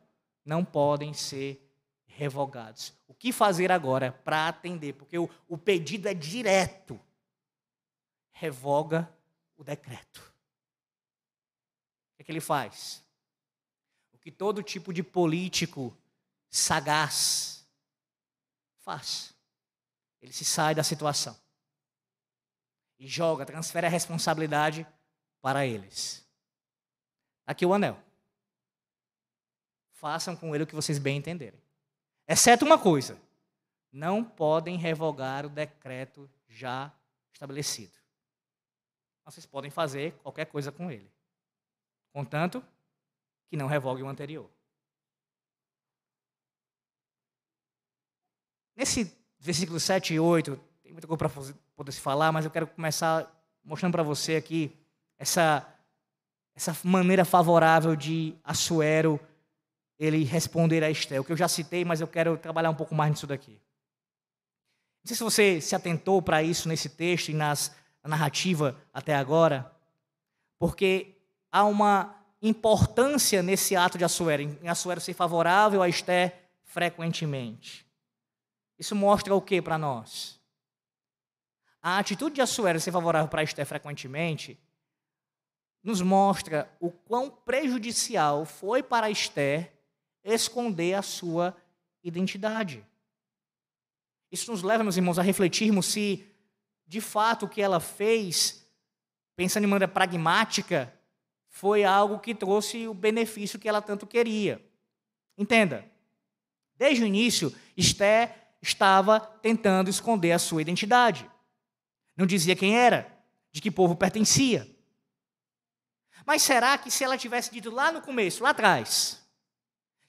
não 0.44 0.64
podem 0.64 1.12
ser 1.12 1.64
revogados. 2.06 2.92
O 3.06 3.14
que 3.14 3.32
fazer 3.32 3.70
agora 3.70 4.12
para 4.12 4.48
atender? 4.48 4.94
Porque 4.94 5.18
o, 5.18 5.28
o 5.46 5.56
pedido 5.56 6.08
é 6.08 6.14
direto. 6.14 6.98
Revoga 8.32 9.10
o 9.56 9.64
decreto. 9.64 10.18
O 10.18 12.16
que, 12.16 12.22
é 12.22 12.24
que 12.24 12.32
ele 12.32 12.40
faz? 12.40 13.04
O 14.12 14.18
que 14.18 14.30
todo 14.30 14.62
tipo 14.62 14.92
de 14.92 15.02
político 15.02 15.96
sagaz 16.50 17.66
faz. 18.78 19.34
Ele 20.20 20.32
se 20.32 20.44
sai 20.44 20.74
da 20.74 20.82
situação 20.82 21.36
e 22.98 23.06
joga, 23.06 23.46
transfere 23.46 23.86
a 23.86 23.90
responsabilidade 23.90 24.86
para 25.40 25.66
eles. 25.66 26.26
Aqui 27.46 27.64
o 27.64 27.72
anel. 27.72 27.98
Façam 29.92 30.36
com 30.36 30.54
ele 30.54 30.64
o 30.64 30.66
que 30.66 30.74
vocês 30.74 30.98
bem 30.98 31.16
entenderem. 31.16 31.60
Exceto 32.26 32.64
uma 32.64 32.78
coisa: 32.78 33.20
não 33.90 34.22
podem 34.22 34.76
revogar 34.76 35.46
o 35.46 35.48
decreto 35.48 36.30
já 36.48 36.92
estabelecido. 37.32 37.92
Vocês 39.24 39.44
podem 39.44 39.70
fazer 39.70 40.12
qualquer 40.22 40.46
coisa 40.46 40.72
com 40.72 40.90
ele, 40.90 41.10
contanto 42.12 42.64
que 43.48 43.56
não 43.56 43.66
revogue 43.66 44.02
o 44.02 44.08
anterior. 44.08 44.48
Nesse 48.76 49.12
versículo 49.40 49.80
7 49.80 50.14
e 50.14 50.20
8, 50.20 50.56
tem 50.82 50.92
muita 50.92 51.06
coisa 51.08 51.18
para 51.18 51.54
poder 51.74 51.92
se 51.92 52.00
falar, 52.00 52.30
mas 52.30 52.44
eu 52.44 52.50
quero 52.50 52.66
começar 52.68 53.28
mostrando 53.64 53.92
para 53.92 54.02
você 54.02 54.36
aqui 54.36 54.77
essa, 55.18 55.66
essa 56.54 56.76
maneira 56.84 57.24
favorável 57.24 57.96
de 57.96 58.34
Assuero 58.44 59.20
ele 59.98 60.22
responder 60.24 60.84
a 60.84 60.90
Esté. 60.90 61.18
O 61.18 61.24
que 61.24 61.32
eu 61.32 61.36
já 61.36 61.48
citei, 61.48 61.84
mas 61.84 62.00
eu 62.00 62.06
quero 62.06 62.36
trabalhar 62.38 62.70
um 62.70 62.74
pouco 62.74 62.94
mais 62.94 63.10
nisso 63.10 63.26
daqui. 63.26 63.60
Não 65.02 65.08
sei 65.08 65.16
se 65.16 65.24
você 65.24 65.60
se 65.60 65.74
atentou 65.74 66.22
para 66.22 66.42
isso 66.42 66.68
nesse 66.68 66.88
texto 66.88 67.30
e 67.30 67.34
nas, 67.34 67.74
na 68.02 68.10
narrativa 68.10 68.76
até 68.92 69.14
agora, 69.14 69.72
porque 70.58 71.16
há 71.50 71.64
uma 71.64 72.14
importância 72.40 73.42
nesse 73.42 73.74
ato 73.74 73.98
de 73.98 74.04
Assuero, 74.04 74.42
em 74.42 74.68
Assuero 74.68 75.00
ser 75.00 75.14
favorável 75.14 75.82
a 75.82 75.88
Esté 75.88 76.40
frequentemente. 76.62 77.86
Isso 78.78 78.94
mostra 78.94 79.34
o 79.34 79.42
que 79.42 79.60
para 79.60 79.76
nós? 79.76 80.38
A 81.82 81.98
atitude 81.98 82.36
de 82.36 82.40
Assuero 82.40 82.78
ser 82.78 82.92
favorável 82.92 83.28
para 83.28 83.42
Esté 83.42 83.64
frequentemente 83.64 84.58
nos 85.88 86.02
mostra 86.02 86.70
o 86.78 86.90
quão 86.90 87.30
prejudicial 87.30 88.44
foi 88.44 88.82
para 88.82 89.10
Esther 89.10 89.72
esconder 90.22 90.92
a 90.92 91.00
sua 91.00 91.56
identidade. 92.04 92.84
Isso 94.30 94.50
nos 94.50 94.62
leva, 94.62 94.84
meus 94.84 94.98
irmãos, 94.98 95.18
a 95.18 95.22
refletirmos 95.22 95.86
se, 95.86 96.26
de 96.86 97.00
fato, 97.00 97.46
o 97.46 97.48
que 97.48 97.62
ela 97.62 97.80
fez, 97.80 98.70
pensando 99.34 99.62
de 99.62 99.70
maneira 99.70 99.90
pragmática, 99.90 100.92
foi 101.48 101.84
algo 101.84 102.18
que 102.18 102.34
trouxe 102.34 102.86
o 102.86 102.92
benefício 102.92 103.58
que 103.58 103.66
ela 103.66 103.80
tanto 103.80 104.06
queria. 104.06 104.62
Entenda, 105.38 105.90
desde 106.76 107.02
o 107.02 107.06
início, 107.06 107.50
Esther 107.74 108.34
estava 108.60 109.20
tentando 109.20 109.88
esconder 109.88 110.32
a 110.32 110.38
sua 110.38 110.60
identidade. 110.60 111.28
Não 112.14 112.26
dizia 112.26 112.54
quem 112.54 112.76
era, 112.76 113.10
de 113.50 113.62
que 113.62 113.70
povo 113.70 113.96
pertencia. 113.96 114.68
Mas 116.28 116.42
será 116.42 116.76
que 116.76 116.90
se 116.90 117.02
ela 117.02 117.16
tivesse 117.16 117.50
dito 117.50 117.70
lá 117.70 117.90
no 117.90 118.02
começo, 118.02 118.42
lá 118.42 118.50
atrás, 118.50 119.18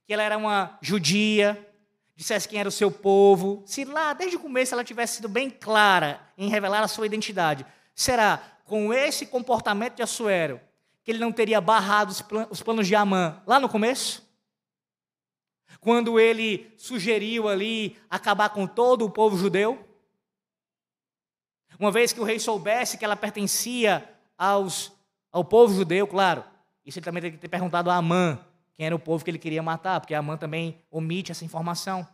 que 0.06 0.12
ela 0.12 0.22
era 0.22 0.38
uma 0.38 0.78
judia, 0.82 1.58
dissesse 2.14 2.46
quem 2.46 2.60
era 2.60 2.68
o 2.68 2.74
seu 2.74 2.92
povo, 2.92 3.64
se 3.66 3.86
lá 3.86 4.12
desde 4.12 4.36
o 4.36 4.40
começo 4.42 4.74
ela 4.74 4.84
tivesse 4.84 5.16
sido 5.16 5.30
bem 5.30 5.50
clara 5.50 6.20
em 6.38 6.50
revelar 6.50 6.84
a 6.84 6.90
sua 6.90 7.06
identidade, 7.06 7.66
será 7.96 8.38
com 8.66 8.94
esse 8.94 9.28
comportamento 9.28 9.96
de 9.96 10.02
Assuero 10.02 10.60
que 11.06 11.12
ele 11.12 11.20
não 11.20 11.32
teria 11.32 11.62
barrado 11.62 12.14
os 12.50 12.62
planos 12.62 12.86
de 12.86 12.96
Amã 12.96 13.42
lá 13.48 13.58
no 13.58 13.70
começo? 13.70 14.28
quando 15.80 16.20
ele 16.20 16.70
sugeriu 16.78 17.48
ali 17.48 17.98
acabar 18.10 18.50
com 18.50 18.68
todo 18.68 19.06
o 19.06 19.10
povo 19.10 19.38
judeu? 19.38 19.88
Uma 21.80 21.94
vez 21.94 22.12
que 22.12 22.20
o 22.20 22.26
rei 22.26 22.40
soubesse 22.40 22.98
que 22.98 23.06
ela 23.06 23.16
pertencia 23.16 24.04
aos, 24.38 24.92
ao 25.32 25.44
povo 25.44 25.74
judeu, 25.74 26.08
claro, 26.08 26.44
isso 26.86 27.00
ele 27.00 27.06
também 27.06 27.22
tem 27.22 27.32
que 27.32 27.38
ter 27.38 27.48
perguntado 27.48 27.90
a 27.90 27.96
Amã, 27.96 28.40
quem 28.76 28.86
era 28.86 28.96
o 28.96 29.00
povo 29.00 29.24
que 29.24 29.30
ele 29.30 29.38
queria 29.38 29.62
matar, 29.62 30.00
porque 30.00 30.14
Amã 30.14 30.38
também 30.38 30.82
omite 30.90 31.32
essa 31.32 31.46
informação. 31.46 32.08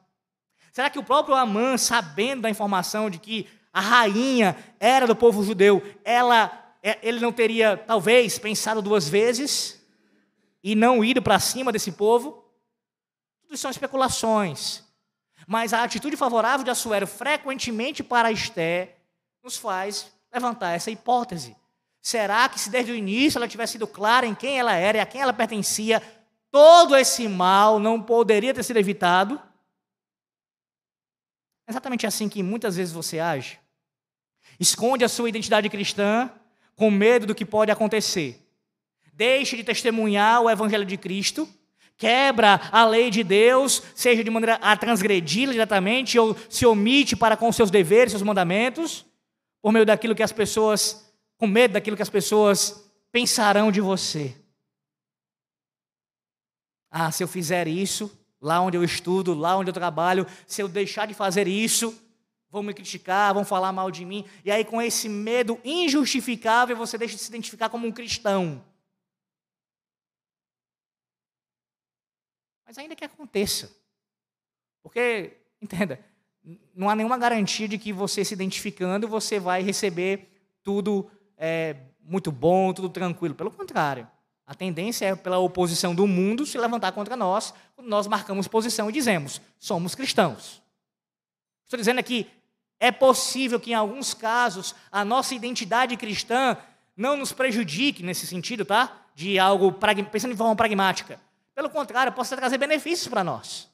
Será 0.71 0.89
que 0.89 0.99
o 0.99 1.03
próprio 1.03 1.35
Amã, 1.35 1.77
sabendo 1.77 2.41
da 2.41 2.49
informação 2.49 3.09
de 3.09 3.17
que 3.19 3.47
a 3.71 3.79
rainha 3.79 4.57
era 4.79 5.07
do 5.07 5.15
povo 5.15 5.43
judeu, 5.43 5.81
ela, 6.03 6.75
é, 6.81 6.97
ele 7.01 7.19
não 7.19 7.31
teria, 7.31 7.77
talvez, 7.77 8.37
pensado 8.37 8.81
duas 8.81 9.07
vezes 9.07 9.81
e 10.63 10.75
não 10.75 11.03
ido 11.03 11.21
para 11.21 11.39
cima 11.39 11.71
desse 11.71 11.91
povo? 11.91 12.43
Tudo 13.43 13.57
são 13.57 13.71
especulações. 13.71 14.83
Mas 15.47 15.73
a 15.73 15.83
atitude 15.83 16.17
favorável 16.17 16.63
de 16.63 16.71
Assuero 16.71 17.05
frequentemente 17.05 18.03
para 18.03 18.31
Esté 18.31 18.97
nos 19.43 19.57
faz 19.57 20.11
levantar 20.33 20.71
essa 20.71 20.91
hipótese. 20.91 21.55
Será 22.05 22.47
que 22.47 22.59
se 22.59 22.69
desde 22.69 22.91
o 22.91 22.95
início 22.95 23.39
ela 23.39 23.47
tivesse 23.47 23.73
sido 23.73 23.87
clara 23.87 24.27
em 24.27 24.35
quem 24.35 24.59
ela 24.59 24.75
era 24.75 24.99
e 24.99 25.01
a 25.01 25.07
quem 25.07 25.21
ela 25.21 25.33
pertencia, 25.33 25.99
todo 26.51 26.95
esse 26.95 27.27
mal 27.27 27.79
não 27.79 27.99
poderia 27.99 28.53
ter 28.53 28.61
sido 28.61 28.77
evitado? 28.77 29.41
É 31.67 31.71
exatamente 31.71 32.05
assim 32.05 32.29
que 32.29 32.43
muitas 32.43 32.75
vezes 32.75 32.93
você 32.93 33.17
age. 33.17 33.59
Esconde 34.59 35.03
a 35.03 35.09
sua 35.09 35.29
identidade 35.29 35.67
cristã 35.67 36.29
com 36.75 36.91
medo 36.91 37.25
do 37.25 37.33
que 37.33 37.43
pode 37.43 37.71
acontecer. 37.71 38.39
Deixe 39.11 39.57
de 39.57 39.63
testemunhar 39.63 40.43
o 40.43 40.49
evangelho 40.51 40.85
de 40.85 40.97
Cristo 40.97 41.49
quebra 41.97 42.59
a 42.71 42.85
lei 42.85 43.09
de 43.09 43.23
Deus, 43.23 43.81
seja 43.95 44.23
de 44.23 44.29
maneira 44.29 44.55
a 44.55 44.75
transgredi-la 44.75 45.53
diretamente, 45.53 46.19
ou 46.19 46.35
se 46.49 46.65
omite 46.65 47.15
para 47.15 47.37
com 47.37 47.49
seus 47.53 47.71
deveres, 47.71 48.11
seus 48.11 48.21
mandamentos, 48.21 49.05
por 49.61 49.71
meio 49.71 49.85
daquilo 49.85 50.13
que 50.13 50.21
as 50.21 50.33
pessoas, 50.33 51.04
com 51.37 51.47
medo 51.47 51.73
daquilo 51.73 51.95
que 51.95 52.01
as 52.01 52.09
pessoas 52.09 52.83
pensarão 53.11 53.71
de 53.71 53.81
você. 53.81 54.35
Ah, 56.89 57.11
se 57.11 57.23
eu 57.23 57.27
fizer 57.27 57.67
isso, 57.67 58.11
lá 58.41 58.61
onde 58.61 58.77
eu 58.77 58.83
estudo, 58.83 59.33
lá 59.33 59.57
onde 59.57 59.69
eu 59.69 59.73
trabalho, 59.73 60.25
se 60.47 60.61
eu 60.61 60.67
deixar 60.67 61.05
de 61.07 61.13
fazer 61.13 61.47
isso, 61.47 61.93
vão 62.49 62.63
me 62.63 62.73
criticar, 62.73 63.33
vão 63.33 63.43
falar 63.43 63.71
mal 63.71 63.91
de 63.91 64.05
mim. 64.05 64.25
E 64.43 64.51
aí, 64.51 64.63
com 64.63 64.81
esse 64.81 65.09
medo 65.09 65.59
injustificável, 65.63 66.77
você 66.77 66.97
deixa 66.97 67.15
de 67.15 67.21
se 67.21 67.29
identificar 67.29 67.69
como 67.69 67.85
um 67.85 67.91
cristão. 67.91 68.63
Mas 72.65 72.77
ainda 72.77 72.95
que 72.95 73.03
aconteça. 73.03 73.75
Porque, 74.81 75.37
entenda, 75.61 75.99
não 76.73 76.89
há 76.89 76.95
nenhuma 76.95 77.17
garantia 77.17 77.67
de 77.67 77.77
que 77.77 77.91
você 77.91 78.23
se 78.23 78.33
identificando 78.33 79.07
você 79.07 79.39
vai 79.39 79.61
receber 79.61 80.29
tudo 80.63 81.09
é, 81.37 81.75
muito 82.01 82.31
bom, 82.31 82.73
tudo 82.73 82.89
tranquilo. 82.89 83.35
Pelo 83.35 83.51
contrário, 83.51 84.07
a 84.45 84.53
tendência 84.53 85.05
é 85.05 85.15
pela 85.15 85.39
oposição 85.39 85.95
do 85.95 86.05
mundo 86.05 86.45
se 86.45 86.57
levantar 86.57 86.91
contra 86.91 87.15
nós, 87.15 87.53
quando 87.75 87.87
nós 87.87 88.07
marcamos 88.07 88.47
posição 88.47 88.89
e 88.89 88.93
dizemos, 88.93 89.41
somos 89.59 89.95
cristãos. 89.95 90.61
Estou 91.63 91.77
dizendo 91.77 91.99
aqui, 91.99 92.29
é 92.79 92.91
possível 92.91 93.59
que 93.59 93.71
em 93.71 93.73
alguns 93.73 94.13
casos 94.13 94.75
a 94.91 95.03
nossa 95.03 95.33
identidade 95.33 95.97
cristã 95.97 96.57
não 96.95 97.17
nos 97.17 97.33
prejudique 97.33 98.03
nesse 98.03 98.27
sentido, 98.27 98.63
tá? 98.63 99.05
De 99.15 99.39
algo, 99.39 99.73
pensando 100.11 100.31
de 100.31 100.37
forma 100.37 100.55
pragmática. 100.55 101.19
Pelo 101.53 101.69
contrário, 101.69 102.13
possa 102.13 102.35
trazer 102.35 102.57
benefícios 102.57 103.07
para 103.07 103.23
nós. 103.23 103.69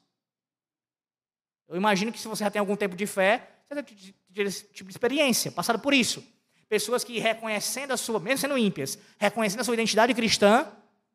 Eu 1.68 1.76
imagino 1.76 2.12
que 2.12 2.18
se 2.18 2.28
você 2.28 2.44
já 2.44 2.50
tem 2.50 2.60
algum 2.60 2.76
tempo 2.76 2.96
de 2.96 3.06
fé, 3.06 3.48
você 3.68 3.82
tem 3.82 4.44
esse 4.46 4.64
tipo 4.68 4.88
de 4.88 4.92
experiência, 4.92 5.50
passado 5.50 5.78
por 5.78 5.92
isso. 5.92 6.24
Pessoas 6.72 7.04
que 7.04 7.18
reconhecendo 7.18 7.92
a 7.92 7.98
sua, 7.98 8.18
mesmo 8.18 8.38
sendo 8.38 8.56
ímpias, 8.56 8.98
reconhecendo 9.18 9.60
a 9.60 9.64
sua 9.64 9.74
identidade 9.74 10.14
cristã, 10.14 10.66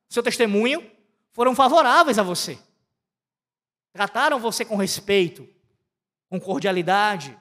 seu 0.07 0.21
testemunho, 0.21 0.87
foram 1.31 1.55
favoráveis 1.55 2.19
a 2.19 2.21
você. 2.21 2.59
Trataram 3.91 4.39
você 4.39 4.63
com 4.63 4.75
respeito, 4.75 5.49
com 6.29 6.39
cordialidade. 6.39 7.35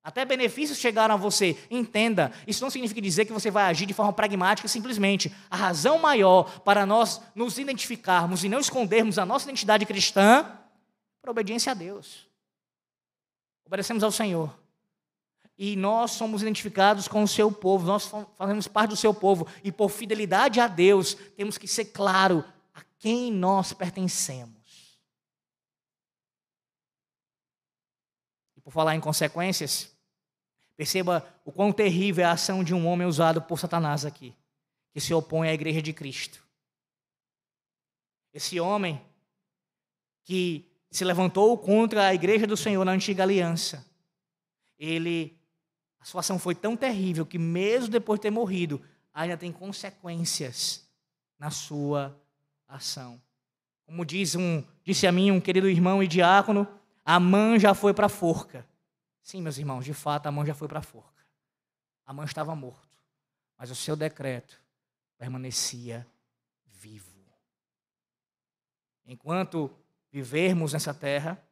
Até 0.00 0.24
benefícios 0.24 0.78
chegaram 0.78 1.16
a 1.16 1.18
você. 1.18 1.58
Entenda, 1.68 2.30
isso 2.46 2.62
não 2.62 2.70
significa 2.70 3.02
dizer 3.02 3.24
que 3.24 3.32
você 3.32 3.50
vai 3.50 3.64
agir 3.64 3.86
de 3.86 3.94
forma 3.94 4.12
pragmática 4.12 4.68
simplesmente. 4.68 5.34
A 5.50 5.56
razão 5.56 5.98
maior 5.98 6.60
para 6.60 6.86
nós 6.86 7.20
nos 7.34 7.58
identificarmos 7.58 8.44
e 8.44 8.48
não 8.48 8.60
escondermos 8.60 9.18
a 9.18 9.26
nossa 9.26 9.46
identidade 9.46 9.84
cristã 9.84 10.46
é 10.48 10.66
para 11.20 11.32
obediência 11.32 11.72
a 11.72 11.74
Deus. 11.74 12.28
Obedecemos 13.66 14.04
ao 14.04 14.12
Senhor. 14.12 14.63
E 15.56 15.76
nós 15.76 16.12
somos 16.12 16.42
identificados 16.42 17.06
com 17.06 17.22
o 17.22 17.28
seu 17.28 17.50
povo, 17.50 17.86
nós 17.86 18.10
fazemos 18.36 18.66
parte 18.66 18.90
do 18.90 18.96
seu 18.96 19.14
povo. 19.14 19.46
E 19.62 19.70
por 19.70 19.88
fidelidade 19.88 20.58
a 20.58 20.66
Deus, 20.66 21.14
temos 21.36 21.56
que 21.56 21.68
ser 21.68 21.86
claro 21.86 22.44
quem 22.98 23.30
nós 23.30 23.72
pertencemos. 23.72 24.98
E 28.56 28.60
por 28.60 28.72
falar 28.72 28.96
em 28.96 29.00
consequências, 29.00 29.94
perceba 30.76 31.24
o 31.44 31.52
quão 31.52 31.72
terrível 31.72 32.24
é 32.24 32.26
a 32.26 32.32
ação 32.32 32.64
de 32.64 32.74
um 32.74 32.86
homem 32.86 33.06
usado 33.06 33.40
por 33.42 33.58
Satanás 33.58 34.04
aqui, 34.04 34.34
que 34.92 35.00
se 35.00 35.14
opõe 35.14 35.48
à 35.48 35.54
igreja 35.54 35.80
de 35.80 35.92
Cristo. 35.92 36.42
Esse 38.32 38.58
homem 38.58 39.00
que 40.24 40.68
se 40.90 41.04
levantou 41.04 41.56
contra 41.58 42.08
a 42.08 42.14
igreja 42.14 42.46
do 42.46 42.56
Senhor 42.56 42.84
na 42.84 42.92
antiga 42.92 43.22
aliança, 43.22 43.86
ele 44.78 45.38
a 46.04 46.06
sua 46.06 46.20
ação 46.20 46.38
foi 46.38 46.54
tão 46.54 46.76
terrível 46.76 47.24
que 47.24 47.38
mesmo 47.38 47.88
depois 47.88 48.18
de 48.20 48.24
ter 48.24 48.30
morrido, 48.30 48.78
ainda 49.10 49.38
tem 49.38 49.50
consequências 49.50 50.86
na 51.38 51.50
sua 51.50 52.14
ação. 52.68 53.18
Como 53.86 54.04
diz 54.04 54.34
um, 54.34 54.62
disse 54.84 55.06
a 55.06 55.12
mim 55.12 55.30
um 55.30 55.40
querido 55.40 55.66
irmão 55.66 56.02
e 56.02 56.06
diácono, 56.06 56.68
a 57.06 57.18
mãe 57.18 57.58
já 57.58 57.72
foi 57.72 57.94
para 57.94 58.04
a 58.04 58.10
forca. 58.10 58.68
Sim, 59.22 59.40
meus 59.40 59.56
irmãos, 59.56 59.82
de 59.82 59.94
fato 59.94 60.26
a 60.26 60.30
mãe 60.30 60.44
já 60.44 60.52
foi 60.52 60.68
para 60.68 60.80
a 60.80 60.82
forca. 60.82 61.24
A 62.04 62.12
mãe 62.12 62.26
estava 62.26 62.54
morto, 62.54 62.98
mas 63.56 63.70
o 63.70 63.74
seu 63.74 63.96
decreto 63.96 64.60
permanecia 65.16 66.06
vivo. 66.66 67.14
Enquanto 69.06 69.70
vivermos 70.12 70.74
nessa 70.74 70.92
terra, 70.92 71.42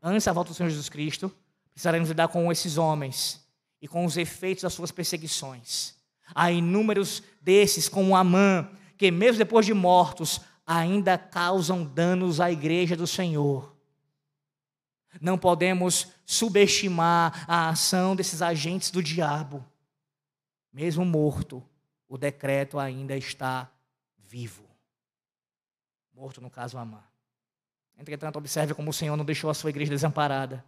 antes 0.00 0.24
da 0.24 0.32
volta 0.32 0.52
do 0.52 0.54
Senhor 0.54 0.68
Jesus 0.68 0.88
Cristo, 0.88 1.36
precisaremos 1.72 2.10
lidar 2.10 2.28
com 2.28 2.52
esses 2.52 2.78
homens 2.78 3.47
e 3.80 3.88
com 3.88 4.04
os 4.04 4.16
efeitos 4.16 4.62
das 4.62 4.72
suas 4.72 4.90
perseguições. 4.90 5.94
Há 6.34 6.50
inúmeros 6.50 7.22
desses, 7.40 7.88
como 7.88 8.16
Amã, 8.16 8.70
que 8.96 9.10
mesmo 9.10 9.38
depois 9.38 9.64
de 9.64 9.72
mortos, 9.72 10.40
ainda 10.66 11.16
causam 11.16 11.84
danos 11.84 12.40
à 12.40 12.50
igreja 12.50 12.94
do 12.96 13.06
Senhor. 13.06 13.74
Não 15.20 15.38
podemos 15.38 16.08
subestimar 16.26 17.44
a 17.48 17.70
ação 17.70 18.14
desses 18.14 18.42
agentes 18.42 18.90
do 18.90 19.02
diabo. 19.02 19.64
Mesmo 20.72 21.04
morto, 21.04 21.64
o 22.06 22.18
decreto 22.18 22.78
ainda 22.78 23.16
está 23.16 23.70
vivo. 24.18 24.64
Morto, 26.14 26.40
no 26.40 26.50
caso, 26.50 26.76
Amã. 26.76 27.02
Entretanto, 27.96 28.36
observe 28.36 28.74
como 28.74 28.90
o 28.90 28.92
Senhor 28.92 29.16
não 29.16 29.24
deixou 29.24 29.50
a 29.50 29.54
sua 29.54 29.70
igreja 29.70 29.90
desamparada. 29.90 30.64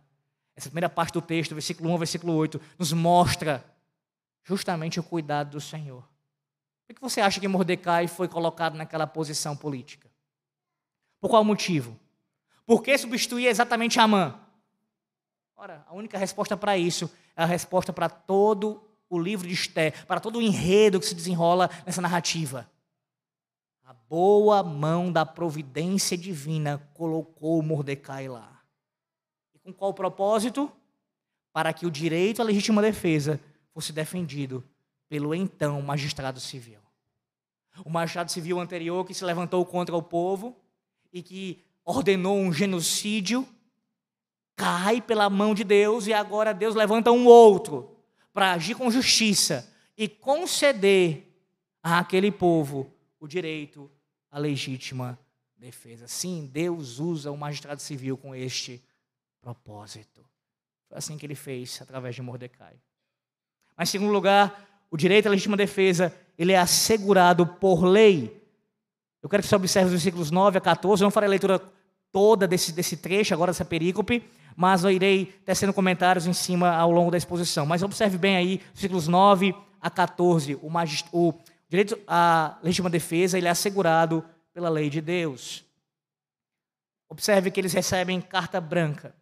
Essa 0.60 0.68
primeira 0.68 0.90
parte 0.90 1.14
do 1.14 1.22
texto, 1.22 1.54
versículo 1.54 1.90
1 1.94 1.96
versículo 1.96 2.34
8, 2.34 2.60
nos 2.78 2.92
mostra 2.92 3.64
justamente 4.44 5.00
o 5.00 5.02
cuidado 5.02 5.52
do 5.52 5.60
Senhor. 5.60 6.06
Por 6.86 6.94
que 6.94 7.00
você 7.00 7.22
acha 7.22 7.40
que 7.40 7.48
Mordecai 7.48 8.06
foi 8.06 8.28
colocado 8.28 8.76
naquela 8.76 9.06
posição 9.06 9.56
política? 9.56 10.10
Por 11.18 11.30
qual 11.30 11.42
motivo? 11.42 11.98
Por 12.66 12.82
que 12.82 12.98
substituir 12.98 13.46
exatamente 13.46 13.98
Amã? 13.98 14.38
Ora, 15.56 15.82
a 15.88 15.94
única 15.94 16.18
resposta 16.18 16.58
para 16.58 16.76
isso 16.76 17.10
é 17.34 17.42
a 17.42 17.46
resposta 17.46 17.90
para 17.90 18.10
todo 18.10 18.86
o 19.08 19.18
livro 19.18 19.48
de 19.48 19.54
Esté, 19.54 19.92
para 19.92 20.20
todo 20.20 20.40
o 20.40 20.42
enredo 20.42 21.00
que 21.00 21.06
se 21.06 21.14
desenrola 21.14 21.70
nessa 21.86 22.02
narrativa. 22.02 22.70
A 23.82 23.94
boa 23.94 24.62
mão 24.62 25.10
da 25.10 25.24
providência 25.24 26.18
divina 26.18 26.86
colocou 26.92 27.62
Mordecai 27.62 28.28
lá. 28.28 28.59
Com 29.62 29.72
qual 29.72 29.94
propósito? 29.94 30.70
Para 31.52 31.72
que 31.72 31.86
o 31.86 31.90
direito 31.90 32.40
à 32.40 32.44
legítima 32.44 32.80
defesa 32.80 33.40
fosse 33.72 33.92
defendido 33.92 34.64
pelo 35.08 35.34
então 35.34 35.80
magistrado 35.82 36.38
civil. 36.40 36.78
O 37.84 37.90
magistrado 37.90 38.30
civil 38.30 38.60
anterior 38.60 39.04
que 39.04 39.14
se 39.14 39.24
levantou 39.24 39.64
contra 39.64 39.96
o 39.96 40.02
povo 40.02 40.56
e 41.12 41.22
que 41.22 41.62
ordenou 41.84 42.36
um 42.36 42.52
genocídio 42.52 43.46
cai 44.54 45.00
pela 45.00 45.30
mão 45.30 45.54
de 45.54 45.64
Deus 45.64 46.06
e 46.06 46.12
agora 46.12 46.52
Deus 46.52 46.74
levanta 46.74 47.10
um 47.10 47.26
outro 47.26 47.96
para 48.32 48.52
agir 48.52 48.74
com 48.74 48.90
justiça 48.90 49.72
e 49.96 50.06
conceder 50.06 51.26
àquele 51.82 52.30
povo 52.30 52.92
o 53.18 53.26
direito 53.26 53.90
à 54.30 54.38
legítima 54.38 55.18
defesa. 55.56 56.06
Sim, 56.06 56.48
Deus 56.52 56.98
usa 56.98 57.30
o 57.30 57.36
magistrado 57.36 57.80
civil 57.80 58.16
com 58.16 58.34
este 58.34 58.82
propósito. 59.40 60.24
Foi 60.88 60.98
assim 60.98 61.16
que 61.16 61.24
ele 61.24 61.34
fez 61.34 61.80
através 61.80 62.14
de 62.14 62.22
Mordecai. 62.22 62.74
Mas, 63.76 63.88
em 63.88 63.92
segundo 63.92 64.12
lugar, 64.12 64.84
o 64.90 64.96
direito 64.96 65.26
à 65.26 65.30
legítima 65.30 65.56
defesa, 65.56 66.14
ele 66.36 66.52
é 66.52 66.58
assegurado 66.58 67.46
por 67.46 67.84
lei. 67.84 68.44
Eu 69.22 69.28
quero 69.28 69.42
que 69.42 69.48
você 69.48 69.56
observe 69.56 69.86
os 69.86 69.92
versículos 69.92 70.30
9 70.30 70.58
a 70.58 70.60
14. 70.60 71.02
Eu 71.02 71.06
não 71.06 71.10
farei 71.10 71.28
a 71.28 71.30
leitura 71.30 71.62
toda 72.10 72.46
desse, 72.46 72.72
desse 72.72 72.96
trecho, 72.96 73.32
agora 73.32 73.52
dessa 73.52 73.64
perícope, 73.64 74.22
mas 74.56 74.82
eu 74.82 74.90
irei 74.90 75.26
tecendo 75.44 75.72
comentários 75.72 76.26
em 76.26 76.32
cima 76.32 76.74
ao 76.74 76.90
longo 76.90 77.10
da 77.10 77.18
exposição. 77.18 77.64
Mas 77.64 77.82
observe 77.82 78.18
bem 78.18 78.36
aí, 78.36 78.60
versículos 78.72 79.06
9 79.06 79.54
a 79.80 79.88
14. 79.88 80.58
O, 80.60 80.68
magist... 80.68 81.06
o 81.12 81.32
direito 81.68 81.98
à 82.06 82.58
legítima 82.62 82.90
defesa, 82.90 83.38
ele 83.38 83.46
é 83.46 83.50
assegurado 83.50 84.24
pela 84.52 84.68
lei 84.68 84.90
de 84.90 85.00
Deus. 85.00 85.64
Observe 87.08 87.50
que 87.50 87.60
eles 87.60 87.72
recebem 87.72 88.20
carta 88.20 88.60
branca. 88.60 89.14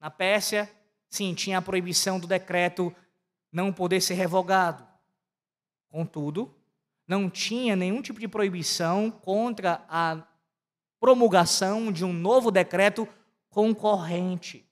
Na 0.00 0.10
Pérsia, 0.10 0.70
sim, 1.08 1.34
tinha 1.34 1.58
a 1.58 1.62
proibição 1.62 2.20
do 2.20 2.26
decreto 2.26 2.94
não 3.52 3.72
poder 3.72 4.00
ser 4.00 4.14
revogado. 4.14 4.86
Contudo, 5.88 6.54
não 7.06 7.30
tinha 7.30 7.76
nenhum 7.76 8.02
tipo 8.02 8.20
de 8.20 8.28
proibição 8.28 9.10
contra 9.10 9.84
a 9.88 10.22
promulgação 11.00 11.92
de 11.92 12.04
um 12.04 12.12
novo 12.12 12.50
decreto 12.50 13.08
concorrente. 13.48 14.68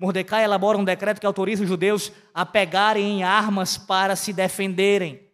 Mordecai 0.00 0.44
elabora 0.44 0.78
um 0.78 0.84
decreto 0.84 1.20
que 1.20 1.26
autoriza 1.26 1.62
os 1.62 1.68
judeus 1.68 2.12
a 2.32 2.44
pegarem 2.44 3.04
em 3.04 3.24
armas 3.24 3.76
para 3.78 4.16
se 4.16 4.32
defenderem. 4.32 5.26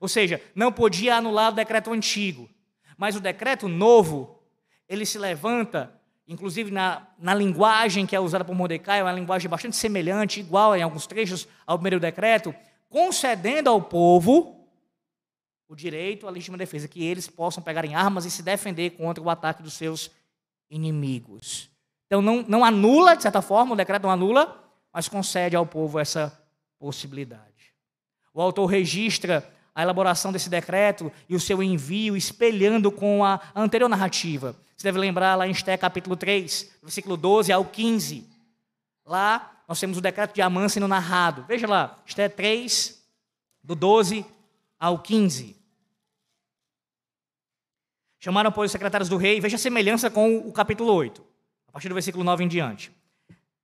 Ou 0.00 0.08
seja, 0.08 0.40
não 0.54 0.72
podia 0.72 1.16
anular 1.16 1.52
o 1.52 1.54
decreto 1.54 1.92
antigo, 1.92 2.48
mas 2.96 3.16
o 3.16 3.20
decreto 3.20 3.68
novo, 3.68 4.42
ele 4.88 5.06
se 5.06 5.18
levanta 5.18 5.98
inclusive 6.26 6.70
na, 6.70 7.06
na 7.18 7.34
linguagem 7.34 8.06
que 8.06 8.16
é 8.16 8.20
usada 8.20 8.44
por 8.44 8.54
Mordecai, 8.54 9.00
é 9.00 9.02
uma 9.02 9.12
linguagem 9.12 9.48
bastante 9.48 9.76
semelhante, 9.76 10.40
igual 10.40 10.74
em 10.76 10.82
alguns 10.82 11.06
trechos 11.06 11.46
ao 11.66 11.78
primeiro 11.78 12.00
decreto, 12.00 12.54
concedendo 12.88 13.68
ao 13.68 13.82
povo 13.82 14.68
o 15.68 15.74
direito 15.74 16.26
à 16.26 16.30
legítima 16.30 16.58
defesa, 16.58 16.88
que 16.88 17.04
eles 17.04 17.28
possam 17.28 17.62
pegar 17.62 17.84
em 17.84 17.94
armas 17.94 18.24
e 18.24 18.30
se 18.30 18.42
defender 18.42 18.90
contra 18.90 19.22
o 19.22 19.30
ataque 19.30 19.62
dos 19.62 19.74
seus 19.74 20.10
inimigos. 20.70 21.70
Então 22.06 22.22
não, 22.22 22.42
não 22.46 22.64
anula, 22.64 23.16
de 23.16 23.22
certa 23.22 23.42
forma, 23.42 23.72
o 23.72 23.76
decreto 23.76 24.04
não 24.04 24.10
anula, 24.10 24.62
mas 24.92 25.08
concede 25.08 25.56
ao 25.56 25.66
povo 25.66 25.98
essa 25.98 26.38
possibilidade. 26.78 27.74
O 28.32 28.40
autor 28.40 28.66
registra 28.66 29.48
a 29.74 29.82
elaboração 29.82 30.30
desse 30.30 30.48
decreto 30.48 31.10
e 31.28 31.34
o 31.34 31.40
seu 31.40 31.62
envio, 31.62 32.16
espelhando 32.16 32.92
com 32.92 33.24
a 33.24 33.40
anterior 33.54 33.88
narrativa. 33.88 34.54
Você 34.76 34.84
deve 34.84 34.98
lembrar 34.98 35.34
lá 35.34 35.48
em 35.48 35.50
Esté 35.50 35.76
capítulo 35.76 36.16
3, 36.16 36.70
versículo 36.82 37.16
12 37.16 37.52
ao 37.52 37.64
15. 37.64 38.28
Lá 39.04 39.62
nós 39.66 39.80
temos 39.80 39.98
o 39.98 40.00
decreto 40.00 40.34
de 40.34 40.42
Amã 40.42 40.68
sendo 40.68 40.86
narrado. 40.86 41.44
Veja 41.48 41.66
lá, 41.66 41.98
Esté 42.06 42.28
3, 42.28 43.02
do 43.62 43.74
12 43.74 44.24
ao 44.78 44.98
15. 44.98 45.56
Chamaram, 48.20 48.52
pois, 48.52 48.70
os 48.70 48.72
secretários 48.72 49.08
do 49.08 49.16
rei, 49.16 49.40
veja 49.40 49.56
a 49.56 49.58
semelhança 49.58 50.10
com 50.10 50.38
o 50.38 50.52
capítulo 50.52 50.92
8, 50.92 51.22
a 51.68 51.72
partir 51.72 51.88
do 51.88 51.94
versículo 51.94 52.24
9 52.24 52.44
em 52.44 52.48
diante. 52.48 52.90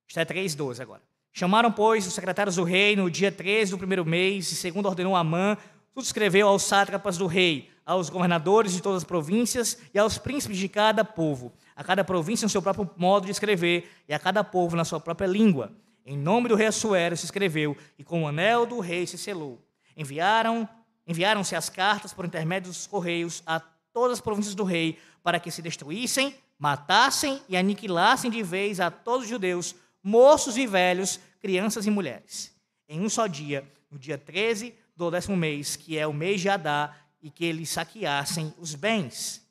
Esté 0.07 0.25
3, 0.25 0.53
12 0.55 0.81
agora. 0.81 1.01
Chamaram, 1.31 1.71
pois, 1.71 2.05
os 2.05 2.13
secretários 2.13 2.57
do 2.57 2.63
rei 2.63 2.95
no 2.95 3.09
dia 3.09 3.31
13 3.31 3.71
do 3.71 3.77
primeiro 3.77 4.05
mês, 4.05 4.51
e 4.51 4.55
segundo 4.55 4.87
ordenou 4.87 5.15
Amã, 5.15 5.57
tudo 5.93 6.05
escreveu 6.05 6.47
aos 6.47 6.63
sátrapas 6.63 7.17
do 7.17 7.27
rei, 7.27 7.69
aos 7.85 8.09
governadores 8.09 8.73
de 8.73 8.81
todas 8.81 8.99
as 8.99 9.03
províncias 9.03 9.77
e 9.93 9.99
aos 9.99 10.17
príncipes 10.17 10.57
de 10.57 10.69
cada 10.69 11.03
povo, 11.03 11.51
a 11.75 11.83
cada 11.83 12.03
província 12.03 12.45
no 12.45 12.49
seu 12.49 12.61
próprio 12.61 12.89
modo 12.95 13.25
de 13.25 13.31
escrever, 13.31 13.91
e 14.07 14.13
a 14.13 14.19
cada 14.19 14.43
povo 14.43 14.75
na 14.75 14.85
sua 14.85 14.99
própria 14.99 15.27
língua. 15.27 15.71
Em 16.05 16.17
nome 16.17 16.47
do 16.47 16.55
rei 16.55 16.67
Assuero 16.67 17.17
se 17.17 17.25
escreveu, 17.25 17.75
e 17.97 18.03
com 18.03 18.23
o 18.23 18.27
anel 18.27 18.65
do 18.65 18.79
rei 18.79 19.05
se 19.05 19.17
selou. 19.17 19.61
Enviaram, 19.95 20.67
enviaram-se 21.05 21.55
as 21.55 21.69
cartas 21.69 22.13
por 22.13 22.25
intermédio 22.25 22.69
dos 22.69 22.87
correios 22.87 23.43
a 23.45 23.59
todas 23.91 24.13
as 24.13 24.21
províncias 24.21 24.55
do 24.55 24.63
rei, 24.63 24.97
para 25.21 25.39
que 25.39 25.51
se 25.51 25.61
destruíssem, 25.61 26.33
matassem 26.57 27.41
e 27.49 27.57
aniquilassem 27.57 28.31
de 28.31 28.41
vez 28.41 28.79
a 28.79 28.89
todos 28.89 29.23
os 29.23 29.29
judeus, 29.29 29.75
moços 30.01 30.57
e 30.57 30.65
velhos, 30.65 31.19
crianças 31.39 31.85
e 31.85 31.91
mulheres. 31.91 32.55
Em 32.87 33.01
um 33.01 33.09
só 33.09 33.27
dia, 33.27 33.69
no 33.89 33.99
dia 33.99 34.17
13 34.17 34.73
do 34.95 35.11
décimo 35.11 35.35
mês, 35.35 35.75
que 35.75 35.97
é 35.97 36.05
o 36.05 36.13
mês 36.13 36.41
de 36.41 36.49
Adá, 36.49 36.95
e 37.21 37.29
que 37.29 37.45
eles 37.45 37.69
saqueassem 37.69 38.53
os 38.57 38.75
bens. 38.75 39.45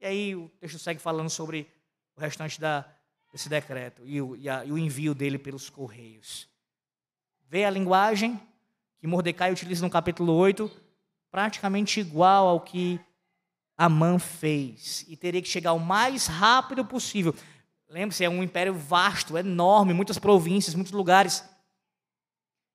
E 0.00 0.06
aí 0.06 0.36
o 0.36 0.48
texto 0.60 0.78
segue 0.78 1.00
falando 1.00 1.30
sobre 1.30 1.68
o 2.16 2.20
restante 2.20 2.60
da, 2.60 2.84
desse 3.32 3.48
decreto 3.48 4.02
e 4.04 4.20
o, 4.20 4.36
e, 4.36 4.48
a, 4.48 4.64
e 4.64 4.72
o 4.72 4.78
envio 4.78 5.14
dele 5.14 5.38
pelos 5.38 5.68
correios. 5.68 6.48
Vê 7.48 7.64
a 7.64 7.70
linguagem 7.70 8.40
que 8.98 9.06
Mordecai 9.06 9.52
utiliza 9.52 9.84
no 9.84 9.90
capítulo 9.90 10.32
8, 10.32 10.70
praticamente 11.30 12.00
igual 12.00 12.48
ao 12.48 12.60
que 12.60 13.00
Amã 13.76 14.18
fez. 14.18 15.04
E 15.08 15.16
teria 15.16 15.42
que 15.42 15.48
chegar 15.48 15.72
o 15.72 15.80
mais 15.80 16.26
rápido 16.26 16.84
possível. 16.84 17.34
Lembre-se, 17.88 18.24
é 18.24 18.28
um 18.28 18.42
império 18.42 18.74
vasto, 18.74 19.36
enorme, 19.36 19.92
muitas 19.92 20.18
províncias, 20.18 20.74
muitos 20.74 20.92
lugares. 20.92 21.44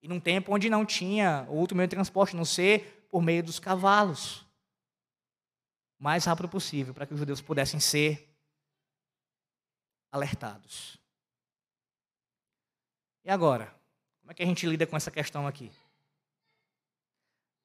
E 0.02 0.08
num 0.08 0.20
tempo 0.20 0.54
onde 0.54 0.70
não 0.70 0.86
tinha 0.86 1.46
outro 1.50 1.76
meio 1.78 1.88
de 1.88 1.96
transporte, 1.96 2.36
a 2.36 2.38
não 2.38 2.46
ser 2.46 3.06
por 3.10 3.22
meio 3.22 3.44
dos 3.44 3.60
cavalos. 3.60 4.42
O 6.00 6.04
mais 6.04 6.26
rápido 6.26 6.50
possível, 6.50 6.94
para 6.94 7.06
que 7.06 7.14
os 7.14 7.20
judeus 7.20 7.42
pudessem 7.42 7.80
ser 7.80 8.28
alertados. 10.12 10.98
E 13.24 13.30
agora? 13.30 13.74
Como 14.22 14.32
é 14.32 14.34
que 14.34 14.44
a 14.44 14.46
gente 14.46 14.66
lida 14.66 14.88
com 14.88 14.98
essa 14.98 15.12
questão 15.12 15.46
aqui? 15.46 15.72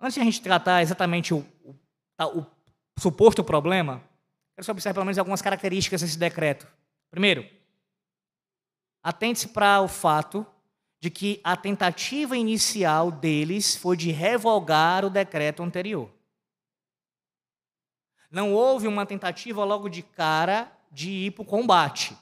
Antes 0.00 0.14
de 0.14 0.20
a 0.20 0.24
gente 0.24 0.42
tratar 0.42 0.82
exatamente 0.82 1.32
o, 1.32 1.38
o, 1.64 2.40
o 2.40 2.46
suposto 3.00 3.42
problema, 3.42 4.02
quero 4.54 4.64
só 4.64 4.72
observar 4.72 4.94
pelo 4.94 5.06
menos 5.06 5.18
algumas 5.18 5.40
características 5.40 6.02
desse 6.02 6.18
decreto. 6.18 6.66
Primeiro, 7.10 7.48
atente-se 9.02 9.48
para 9.48 9.80
o 9.80 9.88
fato 9.88 10.46
de 11.00 11.10
que 11.10 11.40
a 11.44 11.56
tentativa 11.56 12.36
inicial 12.36 13.10
deles 13.10 13.76
foi 13.76 13.96
de 13.96 14.10
revogar 14.10 15.04
o 15.04 15.10
decreto 15.10 15.62
anterior. 15.62 16.10
Não 18.30 18.52
houve 18.52 18.88
uma 18.88 19.06
tentativa 19.06 19.64
logo 19.64 19.88
de 19.88 20.02
cara 20.02 20.72
de 20.90 21.10
ir 21.10 21.30
para 21.32 21.42
o 21.42 21.46
combate. 21.46 22.16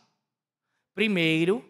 Primeiro, 0.94 1.64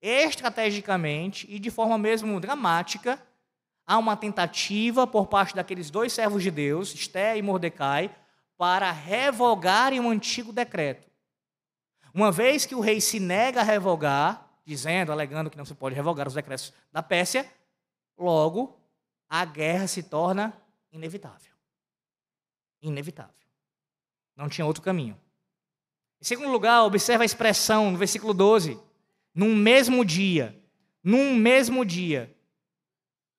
estrategicamente 0.00 1.46
e 1.48 1.58
de 1.58 1.70
forma 1.70 1.98
mesmo 1.98 2.38
dramática, 2.40 3.20
há 3.86 3.98
uma 3.98 4.16
tentativa 4.16 5.06
por 5.06 5.26
parte 5.26 5.54
daqueles 5.54 5.90
dois 5.90 6.12
servos 6.12 6.42
de 6.42 6.50
Deus, 6.50 6.94
Esté 6.94 7.36
e 7.36 7.42
Mordecai, 7.42 8.14
para 8.56 8.90
revogarem 8.92 10.00
o 10.00 10.08
antigo 10.08 10.52
decreto. 10.52 11.10
Uma 12.14 12.30
vez 12.30 12.66
que 12.66 12.74
o 12.74 12.80
rei 12.80 13.00
se 13.00 13.18
nega 13.18 13.60
a 13.60 13.64
revogar, 13.64 14.51
dizendo, 14.64 15.12
alegando 15.12 15.50
que 15.50 15.56
não 15.56 15.64
se 15.64 15.74
pode 15.74 15.94
revogar 15.94 16.26
os 16.28 16.34
decretos 16.34 16.72
da 16.90 17.02
Pérsia, 17.02 17.50
logo 18.16 18.78
a 19.28 19.44
guerra 19.44 19.86
se 19.86 20.02
torna 20.02 20.52
inevitável. 20.92 21.52
Inevitável. 22.80 23.34
Não 24.36 24.48
tinha 24.48 24.66
outro 24.66 24.82
caminho. 24.82 25.18
Em 26.20 26.24
segundo 26.24 26.50
lugar, 26.50 26.84
observa 26.84 27.24
a 27.24 27.26
expressão 27.26 27.90
no 27.90 27.98
versículo 27.98 28.34
12. 28.34 28.78
Num 29.34 29.56
mesmo 29.56 30.04
dia. 30.04 30.60
Num 31.02 31.34
mesmo 31.34 31.84
dia. 31.84 32.36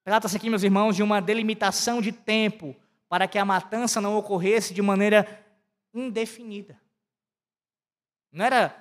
Trata-se 0.03 0.35
aqui, 0.35 0.49
meus 0.49 0.63
irmãos, 0.63 0.95
de 0.95 1.03
uma 1.03 1.21
delimitação 1.21 2.01
de 2.01 2.11
tempo 2.11 2.75
para 3.07 3.27
que 3.27 3.37
a 3.37 3.45
matança 3.45 4.01
não 4.01 4.17
ocorresse 4.17 4.73
de 4.73 4.81
maneira 4.81 5.45
indefinida. 5.93 6.81
Não 8.31 8.43
era, 8.43 8.75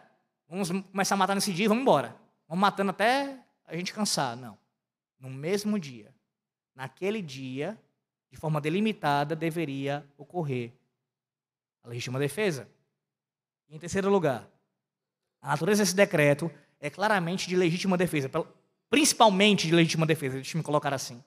vamos 0.49 0.70
começar 0.70 1.14
a 1.14 1.18
matar 1.18 1.34
nesse 1.34 1.53
dia 1.53 1.66
e 1.66 1.68
vamos 1.68 1.82
embora. 1.82 2.21
Vamos 2.53 2.61
matando 2.61 2.90
até 2.90 3.38
a 3.66 3.74
gente 3.74 3.94
cansar. 3.94 4.36
Não. 4.36 4.59
No 5.18 5.30
mesmo 5.30 5.78
dia, 5.78 6.14
naquele 6.74 7.22
dia, 7.22 7.80
de 8.30 8.36
forma 8.36 8.61
delimitada, 8.61 9.34
deveria 9.34 10.07
ocorrer 10.18 10.70
a 11.82 11.88
legítima 11.88 12.18
defesa. 12.18 12.68
Em 13.70 13.78
terceiro 13.78 14.11
lugar, 14.11 14.46
a 15.40 15.48
natureza 15.48 15.82
desse 15.82 15.96
decreto 15.96 16.53
é 16.78 16.90
claramente 16.90 17.48
de 17.48 17.57
legítima 17.57 17.96
defesa, 17.96 18.28
principalmente 18.90 19.66
de 19.66 19.74
legítima 19.74 20.05
defesa, 20.05 20.34
deixa 20.34 20.55
eu 20.55 20.59
me 20.59 20.62
colocar 20.62 20.92
assim. 20.92 21.24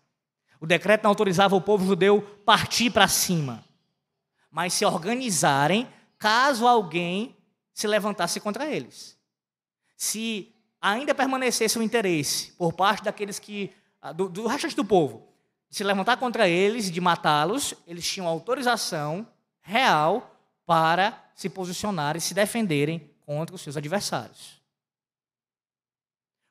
O 0.61 0.67
decreto 0.67 1.05
não 1.05 1.09
autorizava 1.09 1.55
o 1.55 1.61
povo 1.61 1.87
judeu 1.87 2.21
partir 2.45 2.91
para 2.91 3.07
cima, 3.07 3.65
mas 4.51 4.75
se 4.75 4.85
organizarem 4.85 5.91
caso 6.19 6.67
alguém 6.67 7.35
se 7.73 7.87
levantasse 7.87 8.39
contra 8.39 8.69
eles. 8.69 9.17
Se 9.97 10.54
ainda 10.85 11.15
permanecesse 11.15 11.79
o 11.79 11.81
interesse 11.81 12.51
por 12.51 12.71
parte 12.71 13.03
daqueles 13.03 13.39
que, 13.39 13.71
ah, 13.99 14.11
do, 14.11 14.29
do 14.29 14.45
restante 14.45 14.75
do 14.75 14.85
povo, 14.85 15.27
de 15.67 15.77
se 15.77 15.83
levantar 15.83 16.17
contra 16.17 16.47
eles, 16.47 16.91
de 16.91 17.01
matá-los, 17.01 17.73
eles 17.87 18.07
tinham 18.07 18.27
autorização 18.27 19.27
real 19.61 20.39
para 20.63 21.23
se 21.33 21.49
posicionarem 21.49 22.19
e 22.19 22.21
se 22.21 22.35
defenderem 22.35 23.09
contra 23.25 23.55
os 23.55 23.61
seus 23.63 23.75
adversários. 23.75 24.61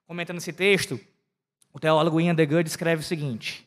Comentando 0.05 0.39
esse 0.39 0.53
texto, 0.53 0.99
o 1.73 1.79
teólogo 1.79 2.21
Ian 2.21 2.35
de 2.35 2.43
escreve 2.67 3.03
o 3.03 3.07
seguinte: 3.07 3.67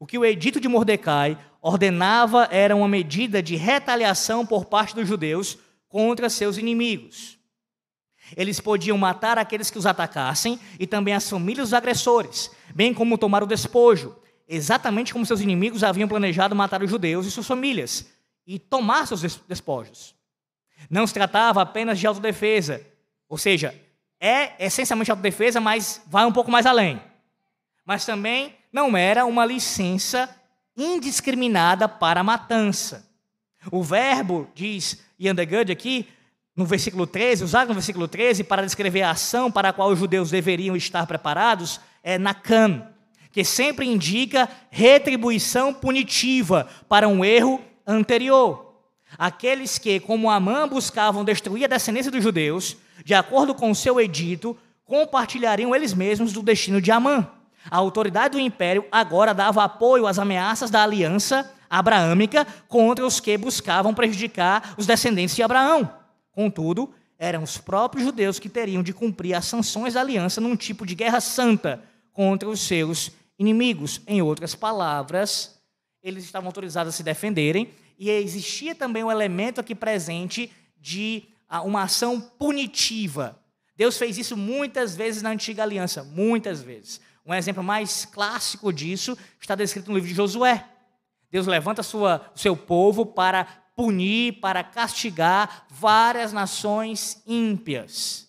O 0.00 0.06
que 0.06 0.18
o 0.18 0.24
edito 0.24 0.60
de 0.60 0.66
Mordecai 0.66 1.38
ordenava 1.62 2.48
era 2.50 2.74
uma 2.74 2.88
medida 2.88 3.40
de 3.40 3.54
retaliação 3.54 4.44
por 4.44 4.64
parte 4.64 4.96
dos 4.96 5.06
judeus 5.06 5.58
contra 5.88 6.28
seus 6.28 6.58
inimigos. 6.58 7.37
Eles 8.36 8.60
podiam 8.60 8.96
matar 8.98 9.38
aqueles 9.38 9.70
que 9.70 9.78
os 9.78 9.86
atacassem 9.86 10.58
e 10.78 10.86
também 10.86 11.14
as 11.14 11.28
famílias 11.28 11.68
dos 11.68 11.74
agressores, 11.74 12.50
bem 12.74 12.92
como 12.92 13.18
tomar 13.18 13.42
o 13.42 13.46
despojo, 13.46 14.16
exatamente 14.46 15.12
como 15.12 15.26
seus 15.26 15.40
inimigos 15.40 15.84
haviam 15.84 16.08
planejado 16.08 16.54
matar 16.54 16.82
os 16.82 16.90
judeus 16.90 17.26
e 17.26 17.30
suas 17.30 17.46
famílias 17.46 18.06
e 18.46 18.58
tomar 18.58 19.06
seus 19.06 19.40
despojos. 19.46 20.14
Não 20.88 21.06
se 21.06 21.14
tratava 21.14 21.60
apenas 21.60 21.98
de 21.98 22.06
autodefesa, 22.06 22.80
ou 23.28 23.36
seja, 23.36 23.74
é 24.20 24.64
essencialmente 24.64 25.10
autodefesa, 25.10 25.60
mas 25.60 26.02
vai 26.06 26.24
um 26.24 26.32
pouco 26.32 26.50
mais 26.50 26.66
além. 26.66 27.00
Mas 27.84 28.04
também 28.04 28.54
não 28.72 28.96
era 28.96 29.26
uma 29.26 29.44
licença 29.44 30.28
indiscriminada 30.76 31.88
para 31.88 32.20
a 32.20 32.24
matança. 32.24 33.06
O 33.70 33.82
verbo, 33.82 34.48
diz 34.54 35.02
Ian 35.18 35.34
de 35.34 35.72
aqui, 35.72 36.08
no 36.58 36.66
versículo 36.66 37.06
13, 37.06 37.44
usado 37.44 37.68
no 37.68 37.74
versículo 37.74 38.08
13 38.08 38.42
para 38.42 38.64
descrever 38.64 39.02
a 39.02 39.12
ação 39.12 39.48
para 39.48 39.68
a 39.68 39.72
qual 39.72 39.90
os 39.90 39.98
judeus 40.00 40.28
deveriam 40.28 40.74
estar 40.74 41.06
preparados, 41.06 41.80
é 42.02 42.18
nakam, 42.18 42.84
que 43.30 43.44
sempre 43.44 43.86
indica 43.86 44.48
retribuição 44.68 45.72
punitiva 45.72 46.66
para 46.88 47.06
um 47.06 47.24
erro 47.24 47.60
anterior. 47.86 48.74
Aqueles 49.16 49.78
que, 49.78 50.00
como 50.00 50.28
Amã, 50.28 50.66
buscavam 50.66 51.24
destruir 51.24 51.64
a 51.64 51.68
descendência 51.68 52.10
dos 52.10 52.24
judeus, 52.24 52.76
de 53.04 53.14
acordo 53.14 53.54
com 53.54 53.70
o 53.70 53.74
seu 53.74 54.00
edito, 54.00 54.56
compartilhariam 54.84 55.76
eles 55.76 55.94
mesmos 55.94 56.32
do 56.32 56.42
destino 56.42 56.80
de 56.80 56.90
Amã. 56.90 57.30
A 57.70 57.76
autoridade 57.76 58.32
do 58.32 58.40
império 58.40 58.84
agora 58.90 59.32
dava 59.32 59.62
apoio 59.62 60.08
às 60.08 60.18
ameaças 60.18 60.70
da 60.70 60.82
aliança 60.82 61.54
abraâmica 61.70 62.44
contra 62.66 63.06
os 63.06 63.20
que 63.20 63.38
buscavam 63.38 63.94
prejudicar 63.94 64.74
os 64.76 64.86
descendentes 64.86 65.36
de 65.36 65.42
Abraão. 65.44 65.97
Contudo, 66.38 66.94
eram 67.18 67.42
os 67.42 67.58
próprios 67.58 68.04
judeus 68.04 68.38
que 68.38 68.48
teriam 68.48 68.80
de 68.80 68.92
cumprir 68.92 69.34
as 69.34 69.44
sanções 69.44 69.94
da 69.94 70.00
aliança 70.02 70.40
num 70.40 70.54
tipo 70.54 70.86
de 70.86 70.94
guerra 70.94 71.20
santa 71.20 71.82
contra 72.12 72.48
os 72.48 72.60
seus 72.60 73.10
inimigos. 73.36 74.00
Em 74.06 74.22
outras 74.22 74.54
palavras, 74.54 75.60
eles 76.00 76.22
estavam 76.22 76.46
autorizados 76.46 76.94
a 76.94 76.96
se 76.96 77.02
defenderem 77.02 77.70
e 77.98 78.08
existia 78.08 78.72
também 78.72 79.02
um 79.02 79.10
elemento 79.10 79.60
aqui 79.60 79.74
presente 79.74 80.52
de 80.80 81.24
ah, 81.48 81.62
uma 81.62 81.82
ação 81.82 82.20
punitiva. 82.20 83.36
Deus 83.74 83.98
fez 83.98 84.16
isso 84.16 84.36
muitas 84.36 84.94
vezes 84.94 85.22
na 85.22 85.30
antiga 85.30 85.64
aliança, 85.64 86.04
muitas 86.04 86.62
vezes. 86.62 87.00
Um 87.26 87.34
exemplo 87.34 87.64
mais 87.64 88.04
clássico 88.04 88.72
disso 88.72 89.18
está 89.40 89.56
descrito 89.56 89.90
no 89.90 89.96
livro 89.96 90.08
de 90.08 90.14
Josué. 90.14 90.64
Deus 91.32 91.48
levanta 91.48 91.82
sua, 91.82 92.30
seu 92.36 92.56
povo 92.56 93.04
para 93.04 93.66
punir, 93.78 94.40
para 94.40 94.64
castigar 94.64 95.64
várias 95.70 96.32
nações 96.32 97.22
ímpias. 97.24 98.28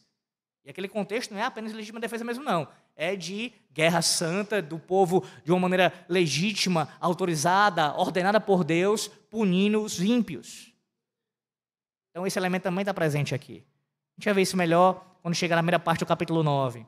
E 0.63 0.69
aquele 0.69 0.87
contexto 0.87 1.33
não 1.33 1.41
é 1.41 1.43
apenas 1.43 1.73
legítima 1.73 1.99
defesa 1.99 2.23
mesmo, 2.23 2.43
não. 2.43 2.67
É 2.95 3.15
de 3.15 3.51
guerra 3.73 4.03
santa, 4.03 4.61
do 4.61 4.77
povo 4.77 5.25
de 5.43 5.51
uma 5.51 5.61
maneira 5.61 5.91
legítima, 6.07 6.87
autorizada, 6.99 7.95
ordenada 7.95 8.39
por 8.39 8.63
Deus, 8.63 9.07
punindo 9.07 9.81
os 9.81 9.99
ímpios. 9.99 10.71
Então 12.11 12.27
esse 12.27 12.37
elemento 12.37 12.63
também 12.63 12.83
está 12.83 12.93
presente 12.93 13.33
aqui. 13.33 13.63
gente 14.19 14.25
vai 14.25 14.35
ver 14.35 14.41
isso 14.43 14.55
melhor 14.55 15.03
quando 15.23 15.33
chegar 15.33 15.55
na 15.55 15.63
primeira 15.63 15.79
parte 15.79 16.01
do 16.01 16.05
capítulo 16.05 16.43
9. 16.43 16.85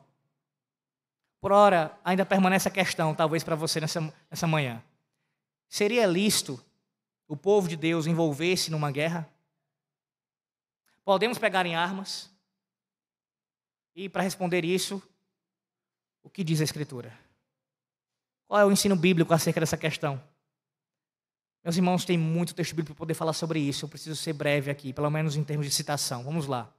Por 1.40 1.50
ora, 1.50 1.98
ainda 2.04 2.24
permanece 2.24 2.68
a 2.68 2.70
questão, 2.70 3.12
talvez 3.12 3.42
para 3.42 3.56
você 3.56 3.80
nessa, 3.80 4.14
nessa 4.30 4.46
manhã. 4.46 4.80
Seria 5.68 6.06
lícito 6.06 6.62
o 7.32 7.36
povo 7.36 7.66
de 7.66 7.76
Deus 7.76 8.06
envolver-se 8.06 8.70
numa 8.70 8.90
guerra? 8.90 9.26
Podemos 11.02 11.38
pegar 11.38 11.64
em 11.64 11.74
armas? 11.74 12.30
E 13.96 14.06
para 14.06 14.22
responder 14.22 14.66
isso, 14.66 15.02
o 16.22 16.28
que 16.28 16.44
diz 16.44 16.60
a 16.60 16.64
Escritura? 16.64 17.18
Qual 18.46 18.60
é 18.60 18.66
o 18.66 18.70
ensino 18.70 18.94
bíblico 18.94 19.32
acerca 19.32 19.60
dessa 19.60 19.78
questão? 19.78 20.22
Meus 21.64 21.74
irmãos, 21.74 22.04
tem 22.04 22.18
muito 22.18 22.54
texto 22.54 22.72
bíblico 22.72 22.94
para 22.94 22.98
poder 22.98 23.14
falar 23.14 23.32
sobre 23.32 23.60
isso. 23.60 23.86
Eu 23.86 23.88
preciso 23.88 24.14
ser 24.14 24.34
breve 24.34 24.70
aqui, 24.70 24.92
pelo 24.92 25.08
menos 25.08 25.34
em 25.34 25.42
termos 25.42 25.64
de 25.64 25.72
citação. 25.72 26.22
Vamos 26.22 26.46
lá. 26.46 26.70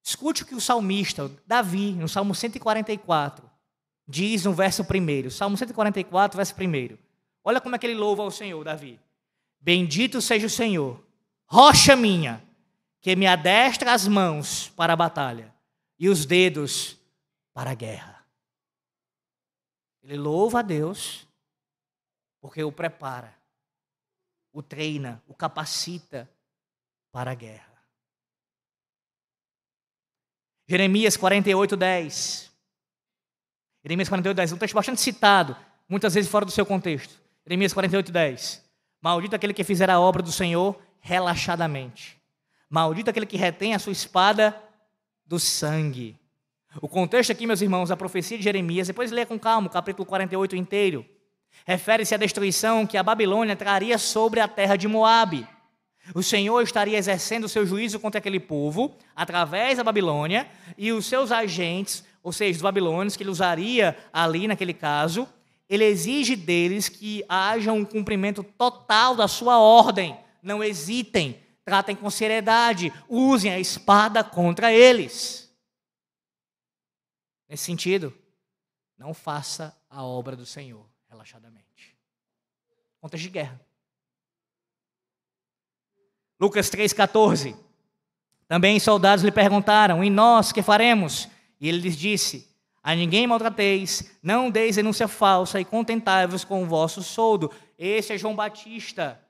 Escute 0.00 0.44
o 0.44 0.46
que 0.46 0.54
o 0.54 0.60
salmista, 0.60 1.28
Davi, 1.44 1.90
no 1.94 2.08
Salmo 2.08 2.36
144, 2.36 3.50
diz 4.06 4.44
no 4.44 4.54
verso 4.54 4.84
1. 4.84 5.30
Salmo 5.30 5.56
144, 5.56 6.36
verso 6.36 6.54
1. 6.54 6.96
Olha 7.42 7.60
como 7.60 7.74
é 7.74 7.80
que 7.80 7.86
ele 7.88 7.96
louva 7.96 8.22
ao 8.22 8.30
Senhor, 8.30 8.62
Davi. 8.62 9.00
Bendito 9.60 10.22
seja 10.22 10.46
o 10.46 10.50
Senhor, 10.50 11.04
rocha 11.46 11.94
minha, 11.94 12.42
que 13.00 13.14
me 13.14 13.26
adestra 13.26 13.92
as 13.92 14.06
mãos 14.06 14.68
para 14.70 14.94
a 14.94 14.96
batalha 14.96 15.54
e 15.98 16.08
os 16.08 16.24
dedos 16.24 16.96
para 17.52 17.70
a 17.70 17.74
guerra. 17.74 18.24
Ele 20.02 20.16
louva 20.16 20.60
a 20.60 20.62
Deus 20.62 21.26
porque 22.40 22.64
o 22.64 22.72
prepara, 22.72 23.36
o 24.52 24.62
treina, 24.62 25.22
o 25.28 25.34
capacita 25.34 26.28
para 27.12 27.32
a 27.32 27.34
guerra. 27.34 27.70
Jeremias 30.66 31.16
48, 31.16 31.76
10. 31.76 32.50
Jeremias 33.82 34.08
48, 34.08 34.36
10. 34.36 34.52
Um 34.52 34.58
texto 34.58 34.74
bastante 34.74 35.00
citado, 35.00 35.56
muitas 35.88 36.14
vezes 36.14 36.30
fora 36.30 36.44
do 36.44 36.52
seu 36.52 36.64
contexto. 36.64 37.20
Jeremias 37.44 37.72
48, 37.72 38.12
10. 38.12 38.69
Maldito 39.00 39.34
aquele 39.34 39.54
que 39.54 39.64
fizer 39.64 39.88
a 39.88 39.98
obra 39.98 40.22
do 40.22 40.30
Senhor 40.30 40.78
relaxadamente. 41.00 42.20
Maldito 42.68 43.10
aquele 43.10 43.26
que 43.26 43.36
retém 43.36 43.74
a 43.74 43.78
sua 43.78 43.92
espada 43.92 44.54
do 45.26 45.38
sangue. 45.38 46.18
O 46.80 46.88
contexto 46.88 47.32
aqui, 47.32 47.46
meus 47.46 47.62
irmãos, 47.62 47.90
a 47.90 47.96
profecia 47.96 48.36
de 48.36 48.44
Jeremias, 48.44 48.86
depois 48.86 49.10
leia 49.10 49.26
com 49.26 49.38
calma 49.38 49.66
o 49.66 49.70
capítulo 49.70 50.06
48 50.06 50.54
inteiro. 50.54 51.04
Refere-se 51.66 52.14
à 52.14 52.18
destruição 52.18 52.86
que 52.86 52.96
a 52.96 53.02
Babilônia 53.02 53.56
traria 53.56 53.98
sobre 53.98 54.38
a 54.38 54.46
terra 54.46 54.76
de 54.76 54.86
Moabe. 54.86 55.46
O 56.14 56.22
Senhor 56.22 56.60
estaria 56.62 56.98
exercendo 56.98 57.44
o 57.44 57.48
seu 57.48 57.66
juízo 57.66 57.98
contra 57.98 58.18
aquele 58.18 58.40
povo 58.40 58.96
através 59.14 59.78
da 59.78 59.84
Babilônia 59.84 60.48
e 60.76 60.92
os 60.92 61.06
seus 61.06 61.32
agentes, 61.32 62.04
ou 62.22 62.32
seja, 62.32 62.56
os 62.56 62.62
babilônios 62.62 63.16
que 63.16 63.22
ele 63.22 63.30
usaria 63.30 63.96
ali 64.12 64.46
naquele 64.46 64.74
caso, 64.74 65.28
ele 65.70 65.84
exige 65.84 66.34
deles 66.34 66.88
que 66.88 67.24
haja 67.28 67.72
um 67.72 67.84
cumprimento 67.84 68.42
total 68.42 69.14
da 69.14 69.28
sua 69.28 69.60
ordem. 69.60 70.18
Não 70.42 70.64
hesitem, 70.64 71.40
tratem 71.64 71.94
com 71.94 72.10
seriedade, 72.10 72.92
usem 73.08 73.52
a 73.52 73.60
espada 73.60 74.24
contra 74.24 74.72
eles. 74.72 75.48
Nesse 77.48 77.62
sentido, 77.62 78.12
não 78.98 79.14
faça 79.14 79.80
a 79.88 80.02
obra 80.02 80.34
do 80.34 80.44
Senhor 80.44 80.84
relaxadamente. 81.08 81.96
Contas 83.00 83.20
de 83.20 83.28
guerra. 83.28 83.60
Lucas 86.40 86.68
3,14. 86.68 87.56
Também 88.48 88.80
soldados 88.80 89.24
lhe 89.24 89.30
perguntaram: 89.30 90.02
E 90.02 90.10
nós 90.10 90.50
que 90.50 90.62
faremos? 90.62 91.28
E 91.60 91.68
ele 91.68 91.78
lhes 91.78 91.96
disse: 91.96 92.49
A 92.82 92.94
ninguém 92.94 93.26
maltrateis, 93.26 94.10
não 94.22 94.50
deis 94.50 94.76
denúncia 94.76 95.06
falsa 95.06 95.60
e 95.60 95.64
contentai-vos 95.64 96.44
com 96.44 96.62
o 96.62 96.66
vosso 96.66 97.02
soldo. 97.02 97.50
Esse 97.78 98.14
é 98.14 98.18
João 98.18 98.34
Batista, 98.34 99.20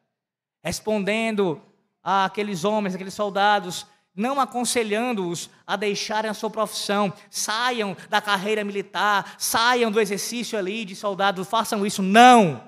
respondendo 0.62 1.60
àqueles 2.02 2.64
homens, 2.64 2.94
aqueles 2.94 3.14
soldados, 3.14 3.86
não 4.14 4.40
aconselhando-os 4.40 5.50
a 5.66 5.76
deixarem 5.76 6.30
a 6.30 6.34
sua 6.34 6.50
profissão, 6.50 7.12
saiam 7.28 7.96
da 8.08 8.20
carreira 8.20 8.62
militar, 8.62 9.34
saiam 9.36 9.90
do 9.90 10.00
exercício 10.00 10.58
ali 10.58 10.84
de 10.84 10.94
soldado, 10.94 11.44
façam 11.44 11.84
isso. 11.84 12.02
Não! 12.02 12.62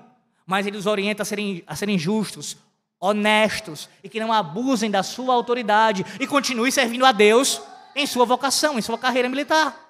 Mas 0.45 0.67
ele 0.67 0.77
os 0.77 0.85
orienta 0.85 1.23
a 1.23 1.25
serem, 1.25 1.63
a 1.65 1.75
serem 1.75 1.97
justos, 1.97 2.57
honestos 2.99 3.89
e 4.03 4.09
que 4.09 4.19
não 4.19 4.31
abusem 4.33 4.91
da 4.91 5.03
sua 5.03 5.33
autoridade 5.33 6.05
e 6.19 6.27
continuem 6.27 6.71
servindo 6.71 7.05
a 7.05 7.11
Deus 7.11 7.61
em 7.95 8.05
sua 8.05 8.25
vocação, 8.25 8.77
em 8.77 8.81
sua 8.81 8.97
carreira 8.97 9.29
militar. 9.29 9.82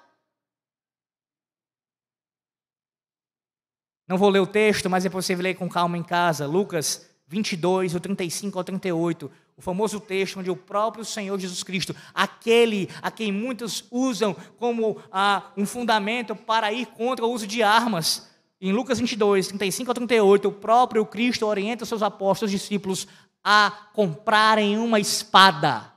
Não 4.06 4.18
vou 4.18 4.28
ler 4.28 4.40
o 4.40 4.46
texto, 4.46 4.90
mas 4.90 5.04
depois 5.04 5.24
você 5.24 5.34
lê 5.34 5.54
com 5.54 5.68
calma 5.68 5.96
em 5.96 6.02
casa. 6.02 6.46
Lucas 6.46 7.08
22, 7.26 7.92
do 7.92 8.00
35 8.00 8.58
ao 8.58 8.64
38. 8.64 9.30
O 9.56 9.62
famoso 9.62 10.00
texto 10.00 10.40
onde 10.40 10.50
o 10.50 10.56
próprio 10.56 11.04
Senhor 11.04 11.38
Jesus 11.38 11.62
Cristo, 11.62 11.94
aquele 12.12 12.90
a 13.00 13.10
quem 13.10 13.32
muitos 13.32 13.84
usam 13.90 14.36
como 14.58 14.98
ah, 15.10 15.52
um 15.56 15.64
fundamento 15.64 16.34
para 16.34 16.72
ir 16.72 16.86
contra 16.86 17.24
o 17.24 17.30
uso 17.30 17.46
de 17.46 17.62
armas, 17.62 18.28
em 18.60 18.72
Lucas 18.72 18.98
22, 18.98 19.48
35 19.48 19.90
a 19.90 19.94
38, 19.94 20.48
o 20.48 20.52
próprio 20.52 21.04
Cristo 21.04 21.46
orienta 21.46 21.84
seus 21.84 22.02
apóstolos, 22.02 22.50
discípulos, 22.50 23.06
a 23.42 23.70
comprarem 23.92 24.78
uma 24.78 24.98
espada. 24.98 25.92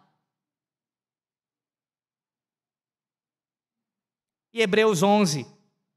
E 4.54 4.62
Hebreus 4.62 5.02
11, 5.02 5.48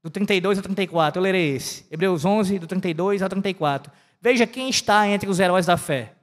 do 0.03 0.09
32 0.09 0.59
a 0.59 0.61
34, 0.61 1.19
eu 1.19 1.23
lerei 1.23 1.55
esse. 1.55 1.85
Hebreus 1.91 2.25
11, 2.25 2.59
do 2.59 2.67
32 2.67 3.21
a 3.21 3.29
34. 3.29 3.91
Veja 4.19 4.47
quem 4.47 4.69
está 4.69 5.07
entre 5.07 5.29
os 5.29 5.39
heróis 5.39 5.65
da 5.65 5.77
fé. 5.77 6.13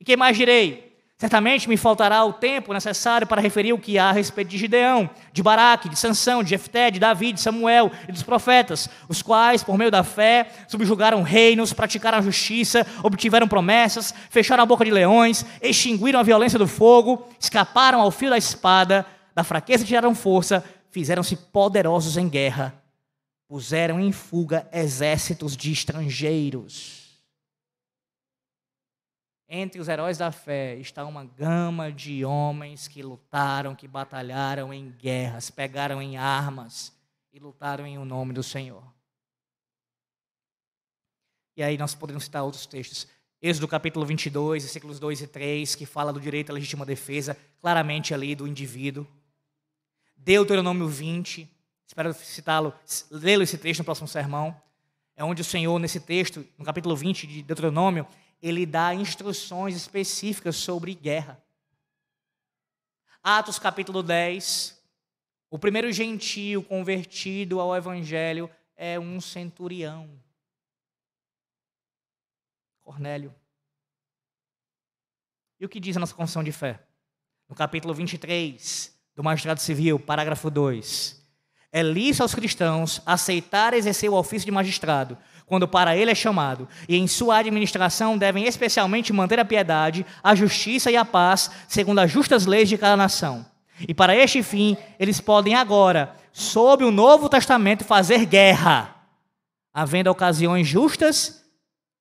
E 0.00 0.04
quem 0.04 0.16
mais 0.16 0.36
direi? 0.36 0.92
Certamente 1.22 1.68
me 1.68 1.76
faltará 1.76 2.24
o 2.24 2.32
tempo 2.32 2.72
necessário 2.72 3.28
para 3.28 3.40
referir 3.40 3.72
o 3.72 3.78
que 3.78 3.96
há 3.96 4.08
a 4.08 4.12
respeito 4.12 4.48
de 4.48 4.58
Gideão, 4.58 5.08
de 5.32 5.40
Baraque, 5.40 5.88
de 5.88 5.96
Sansão, 5.96 6.42
de 6.42 6.50
Jefté, 6.50 6.90
de 6.90 6.98
Davi, 6.98 7.32
de 7.32 7.40
Samuel 7.40 7.92
e 8.08 8.10
dos 8.10 8.24
profetas, 8.24 8.88
os 9.08 9.22
quais, 9.22 9.62
por 9.62 9.78
meio 9.78 9.88
da 9.88 10.02
fé, 10.02 10.48
subjugaram 10.66 11.22
reinos, 11.22 11.72
praticaram 11.72 12.18
a 12.18 12.22
justiça, 12.22 12.84
obtiveram 13.04 13.46
promessas, 13.46 14.12
fecharam 14.30 14.64
a 14.64 14.66
boca 14.66 14.84
de 14.84 14.90
leões, 14.90 15.46
extinguiram 15.62 16.18
a 16.18 16.24
violência 16.24 16.58
do 16.58 16.66
fogo, 16.66 17.28
escaparam 17.38 18.00
ao 18.00 18.10
fio 18.10 18.30
da 18.30 18.36
espada, 18.36 19.06
da 19.32 19.44
fraqueza 19.44 19.84
tiraram 19.84 20.16
força, 20.16 20.64
fizeram-se 20.90 21.36
poderosos 21.36 22.16
em 22.16 22.28
guerra, 22.28 22.81
puseram 23.52 24.00
em 24.00 24.10
fuga 24.12 24.66
exércitos 24.72 25.54
de 25.54 25.70
estrangeiros. 25.70 27.22
Entre 29.46 29.78
os 29.78 29.88
heróis 29.88 30.16
da 30.16 30.32
fé 30.32 30.76
está 30.76 31.04
uma 31.04 31.26
gama 31.26 31.92
de 31.92 32.24
homens 32.24 32.88
que 32.88 33.02
lutaram, 33.02 33.74
que 33.76 33.86
batalharam 33.86 34.72
em 34.72 34.90
guerras, 34.92 35.50
pegaram 35.50 36.00
em 36.00 36.16
armas 36.16 36.96
e 37.30 37.38
lutaram 37.38 37.86
em 37.86 37.98
o 37.98 38.06
nome 38.06 38.32
do 38.32 38.42
Senhor. 38.42 38.82
E 41.54 41.62
aí 41.62 41.76
nós 41.76 41.94
podemos 41.94 42.24
citar 42.24 42.44
outros 42.44 42.64
textos. 42.64 43.06
Êxodo 43.42 43.68
capítulo 43.68 44.06
22, 44.06 44.62
versículos 44.62 44.98
2 44.98 45.20
e 45.20 45.26
3, 45.26 45.74
que 45.74 45.84
fala 45.84 46.10
do 46.10 46.18
direito 46.18 46.48
à 46.48 46.54
legítima 46.54 46.86
defesa, 46.86 47.36
claramente 47.60 48.14
ali 48.14 48.34
do 48.34 48.48
indivíduo. 48.48 49.06
Deuteronômio 50.16 50.88
20, 50.88 51.46
espero 51.92 52.14
citá-lo, 52.14 52.72
lê-lo 53.10 53.42
esse 53.42 53.58
texto 53.58 53.80
no 53.80 53.84
próximo 53.84 54.08
sermão. 54.08 54.58
É 55.14 55.22
onde 55.22 55.42
o 55.42 55.44
Senhor, 55.44 55.78
nesse 55.78 56.00
texto, 56.00 56.42
no 56.56 56.64
capítulo 56.64 56.96
20 56.96 57.26
de 57.26 57.42
Deuteronômio, 57.42 58.08
ele 58.40 58.64
dá 58.64 58.94
instruções 58.94 59.76
específicas 59.76 60.56
sobre 60.56 60.94
guerra. 60.94 61.38
Atos 63.22 63.58
capítulo 63.58 64.02
10, 64.02 64.82
o 65.50 65.58
primeiro 65.58 65.92
gentio 65.92 66.62
convertido 66.62 67.60
ao 67.60 67.76
evangelho 67.76 68.50
é 68.74 68.98
um 68.98 69.20
centurião. 69.20 70.08
Cornélio. 72.80 73.34
E 75.60 75.66
o 75.66 75.68
que 75.68 75.78
diz 75.78 75.94
a 75.94 76.00
nossa 76.00 76.14
confissão 76.14 76.42
de 76.42 76.52
fé? 76.52 76.82
No 77.46 77.54
capítulo 77.54 77.92
23 77.92 78.98
do 79.14 79.22
Magistrado 79.22 79.60
Civil, 79.60 80.00
parágrafo 80.00 80.50
2. 80.50 81.21
É 81.72 81.82
lícito 81.82 82.22
aos 82.22 82.34
cristãos 82.34 83.00
aceitar 83.06 83.72
exercer 83.72 84.10
o 84.10 84.14
ofício 84.14 84.44
de 84.44 84.52
magistrado, 84.52 85.16
quando 85.46 85.66
para 85.66 85.96
ele 85.96 86.10
é 86.10 86.14
chamado, 86.14 86.68
e 86.88 86.96
em 86.96 87.06
sua 87.06 87.38
administração 87.38 88.18
devem 88.18 88.44
especialmente 88.44 89.12
manter 89.12 89.40
a 89.40 89.44
piedade, 89.44 90.04
a 90.22 90.34
justiça 90.34 90.90
e 90.90 90.96
a 90.96 91.04
paz, 91.04 91.50
segundo 91.66 92.00
as 92.00 92.10
justas 92.10 92.44
leis 92.46 92.68
de 92.68 92.76
cada 92.76 92.96
nação. 92.96 93.44
E 93.88 93.94
para 93.94 94.14
este 94.14 94.42
fim, 94.42 94.76
eles 94.98 95.20
podem 95.20 95.54
agora, 95.54 96.14
sob 96.32 96.84
o 96.84 96.90
Novo 96.90 97.28
Testamento, 97.28 97.84
fazer 97.84 98.26
guerra, 98.26 98.94
havendo 99.72 100.10
ocasiões 100.10 100.66
justas 100.66 101.42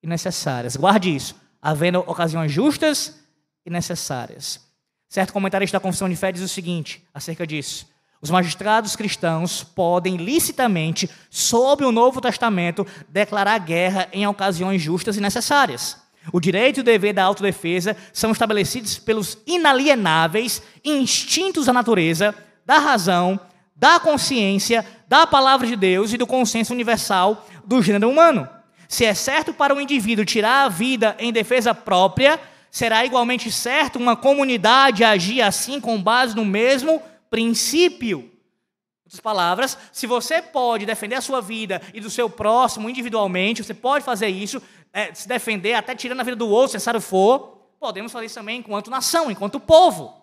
e 0.04 0.08
necessárias. 0.08 0.76
Guarde 0.76 1.16
isso, 1.16 1.36
havendo 1.62 2.00
ocasiões 2.00 2.52
justas 2.52 3.20
e 3.66 3.70
necessárias. 3.70 4.60
Certo 5.08 5.34
comentarista 5.34 5.78
da 5.78 5.82
Confissão 5.82 6.10
de 6.10 6.16
Fé 6.16 6.32
diz 6.32 6.42
o 6.42 6.48
seguinte 6.48 7.04
acerca 7.14 7.46
disso: 7.46 7.91
os 8.22 8.30
magistrados 8.30 8.96
cristãos 8.96 9.64
podem 9.64 10.16
licitamente, 10.16 11.10
sob 11.30 11.84
o 11.84 11.92
Novo 11.92 12.22
Testamento, 12.22 12.86
declarar 13.10 13.58
guerra 13.58 14.08
em 14.14 14.28
ocasiões 14.28 14.82
justas 14.82 15.18
e 15.18 15.22
necessárias. 15.22 15.98
O 16.32 16.40
direito 16.40 16.78
e 16.78 16.82
o 16.82 16.84
dever 16.84 17.14
da 17.14 17.24
autodefesa 17.24 17.98
são 18.14 18.32
estabelecidos 18.32 19.00
pelos 19.00 19.40
inalienáveis 19.48 20.62
instintos 20.86 21.66
da 21.66 21.74
natureza, 21.74 22.36
da 22.64 22.78
razão, 22.78 23.40
da 23.76 24.00
consciência, 24.00 24.86
da 25.08 25.26
palavra 25.26 25.66
de 25.66 25.76
Deus 25.76 26.14
e 26.14 26.18
do 26.18 26.28
consenso 26.28 26.74
universal 26.74 27.48
do 27.66 27.82
gênero 27.82 28.08
humano. 28.08 28.48
Se 28.88 29.04
é 29.04 29.16
certo 29.16 29.52
para 29.52 29.74
o 29.74 29.82
indivíduo 29.82 30.26
tirar 30.26 30.66
a 30.66 30.70
vida 30.70 31.16
em 31.18 31.34
defesa 31.34 31.74
própria, 31.74 32.40
será 32.70 33.04
igualmente 33.04 33.52
certo 33.52 33.98
uma 33.98 34.16
comunidade 34.16 35.04
agir 35.04 35.42
assim 35.42 35.82
com 35.82 36.00
base 36.00 36.36
no 36.36 36.46
mesmo 36.46 37.02
princípio. 37.32 38.20
Em 38.20 39.06
outras 39.06 39.22
palavras, 39.22 39.78
se 39.92 40.06
você 40.06 40.42
pode 40.42 40.86
defender 40.86 41.16
a 41.16 41.22
sua 41.22 41.42
vida 41.42 41.82
e 41.94 42.00
do 42.00 42.10
seu 42.10 42.30
próximo 42.30 42.88
individualmente, 42.88 43.64
você 43.64 43.74
pode 43.74 44.06
fazer 44.06 44.28
isso, 44.28 44.62
é, 44.94 45.12
se 45.14 45.28
defender 45.28 45.74
até 45.74 45.96
tirando 45.96 46.20
a 46.20 46.24
vida 46.24 46.36
do 46.36 46.48
outro, 46.48 46.70
se 46.70 46.76
necessário 46.76 47.02
for, 47.02 47.70
podemos 47.80 48.12
fazer 48.12 48.28
isso 48.28 48.36
também 48.36 48.60
enquanto 48.60 48.92
nação, 48.92 49.32
enquanto 49.32 49.60
povo. 49.60 50.22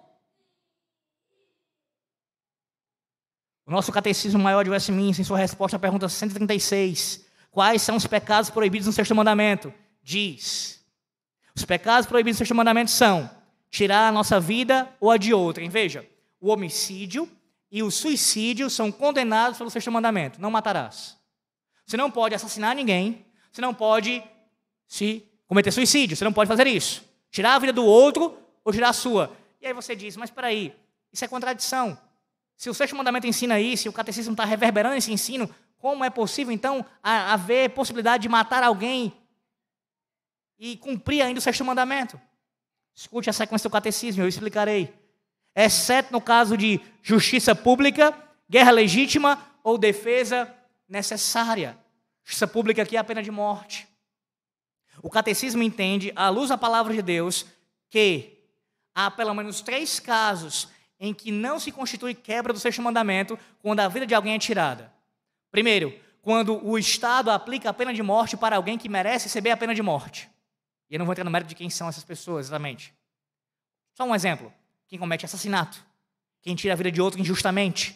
O 3.66 3.70
nosso 3.70 3.90
catecismo 3.90 4.40
maior 4.40 4.62
de 4.64 4.70
Westminster, 4.70 5.22
em 5.22 5.26
sua 5.26 5.36
resposta 5.36 5.76
à 5.76 5.80
pergunta 5.80 6.08
136, 6.08 7.26
quais 7.50 7.82
são 7.82 7.96
os 7.96 8.06
pecados 8.06 8.48
proibidos 8.48 8.86
no 8.86 8.92
sexto 8.92 9.14
mandamento? 9.14 9.74
Diz: 10.02 10.82
os 11.54 11.64
pecados 11.64 12.06
proibidos 12.06 12.36
no 12.36 12.38
sexto 12.38 12.54
mandamento 12.54 12.90
são 12.90 13.30
tirar 13.70 14.08
a 14.08 14.12
nossa 14.12 14.40
vida 14.40 14.88
ou 15.00 15.10
a 15.10 15.18
de 15.18 15.34
outrem. 15.34 15.68
Veja, 15.68 16.08
o 16.40 16.50
homicídio 16.50 17.28
e 17.70 17.82
o 17.82 17.90
suicídio 17.90 18.70
são 18.70 18.90
condenados 18.90 19.58
pelo 19.58 19.70
sexto 19.70 19.92
mandamento: 19.92 20.40
não 20.40 20.50
matarás. 20.50 21.16
Você 21.86 21.96
não 21.96 22.10
pode 22.10 22.34
assassinar 22.34 22.74
ninguém, 22.76 23.24
você 23.50 23.60
não 23.60 23.74
pode 23.74 24.22
se 24.86 25.24
cometer 25.46 25.70
suicídio, 25.70 26.16
você 26.16 26.24
não 26.24 26.32
pode 26.32 26.48
fazer 26.48 26.66
isso. 26.66 27.04
Tirar 27.30 27.54
a 27.54 27.58
vida 27.58 27.72
do 27.72 27.84
outro 27.84 28.38
ou 28.64 28.72
tirar 28.72 28.90
a 28.90 28.92
sua. 28.92 29.34
E 29.60 29.66
aí 29.66 29.72
você 29.72 29.96
diz, 29.96 30.16
mas 30.16 30.30
espera 30.30 30.48
aí, 30.48 30.74
isso 31.12 31.24
é 31.24 31.28
contradição. 31.28 31.98
Se 32.56 32.68
o 32.68 32.74
sexto 32.74 32.96
mandamento 32.96 33.26
ensina 33.26 33.60
isso, 33.60 33.86
e 33.86 33.88
o 33.88 33.92
catecismo 33.92 34.32
está 34.32 34.44
reverberando 34.44 34.96
esse 34.96 35.12
ensino, 35.12 35.48
como 35.78 36.04
é 36.04 36.10
possível, 36.10 36.52
então, 36.52 36.84
haver 37.02 37.70
possibilidade 37.70 38.22
de 38.22 38.28
matar 38.28 38.62
alguém 38.64 39.16
e 40.58 40.76
cumprir 40.76 41.22
ainda 41.22 41.38
o 41.38 41.42
sexto 41.42 41.64
mandamento? 41.64 42.20
Escute 42.94 43.30
a 43.30 43.32
sequência 43.32 43.68
do 43.68 43.72
catecismo, 43.72 44.22
eu 44.22 44.28
explicarei. 44.28 44.92
Exceto 45.60 46.12
no 46.12 46.20
caso 46.20 46.56
de 46.56 46.80
justiça 47.02 47.52
pública, 47.52 48.16
guerra 48.48 48.70
legítima 48.70 49.44
ou 49.64 49.76
defesa 49.76 50.54
necessária. 50.88 51.76
Justiça 52.22 52.46
pública 52.46 52.84
aqui 52.84 52.96
é 52.96 53.00
a 53.00 53.02
pena 53.02 53.20
de 53.20 53.32
morte. 53.32 53.88
O 55.02 55.10
catecismo 55.10 55.60
entende, 55.60 56.12
à 56.14 56.28
luz 56.28 56.50
da 56.50 56.56
palavra 56.56 56.94
de 56.94 57.02
Deus, 57.02 57.44
que 57.90 58.38
há 58.94 59.10
pelo 59.10 59.34
menos 59.34 59.60
três 59.60 59.98
casos 59.98 60.68
em 61.00 61.12
que 61.12 61.32
não 61.32 61.58
se 61.58 61.72
constitui 61.72 62.14
quebra 62.14 62.52
do 62.52 62.60
sexto 62.60 62.80
mandamento 62.80 63.36
quando 63.60 63.80
a 63.80 63.88
vida 63.88 64.06
de 64.06 64.14
alguém 64.14 64.36
é 64.36 64.38
tirada. 64.38 64.92
Primeiro, 65.50 65.92
quando 66.22 66.64
o 66.64 66.78
Estado 66.78 67.32
aplica 67.32 67.70
a 67.70 67.74
pena 67.74 67.92
de 67.92 68.02
morte 68.02 68.36
para 68.36 68.54
alguém 68.54 68.78
que 68.78 68.88
merece 68.88 69.24
receber 69.24 69.50
a 69.50 69.56
pena 69.56 69.74
de 69.74 69.82
morte. 69.82 70.30
E 70.88 70.94
eu 70.94 71.00
não 71.00 71.06
vou 71.06 71.14
entrar 71.14 71.24
no 71.24 71.32
mérito 71.32 71.48
de 71.48 71.56
quem 71.56 71.68
são 71.68 71.88
essas 71.88 72.04
pessoas 72.04 72.46
exatamente. 72.46 72.94
Só 73.92 74.04
um 74.04 74.14
exemplo: 74.14 74.52
quem 74.88 74.98
comete 74.98 75.24
assassinato, 75.26 75.84
quem 76.40 76.56
tira 76.56 76.72
a 76.72 76.76
vida 76.76 76.90
de 76.90 77.00
outro 77.00 77.20
injustamente, 77.20 77.94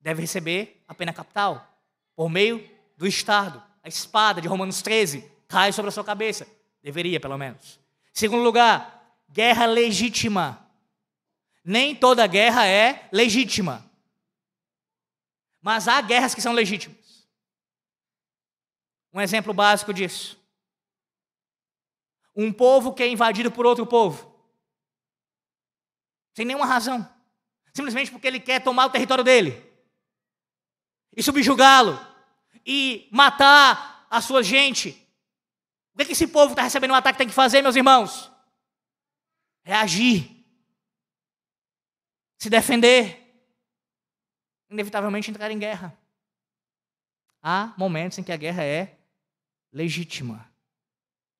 deve 0.00 0.20
receber 0.20 0.82
a 0.86 0.94
pena 0.94 1.12
capital 1.12 1.80
por 2.14 2.28
meio 2.28 2.68
do 2.96 3.06
Estado. 3.06 3.62
A 3.82 3.88
espada 3.88 4.40
de 4.40 4.48
Romanos 4.48 4.82
13 4.82 5.30
cai 5.46 5.72
sobre 5.72 5.88
a 5.88 5.92
sua 5.92 6.04
cabeça. 6.04 6.46
Deveria, 6.82 7.20
pelo 7.20 7.38
menos. 7.38 7.78
Segundo 8.12 8.42
lugar, 8.42 9.16
guerra 9.30 9.66
legítima. 9.66 10.68
Nem 11.64 11.94
toda 11.94 12.26
guerra 12.26 12.66
é 12.66 13.08
legítima. 13.12 13.88
Mas 15.60 15.88
há 15.88 16.00
guerras 16.00 16.34
que 16.34 16.40
são 16.40 16.52
legítimas. 16.52 17.26
Um 19.12 19.20
exemplo 19.20 19.54
básico 19.54 19.92
disso. 19.94 20.38
Um 22.34 22.52
povo 22.52 22.92
que 22.92 23.02
é 23.02 23.08
invadido 23.08 23.50
por 23.50 23.64
outro 23.64 23.86
povo. 23.86 24.35
Sem 26.36 26.44
nenhuma 26.44 26.66
razão. 26.66 27.08
Simplesmente 27.72 28.10
porque 28.10 28.26
ele 28.26 28.38
quer 28.38 28.62
tomar 28.62 28.84
o 28.84 28.90
território 28.90 29.24
dele. 29.24 29.64
E 31.16 31.22
subjugá-lo. 31.22 31.98
E 32.64 33.08
matar 33.10 34.06
a 34.10 34.20
sua 34.20 34.42
gente. 34.42 34.90
O 35.94 35.96
que, 35.96 36.02
é 36.02 36.04
que 36.04 36.12
esse 36.12 36.26
povo 36.26 36.52
está 36.52 36.62
recebendo 36.62 36.90
um 36.90 36.94
ataque 36.94 37.16
tem 37.16 37.26
que 37.26 37.32
fazer, 37.32 37.62
meus 37.62 37.74
irmãos? 37.74 38.30
Reagir 39.64 40.36
se 42.38 42.50
defender, 42.50 43.48
inevitavelmente 44.68 45.30
entrar 45.30 45.50
em 45.50 45.58
guerra. 45.58 45.98
Há 47.42 47.72
momentos 47.78 48.18
em 48.18 48.22
que 48.22 48.30
a 48.30 48.36
guerra 48.36 48.62
é 48.62 48.98
legítima. 49.72 50.46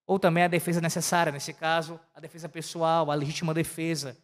Ou 0.06 0.18
também 0.18 0.44
a 0.44 0.48
defesa 0.48 0.80
necessária, 0.80 1.30
nesse 1.30 1.52
caso, 1.52 2.00
a 2.14 2.20
defesa 2.20 2.48
pessoal, 2.48 3.10
a 3.10 3.14
legítima 3.14 3.52
defesa 3.52 4.16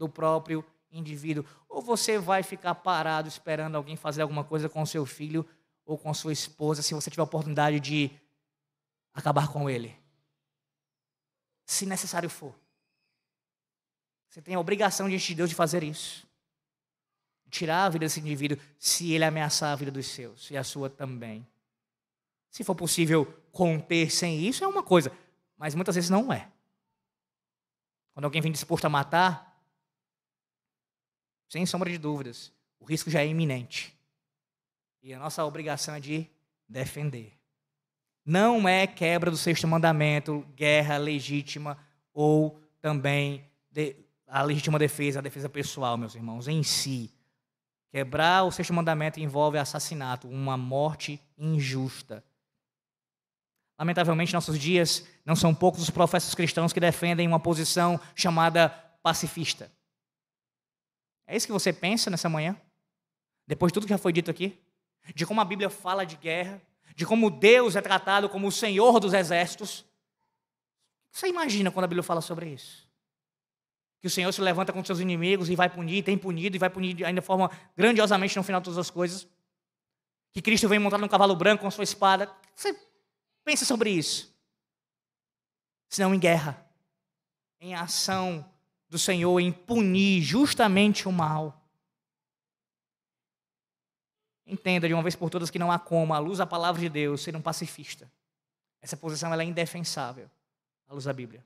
do 0.00 0.08
próprio 0.08 0.64
indivíduo. 0.90 1.44
Ou 1.68 1.82
você 1.82 2.18
vai 2.18 2.42
ficar 2.42 2.74
parado 2.74 3.28
esperando 3.28 3.76
alguém 3.76 3.96
fazer 3.96 4.22
alguma 4.22 4.42
coisa 4.42 4.66
com 4.66 4.84
seu 4.86 5.04
filho 5.04 5.46
ou 5.84 5.98
com 5.98 6.12
sua 6.14 6.32
esposa, 6.32 6.80
se 6.80 6.94
você 6.94 7.10
tiver 7.10 7.20
a 7.20 7.24
oportunidade 7.24 7.78
de 7.78 8.10
acabar 9.12 9.52
com 9.52 9.68
ele. 9.68 9.94
Se 11.66 11.84
necessário 11.84 12.30
for. 12.30 12.54
Você 14.30 14.40
tem 14.40 14.54
a 14.54 14.60
obrigação 14.60 15.06
diante 15.06 15.26
de 15.26 15.34
Deus 15.34 15.50
de 15.50 15.54
fazer 15.54 15.82
isso. 15.82 16.26
Tirar 17.50 17.84
a 17.84 17.88
vida 17.90 18.06
desse 18.06 18.20
indivíduo 18.20 18.56
se 18.78 19.12
ele 19.12 19.24
ameaçar 19.24 19.72
a 19.72 19.76
vida 19.76 19.90
dos 19.90 20.06
seus 20.06 20.50
e 20.50 20.56
a 20.56 20.64
sua 20.64 20.88
também. 20.88 21.46
Se 22.48 22.64
for 22.64 22.74
possível 22.74 23.26
conter 23.52 24.10
sem 24.10 24.40
isso, 24.40 24.64
é 24.64 24.66
uma 24.66 24.82
coisa, 24.82 25.12
mas 25.58 25.74
muitas 25.74 25.94
vezes 25.94 26.08
não 26.08 26.32
é. 26.32 26.48
Quando 28.14 28.24
alguém 28.24 28.40
vem 28.40 28.52
disposto 28.52 28.86
a 28.86 28.88
matar, 28.88 29.49
sem 31.50 31.66
sombra 31.66 31.90
de 31.90 31.98
dúvidas, 31.98 32.52
o 32.78 32.84
risco 32.84 33.10
já 33.10 33.20
é 33.20 33.26
iminente. 33.26 33.92
E 35.02 35.12
a 35.12 35.18
nossa 35.18 35.44
obrigação 35.44 35.96
é 35.96 36.00
de 36.00 36.26
defender. 36.68 37.32
Não 38.24 38.68
é 38.68 38.86
quebra 38.86 39.32
do 39.32 39.36
sexto 39.36 39.66
mandamento, 39.66 40.46
guerra 40.54 40.96
legítima 40.96 41.76
ou 42.14 42.60
também 42.80 43.44
de, 43.68 43.96
a 44.28 44.42
legítima 44.42 44.78
defesa, 44.78 45.18
a 45.18 45.22
defesa 45.22 45.48
pessoal, 45.48 45.98
meus 45.98 46.14
irmãos, 46.14 46.46
em 46.46 46.62
si. 46.62 47.12
Quebrar 47.90 48.44
o 48.44 48.52
sexto 48.52 48.72
mandamento 48.72 49.18
envolve 49.18 49.58
assassinato, 49.58 50.28
uma 50.28 50.56
morte 50.56 51.20
injusta. 51.36 52.22
Lamentavelmente, 53.76 54.34
nossos 54.34 54.56
dias 54.56 55.04
não 55.24 55.34
são 55.34 55.52
poucos 55.52 55.82
os 55.82 55.90
professos 55.90 56.32
cristãos 56.32 56.72
que 56.72 56.78
defendem 56.78 57.26
uma 57.26 57.40
posição 57.40 57.98
chamada 58.14 58.68
pacifista. 59.02 59.72
É 61.30 61.36
isso 61.36 61.46
que 61.46 61.52
você 61.52 61.72
pensa 61.72 62.10
nessa 62.10 62.28
manhã? 62.28 62.60
Depois 63.46 63.70
de 63.70 63.74
tudo 63.74 63.86
que 63.86 63.90
já 63.90 63.98
foi 63.98 64.12
dito 64.12 64.30
aqui? 64.30 64.58
De 65.14 65.24
como 65.24 65.40
a 65.40 65.44
Bíblia 65.44 65.70
fala 65.70 66.04
de 66.04 66.16
guerra, 66.16 66.60
de 66.96 67.06
como 67.06 67.30
Deus 67.30 67.76
é 67.76 67.80
tratado 67.80 68.28
como 68.28 68.48
o 68.48 68.52
Senhor 68.52 68.98
dos 68.98 69.12
exércitos. 69.12 69.84
Você 71.12 71.28
imagina 71.28 71.70
quando 71.70 71.84
a 71.84 71.88
Bíblia 71.88 72.02
fala 72.02 72.20
sobre 72.20 72.48
isso? 72.50 72.90
que 74.00 74.06
o 74.06 74.10
Senhor 74.10 74.32
se 74.32 74.40
levanta 74.40 74.72
contra 74.72 74.86
seus 74.86 74.98
inimigos 74.98 75.50
e 75.50 75.54
vai 75.54 75.68
punir, 75.68 76.02
tem 76.02 76.16
punido 76.16 76.56
e 76.56 76.58
vai 76.58 76.70
punir 76.70 77.04
ainda 77.04 77.20
de 77.20 77.26
forma 77.26 77.50
grandiosamente 77.76 78.34
no 78.34 78.42
final 78.42 78.60
de 78.60 78.64
todas 78.64 78.78
as 78.78 78.88
coisas. 78.88 79.28
Que 80.32 80.40
Cristo 80.40 80.68
vem 80.68 80.78
montado 80.78 81.00
num 81.00 81.08
cavalo 81.08 81.36
branco 81.36 81.62
com 81.62 81.70
sua 81.70 81.84
espada. 81.84 82.34
Você 82.54 82.74
pensa 83.44 83.66
sobre 83.66 83.90
isso. 83.90 84.34
Senão 85.90 86.14
em 86.14 86.18
guerra, 86.18 86.66
em 87.60 87.74
ação 87.74 88.50
do 88.90 88.98
Senhor, 88.98 89.38
em 89.38 89.52
punir 89.52 90.20
justamente 90.20 91.08
o 91.08 91.12
mal. 91.12 91.56
Entenda 94.44 94.88
de 94.88 94.92
uma 94.92 95.02
vez 95.02 95.14
por 95.14 95.30
todas 95.30 95.48
que 95.48 95.60
não 95.60 95.70
há 95.70 95.78
como, 95.78 96.12
à 96.12 96.18
luz 96.18 96.38
da 96.38 96.46
palavra 96.46 96.80
de 96.80 96.88
Deus, 96.88 97.22
ser 97.22 97.36
um 97.36 97.40
pacifista. 97.40 98.10
Essa 98.82 98.96
posição 98.96 99.32
é 99.32 99.44
indefensável, 99.44 100.28
à 100.88 100.92
luz 100.92 101.04
da 101.04 101.12
Bíblia. 101.12 101.44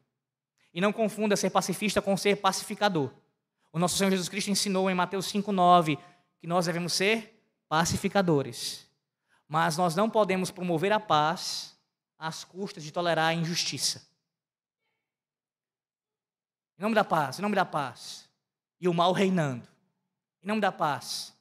E 0.73 0.81
não 0.81 0.91
confunda 0.91 1.37
ser 1.37 1.51
pacifista 1.51 2.01
com 2.01 2.17
ser 2.17 2.37
pacificador. 2.37 3.11
O 3.71 3.79
nosso 3.79 3.99
Senhor 3.99 4.11
Jesus 4.11 4.29
Cristo 4.29 4.51
ensinou 4.51 4.91
em 4.91 4.95
Mateus 4.95 5.31
5,9 5.31 5.99
que 6.39 6.47
nós 6.47 6.65
devemos 6.65 6.95
ser 6.95 7.39
pacificadores. 7.69 8.89
Mas 9.47 9.77
nós 9.77 9.95
não 9.95 10.09
podemos 10.09 10.51
promover 10.51 10.93
a 10.93 10.99
paz 10.99 11.77
às 12.19 12.43
custas 12.43 12.83
de 12.83 12.91
tolerar 12.91 13.29
a 13.29 13.35
injustiça. 13.35 14.14
Em 16.79 16.83
nome 16.83 16.95
da 16.95 17.05
paz, 17.05 17.39
em 17.39 17.43
nome 17.43 17.55
da 17.55 17.65
paz. 17.65 18.29
e 18.81 18.89
o 18.89 18.93
mal 18.93 19.13
reinando. 19.13 19.67
Em 20.43 20.47
nome 20.47 20.61
da 20.61 20.71
paz. 20.71 21.33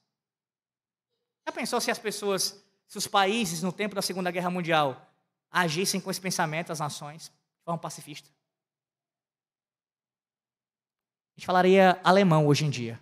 Já 1.46 1.52
pensou 1.52 1.82
se 1.82 1.92
as 1.92 2.00
pessoas, 2.00 2.64
se 2.88 2.98
os 2.98 3.08
países 3.08 3.62
no 3.62 3.74
tempo 3.74 3.94
da 3.96 4.02
Segunda 4.02 4.32
Guerra 4.32 4.50
Mundial 4.50 5.10
agissem 5.52 6.00
com 6.00 6.10
esse 6.10 6.22
pensamento, 6.22 6.72
as 6.72 6.80
nações, 6.80 7.24
de 7.24 7.64
forma 7.66 7.80
pacifista? 7.80 8.30
A 11.36 11.40
gente 11.40 11.46
falaria 11.46 12.00
alemão 12.04 12.48
hoje 12.48 12.64
em 12.64 12.70
dia. 12.70 13.00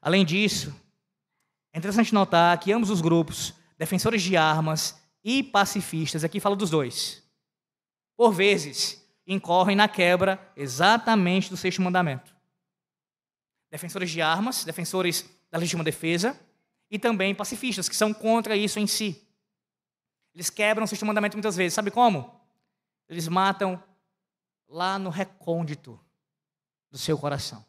Além 0.00 0.24
disso, 0.24 0.74
é 1.72 1.78
interessante 1.78 2.14
notar 2.14 2.58
que 2.58 2.72
ambos 2.72 2.88
os 2.88 3.02
grupos, 3.02 3.52
defensores 3.76 4.22
de 4.22 4.36
armas 4.36 4.98
e 5.22 5.42
pacifistas, 5.42 6.24
aqui 6.24 6.40
falo 6.40 6.56
dos 6.56 6.70
dois, 6.70 7.19
por 8.20 8.34
vezes 8.34 9.02
incorrem 9.26 9.74
na 9.74 9.88
quebra 9.88 10.38
exatamente 10.54 11.48
do 11.48 11.56
sexto 11.56 11.80
mandamento. 11.80 12.36
Defensores 13.70 14.10
de 14.10 14.20
armas, 14.20 14.62
defensores 14.62 15.24
da 15.50 15.56
legítima 15.56 15.82
defesa 15.82 16.38
e 16.90 16.98
também 16.98 17.34
pacifistas, 17.34 17.88
que 17.88 17.96
são 17.96 18.12
contra 18.12 18.54
isso 18.54 18.78
em 18.78 18.86
si. 18.86 19.26
Eles 20.34 20.50
quebram 20.50 20.84
o 20.84 20.86
sexto 20.86 21.06
mandamento 21.06 21.34
muitas 21.34 21.56
vezes. 21.56 21.72
Sabe 21.72 21.90
como? 21.90 22.38
Eles 23.08 23.26
matam 23.26 23.82
lá 24.68 24.98
no 24.98 25.08
recôndito 25.08 25.98
do 26.90 26.98
seu 26.98 27.16
coração. 27.16 27.64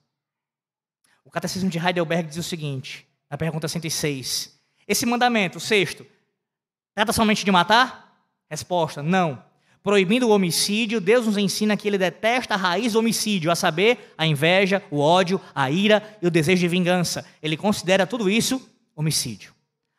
O 1.24 1.32
Catecismo 1.32 1.70
de 1.70 1.80
Heidelberg 1.80 2.28
diz 2.28 2.36
o 2.36 2.43
seguinte, 2.43 3.08
na 3.30 3.38
pergunta 3.38 3.70
106. 3.70 4.62
Esse 4.86 5.06
mandamento, 5.06 5.60
o 5.60 5.62
sexto, 5.62 6.06
trata 6.93 7.14
somente 7.14 7.45
de 7.45 7.52
matar? 7.54 8.28
Resposta: 8.49 9.02
não. 9.02 9.49
Proibindo 9.84 10.27
o 10.27 10.32
homicídio, 10.32 11.01
Deus 11.01 11.25
nos 11.25 11.38
ensina 11.38 11.75
que 11.75 11.88
ele 11.88 11.97
detesta 11.97 12.53
a 12.53 12.57
raiz 12.57 12.93
do 12.93 12.99
homicídio, 12.99 13.49
a 13.49 13.55
saber, 13.55 14.13
a 14.15 14.27
inveja, 14.27 14.84
o 14.91 14.99
ódio, 14.99 15.41
a 15.55 15.71
ira 15.71 16.17
e 16.21 16.27
o 16.27 16.32
desejo 16.32 16.59
de 16.59 16.67
vingança. 16.67 17.25
Ele 17.41 17.57
considera 17.57 18.05
tudo 18.05 18.29
isso 18.29 18.69
homicídio. 18.95 19.53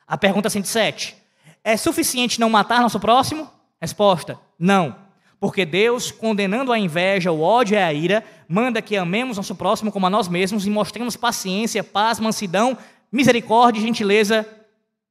A 0.06 0.16
pergunta 0.16 0.48
107. 0.48 1.16
É 1.64 1.76
suficiente 1.76 2.38
não 2.38 2.48
matar 2.48 2.80
nosso 2.80 3.00
próximo? 3.00 3.50
Resposta: 3.80 4.38
não. 4.56 4.96
Porque 5.40 5.66
Deus, 5.66 6.12
condenando 6.12 6.72
a 6.72 6.78
inveja, 6.78 7.32
o 7.32 7.40
ódio 7.40 7.74
e 7.74 7.78
a 7.78 7.92
ira, 7.92 8.24
manda 8.46 8.80
que 8.80 8.96
amemos 8.96 9.36
nosso 9.36 9.56
próximo 9.56 9.90
como 9.90 10.06
a 10.06 10.10
nós 10.10 10.28
mesmos 10.28 10.64
e 10.64 10.70
mostremos 10.70 11.16
paciência, 11.16 11.82
paz, 11.82 12.20
mansidão, 12.20 12.78
misericórdia 13.10 13.80
e 13.80 13.82
gentileza 13.82 14.46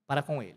para 0.08 0.24
com 0.24 0.42
ele. 0.42 0.56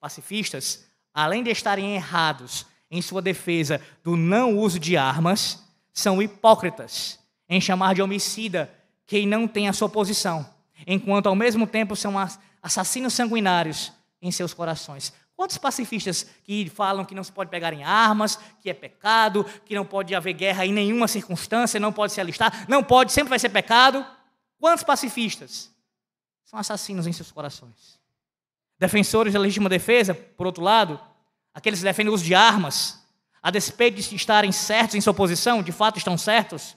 Pacifistas, 0.00 0.86
além 1.12 1.42
de 1.42 1.50
estarem 1.50 1.94
errados 1.94 2.64
em 2.90 3.00
sua 3.00 3.22
defesa 3.22 3.80
do 4.02 4.16
não 4.16 4.58
uso 4.58 4.78
de 4.78 4.96
armas, 4.96 5.62
são 5.92 6.20
hipócritas 6.20 7.18
em 7.48 7.60
chamar 7.60 7.94
de 7.94 8.02
homicida 8.02 8.72
quem 9.06 9.26
não 9.26 9.46
tem 9.46 9.68
a 9.68 9.72
sua 9.72 9.88
posição, 9.88 10.48
enquanto 10.86 11.26
ao 11.26 11.34
mesmo 11.34 11.66
tempo 11.66 11.96
são 11.96 12.14
assassinos 12.62 13.12
sanguinários 13.12 13.92
em 14.22 14.30
seus 14.30 14.54
corações. 14.54 15.12
Quantos 15.34 15.56
pacifistas 15.56 16.26
que 16.44 16.68
falam 16.68 17.04
que 17.04 17.14
não 17.14 17.24
se 17.24 17.32
pode 17.32 17.50
pegar 17.50 17.72
em 17.72 17.82
armas, 17.82 18.38
que 18.60 18.68
é 18.68 18.74
pecado, 18.74 19.44
que 19.64 19.74
não 19.74 19.86
pode 19.86 20.14
haver 20.14 20.34
guerra 20.34 20.66
em 20.66 20.72
nenhuma 20.72 21.08
circunstância, 21.08 21.80
não 21.80 21.92
pode 21.92 22.12
se 22.12 22.20
alistar, 22.20 22.66
não 22.68 22.84
pode, 22.84 23.10
sempre 23.10 23.30
vai 23.30 23.38
ser 23.38 23.48
pecado? 23.48 24.04
Quantos 24.58 24.84
pacifistas 24.84 25.70
são 26.44 26.58
assassinos 26.58 27.06
em 27.06 27.12
seus 27.12 27.32
corações? 27.32 27.98
Defensores 28.78 29.32
da 29.32 29.40
legítima 29.40 29.68
defesa, 29.68 30.14
por 30.14 30.46
outro 30.46 30.62
lado, 30.62 31.00
aqueles 31.54 31.80
que 31.80 31.84
defendem 31.84 32.10
o 32.10 32.14
uso 32.14 32.24
de 32.24 32.34
armas, 32.34 33.04
a 33.42 33.50
despeito 33.50 34.00
de 34.00 34.14
estarem 34.14 34.52
certos 34.52 34.94
em 34.94 35.00
sua 35.00 35.14
posição, 35.14 35.62
de 35.62 35.72
fato 35.72 35.98
estão 35.98 36.16
certos, 36.18 36.76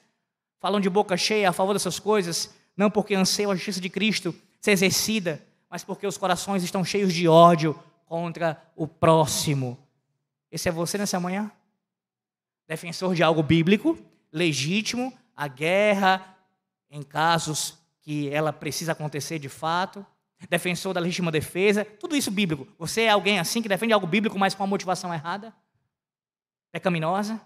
falam 0.60 0.80
de 0.80 0.90
boca 0.90 1.18
cheia 1.18 1.50
a 1.50 1.54
favor 1.54 1.74
dessas 1.74 2.00
coisas, 2.00 2.54
não 2.76 2.90
porque 2.90 3.16
anseiam 3.16 3.52
a 3.52 3.56
justiça 3.56 3.82
de 3.82 3.90
Cristo 3.90 4.34
ser 4.60 4.72
exercida, 4.72 5.44
mas 5.70 5.84
porque 5.84 6.08
os 6.08 6.18
corações 6.18 6.64
estão 6.64 6.84
cheios 6.84 7.14
de 7.14 7.28
ódio 7.28 7.78
contra 8.06 8.62
o 8.76 8.88
próximo. 8.88 9.78
Esse 10.52 10.70
é 10.70 10.72
você 10.72 10.98
nessa 10.98 11.20
manhã? 11.20 11.52
Defensor 12.68 13.14
de 13.14 13.24
algo 13.24 13.44
bíblico, 13.44 13.98
legítimo, 14.32 15.12
a 15.36 15.48
guerra 15.48 16.38
em 16.90 17.02
casos 17.02 17.78
que 18.02 18.30
ela 18.30 18.54
precisa 18.54 18.92
acontecer 18.92 19.40
de 19.40 19.50
fato, 19.50 20.06
defensor 20.50 20.94
da 20.94 21.00
legítima 21.00 21.32
defesa, 21.32 21.86
tudo 21.86 22.16
isso 22.16 22.32
bíblico. 22.32 22.68
Você 22.78 23.04
é 23.04 23.10
alguém 23.10 23.40
assim 23.40 23.62
que 23.62 23.70
defende 23.70 23.94
algo 23.94 24.08
bíblico, 24.08 24.38
mas 24.38 24.54
com 24.56 24.64
a 24.64 24.68
motivação 24.68 25.14
errada? 25.14 25.54
Pecaminosa? 26.72 27.40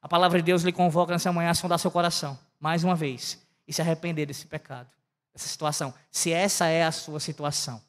A 0.00 0.08
palavra 0.08 0.38
de 0.38 0.44
Deus 0.44 0.62
lhe 0.62 0.72
convoca 0.72 1.12
nessa 1.12 1.32
manhã 1.32 1.50
a 1.50 1.54
sondar 1.54 1.78
seu 1.78 1.90
coração, 1.90 2.38
mais 2.58 2.84
uma 2.84 2.94
vez, 2.94 3.44
e 3.66 3.72
se 3.72 3.80
arrepender 3.80 4.26
desse 4.26 4.46
pecado, 4.46 4.90
dessa 5.32 5.48
situação, 5.48 5.92
se 6.10 6.32
essa 6.32 6.66
é 6.66 6.84
a 6.84 6.92
sua 6.92 7.20
situação. 7.20 7.82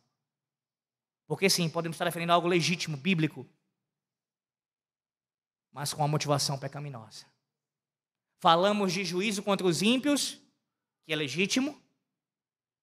Porque 1.28 1.50
sim, 1.50 1.70
podemos 1.70 1.96
estar 1.96 2.06
defendendo 2.06 2.32
algo 2.32 2.48
legítimo, 2.48 2.98
bíblico, 2.98 3.48
mas 5.72 5.94
com 5.94 6.04
a 6.04 6.08
motivação 6.08 6.58
pecaminosa. 6.58 7.26
Falamos 8.40 8.92
de 8.92 9.06
juízo 9.06 9.44
contra 9.44 9.68
os 9.68 9.82
ímpios, 9.82 10.40
que 11.06 11.14
é 11.14 11.16
legítimo, 11.16 11.80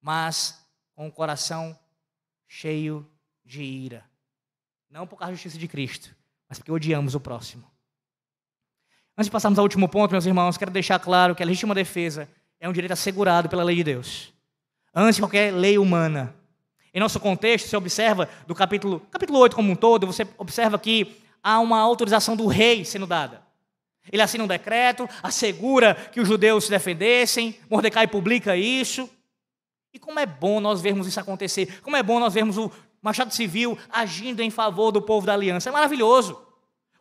mas 0.00 0.65
com 0.96 1.06
o 1.06 1.12
coração 1.12 1.78
cheio 2.48 3.06
de 3.44 3.62
ira. 3.62 4.04
Não 4.90 5.06
por 5.06 5.18
causa 5.18 5.32
da 5.32 5.34
justiça 5.34 5.58
de 5.58 5.68
Cristo, 5.68 6.16
mas 6.48 6.58
porque 6.58 6.72
odiamos 6.72 7.14
o 7.14 7.20
próximo. 7.20 7.70
Antes 9.16 9.26
de 9.26 9.30
passarmos 9.30 9.58
ao 9.58 9.64
último 9.64 9.88
ponto, 9.88 10.10
meus 10.10 10.26
irmãos, 10.26 10.56
quero 10.56 10.70
deixar 10.70 10.98
claro 10.98 11.34
que 11.34 11.42
a 11.42 11.46
legítima 11.46 11.74
defesa 11.74 12.28
é 12.58 12.68
um 12.68 12.72
direito 12.72 12.92
assegurado 12.92 13.48
pela 13.48 13.62
lei 13.62 13.76
de 13.76 13.84
Deus. 13.84 14.32
Antes 14.94 15.16
de 15.16 15.22
qualquer 15.22 15.52
lei 15.52 15.78
humana. 15.78 16.34
Em 16.92 17.00
nosso 17.00 17.20
contexto, 17.20 17.68
você 17.68 17.76
observa 17.76 18.28
do 18.46 18.54
capítulo, 18.54 19.00
capítulo 19.10 19.38
8 19.40 19.54
como 19.54 19.70
um 19.70 19.76
todo, 19.76 20.06
você 20.06 20.26
observa 20.38 20.78
que 20.78 21.20
há 21.42 21.60
uma 21.60 21.78
autorização 21.78 22.34
do 22.34 22.46
rei 22.46 22.84
sendo 22.86 23.06
dada. 23.06 23.42
Ele 24.10 24.22
assina 24.22 24.44
um 24.44 24.46
decreto, 24.46 25.08
assegura 25.22 25.94
que 25.94 26.20
os 26.20 26.28
judeus 26.28 26.64
se 26.64 26.70
defendessem, 26.70 27.58
Mordecai 27.68 28.06
publica 28.06 28.56
isso. 28.56 29.10
E 29.96 29.98
como 29.98 30.20
é 30.20 30.26
bom 30.26 30.60
nós 30.60 30.82
vermos 30.82 31.06
isso 31.06 31.18
acontecer, 31.18 31.80
como 31.80 31.96
é 31.96 32.02
bom 32.02 32.20
nós 32.20 32.34
vermos 32.34 32.58
o 32.58 32.70
Machado 33.00 33.32
Civil 33.32 33.78
agindo 33.90 34.42
em 34.42 34.50
favor 34.50 34.92
do 34.92 35.00
povo 35.00 35.26
da 35.26 35.32
aliança. 35.32 35.70
É 35.70 35.72
maravilhoso. 35.72 36.38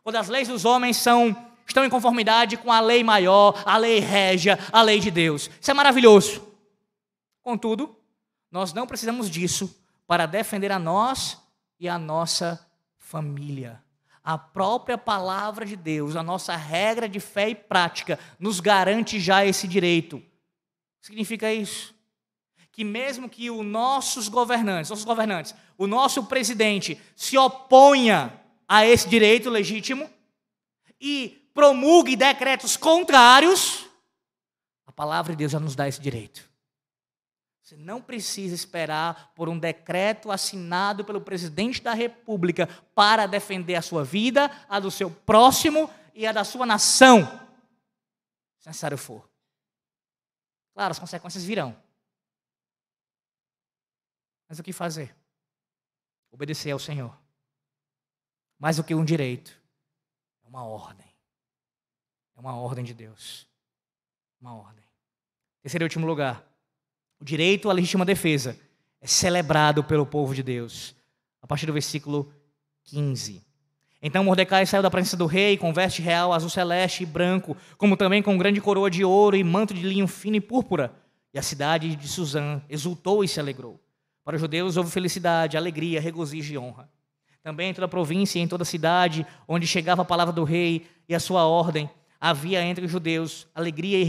Quando 0.02 0.16
as 0.16 0.30
leis 0.30 0.48
dos 0.48 0.64
homens 0.64 0.96
são, 0.96 1.36
estão 1.66 1.84
em 1.84 1.90
conformidade 1.90 2.56
com 2.56 2.72
a 2.72 2.80
lei 2.80 3.04
maior, 3.04 3.62
a 3.66 3.76
lei 3.76 3.98
régia, 3.98 4.58
a 4.72 4.80
lei 4.80 4.98
de 4.98 5.10
Deus. 5.10 5.50
Isso 5.60 5.70
é 5.70 5.74
maravilhoso. 5.74 6.42
Contudo, 7.42 7.94
nós 8.50 8.72
não 8.72 8.86
precisamos 8.86 9.28
disso 9.28 9.78
para 10.06 10.24
defender 10.24 10.72
a 10.72 10.78
nós 10.78 11.38
e 11.78 11.90
a 11.90 11.98
nossa 11.98 12.66
família. 12.96 13.78
A 14.24 14.38
própria 14.38 14.96
palavra 14.96 15.66
de 15.66 15.76
Deus, 15.76 16.16
a 16.16 16.22
nossa 16.22 16.56
regra 16.56 17.06
de 17.06 17.20
fé 17.20 17.50
e 17.50 17.54
prática, 17.54 18.18
nos 18.38 18.58
garante 18.58 19.20
já 19.20 19.44
esse 19.44 19.68
direito. 19.68 20.22
Significa 21.02 21.52
isso? 21.52 21.94
Que 22.76 22.84
mesmo 22.84 23.26
que 23.26 23.50
os 23.50 23.64
nossos 23.64 24.28
governantes, 24.28 24.90
nossos 24.90 25.06
governantes, 25.06 25.54
o 25.78 25.86
nosso 25.86 26.24
presidente 26.24 27.00
se 27.16 27.38
oponha 27.38 28.38
a 28.68 28.84
esse 28.84 29.08
direito 29.08 29.48
legítimo 29.48 30.10
e 31.00 31.48
promulgue 31.54 32.14
decretos 32.16 32.76
contrários, 32.76 33.86
a 34.86 34.92
palavra 34.92 35.32
de 35.32 35.38
Deus 35.38 35.52
já 35.52 35.58
nos 35.58 35.74
dá 35.74 35.88
esse 35.88 36.02
direito. 36.02 36.46
Você 37.62 37.76
não 37.78 38.02
precisa 38.02 38.54
esperar 38.54 39.32
por 39.34 39.48
um 39.48 39.58
decreto 39.58 40.30
assinado 40.30 41.02
pelo 41.02 41.22
presidente 41.22 41.80
da 41.82 41.94
República 41.94 42.68
para 42.94 43.26
defender 43.26 43.76
a 43.76 43.82
sua 43.82 44.04
vida, 44.04 44.50
a 44.68 44.78
do 44.78 44.90
seu 44.90 45.10
próximo 45.10 45.88
e 46.14 46.26
a 46.26 46.32
da 46.32 46.44
sua 46.44 46.66
nação, 46.66 47.24
se 48.58 48.68
necessário 48.68 48.98
for. 48.98 49.26
Claro, 50.74 50.92
as 50.92 50.98
consequências 50.98 51.42
virão. 51.42 51.74
Mas 54.48 54.58
o 54.58 54.62
que 54.62 54.72
fazer? 54.72 55.14
Obedecer 56.30 56.70
ao 56.70 56.78
Senhor. 56.78 57.16
Mais 58.58 58.76
do 58.76 58.84
que 58.84 58.94
um 58.94 59.04
direito, 59.04 59.52
é 60.44 60.48
uma 60.48 60.64
ordem. 60.64 61.06
É 62.36 62.40
uma 62.40 62.56
ordem 62.56 62.84
de 62.84 62.94
Deus. 62.94 63.46
Uma 64.40 64.54
ordem. 64.54 64.84
Terceiro 65.62 65.84
e 65.84 65.86
último 65.86 66.06
lugar. 66.06 66.44
O 67.18 67.24
direito 67.24 67.70
à 67.70 67.72
legítima 67.72 68.04
defesa 68.04 68.58
é 69.00 69.06
celebrado 69.06 69.82
pelo 69.82 70.06
povo 70.06 70.34
de 70.34 70.42
Deus. 70.42 70.94
A 71.40 71.46
partir 71.46 71.66
do 71.66 71.72
versículo 71.72 72.32
15. 72.84 73.44
Então 74.02 74.22
Mordecai 74.22 74.66
saiu 74.66 74.82
da 74.82 74.90
presença 74.90 75.16
do 75.16 75.26
rei 75.26 75.56
com 75.56 75.72
veste 75.72 76.02
real 76.02 76.32
azul 76.32 76.50
celeste 76.50 77.02
e 77.02 77.06
branco, 77.06 77.56
como 77.76 77.96
também 77.96 78.22
com 78.22 78.36
grande 78.38 78.60
coroa 78.60 78.90
de 78.90 79.04
ouro 79.04 79.36
e 79.36 79.42
manto 79.42 79.74
de 79.74 79.82
linho 79.82 80.06
fino 80.06 80.36
e 80.36 80.40
púrpura. 80.40 80.94
E 81.32 81.38
a 81.38 81.42
cidade 81.42 81.96
de 81.96 82.08
Suzã 82.08 82.62
exultou 82.68 83.24
e 83.24 83.28
se 83.28 83.40
alegrou. 83.40 83.80
Para 84.26 84.34
os 84.34 84.40
judeus 84.40 84.76
houve 84.76 84.90
felicidade, 84.90 85.56
alegria, 85.56 86.00
regozijo 86.00 86.52
e 86.52 86.58
honra. 86.58 86.90
Também 87.44 87.70
em 87.70 87.72
toda 87.74 87.84
a 87.84 87.88
província 87.88 88.40
e 88.40 88.42
em 88.42 88.48
toda 88.48 88.64
a 88.64 88.66
cidade 88.66 89.24
onde 89.46 89.68
chegava 89.68 90.02
a 90.02 90.04
palavra 90.04 90.32
do 90.32 90.42
rei 90.42 90.84
e 91.08 91.14
a 91.14 91.20
sua 91.20 91.46
ordem, 91.46 91.88
havia 92.20 92.60
entre 92.60 92.84
os 92.84 92.90
judeus 92.90 93.46
alegria 93.54 94.00
e 94.00 94.02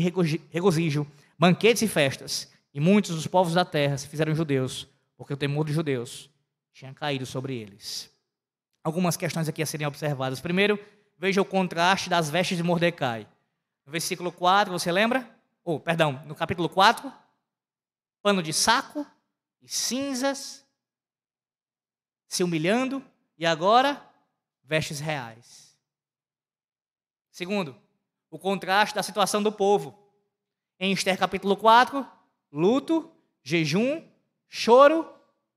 regozijo, 0.50 1.06
banquetes 1.38 1.84
e 1.84 1.88
festas, 1.88 2.52
e 2.74 2.80
muitos 2.80 3.14
dos 3.14 3.28
povos 3.28 3.54
da 3.54 3.64
terra 3.64 3.96
se 3.96 4.08
fizeram 4.08 4.34
judeus, 4.34 4.88
porque 5.16 5.36
o 5.36 5.38
temor 5.38 5.66
dos 5.66 5.76
judeus 5.76 6.32
tinha 6.74 6.92
caído 6.96 7.28
sobre 7.28 7.56
eles. 7.56 8.12
Algumas 8.84 9.16
questões 9.16 9.48
aqui 9.48 9.62
a 9.62 9.68
serem 9.68 9.86
observadas. 9.86 10.42
Primeiro, 10.42 10.80
veja 11.16 11.44
o 11.44 11.46
contraste 11.46 12.10
das 12.10 12.28
vestes 12.28 12.58
de 12.58 12.64
Mordecai. 12.64 13.28
No 13.86 13.92
versículo 13.92 14.32
4, 14.32 14.74
você 14.74 14.92
lembra? 14.92 15.30
Ou, 15.64 15.76
oh, 15.76 15.80
perdão, 15.80 16.24
no 16.26 16.34
capítulo 16.34 16.68
4, 16.68 17.14
pano 18.24 18.42
de 18.42 18.52
saco 18.52 19.06
e 19.62 19.68
cinzas, 19.68 20.66
se 22.28 22.44
humilhando, 22.44 23.04
e 23.38 23.46
agora, 23.46 24.04
vestes 24.64 25.00
reais. 25.00 25.78
Segundo, 27.32 27.76
o 28.30 28.40
contraste 28.40 28.96
da 28.96 29.04
situação 29.04 29.42
do 29.42 29.52
povo. 29.52 29.98
Em 30.80 30.92
Esther 30.92 31.18
capítulo 31.18 31.56
4, 31.56 32.06
luto, 32.52 33.12
jejum, 33.44 34.04
choro 34.48 35.08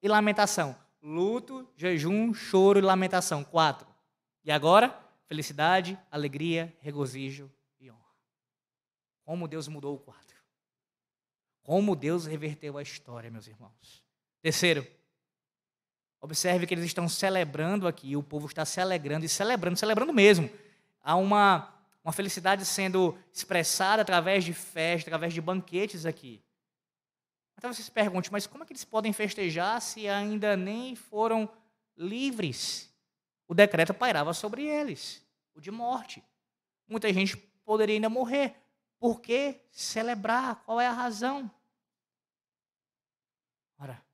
e 0.03 0.09
lamentação. 0.09 0.77
Luto, 1.03 1.69
jejum, 1.77 2.33
choro 2.35 2.79
e 2.79 2.83
lamentação. 2.83 3.43
Quatro. 3.43 3.89
E 4.45 4.51
agora, 4.51 4.99
felicidade, 5.27 5.99
alegria, 6.11 6.77
regozijo 6.81 7.51
e 7.79 7.91
honra. 7.91 8.01
Como 9.25 9.49
Deus 9.49 9.69
mudou 9.69 9.97
o 9.97 9.99
quadro. 9.99 10.30
Como 11.71 11.95
Deus 11.95 12.27
reverteu 12.27 12.77
a 12.77 12.83
história, 12.83 13.31
meus 13.31 13.47
irmãos. 13.47 14.03
Terceiro, 14.43 14.85
observe 16.21 16.67
que 16.67 16.75
eles 16.75 16.85
estão 16.85 17.09
celebrando 17.09 17.87
aqui, 17.87 18.17
o 18.17 18.25
povo 18.25 18.49
está 18.49 18.65
se 18.65 18.81
alegrando 18.81 19.25
e 19.25 19.29
celebrando, 19.29 19.79
celebrando 19.79 20.13
mesmo. 20.13 20.51
Há 21.01 21.15
uma, 21.15 21.73
uma 22.03 22.13
felicidade 22.13 22.67
sendo 22.67 23.17
expressada 23.33 24.03
através 24.03 24.43
de 24.43 24.53
festas, 24.53 25.07
através 25.07 25.33
de 25.33 25.41
banquetes 25.41 26.05
aqui. 26.05 26.43
Então 27.57 27.73
você 27.73 27.85
se 27.85 27.91
pergunte, 27.93 28.33
mas 28.33 28.49
como 28.49 28.65
é 28.65 28.67
que 28.67 28.73
eles 28.73 28.85
podem 28.85 29.13
festejar 29.13 29.81
se 29.81 30.09
ainda 30.09 30.57
nem 30.57 30.97
foram 30.97 31.49
livres? 31.97 32.93
O 33.47 33.55
decreto 33.55 33.95
pairava 33.95 34.35
sobre 34.35 34.67
eles, 34.67 35.25
o 35.55 35.61
de 35.61 35.71
morte. 35.71 36.21
Muita 36.89 37.13
gente 37.13 37.37
poderia 37.65 37.95
ainda 37.95 38.09
morrer. 38.11 38.57
Por 38.99 39.21
que 39.21 39.61
celebrar? 39.71 40.65
Qual 40.65 40.81
é 40.81 40.89
a 40.89 40.93
razão? 40.93 41.49
Ora, 43.81 44.05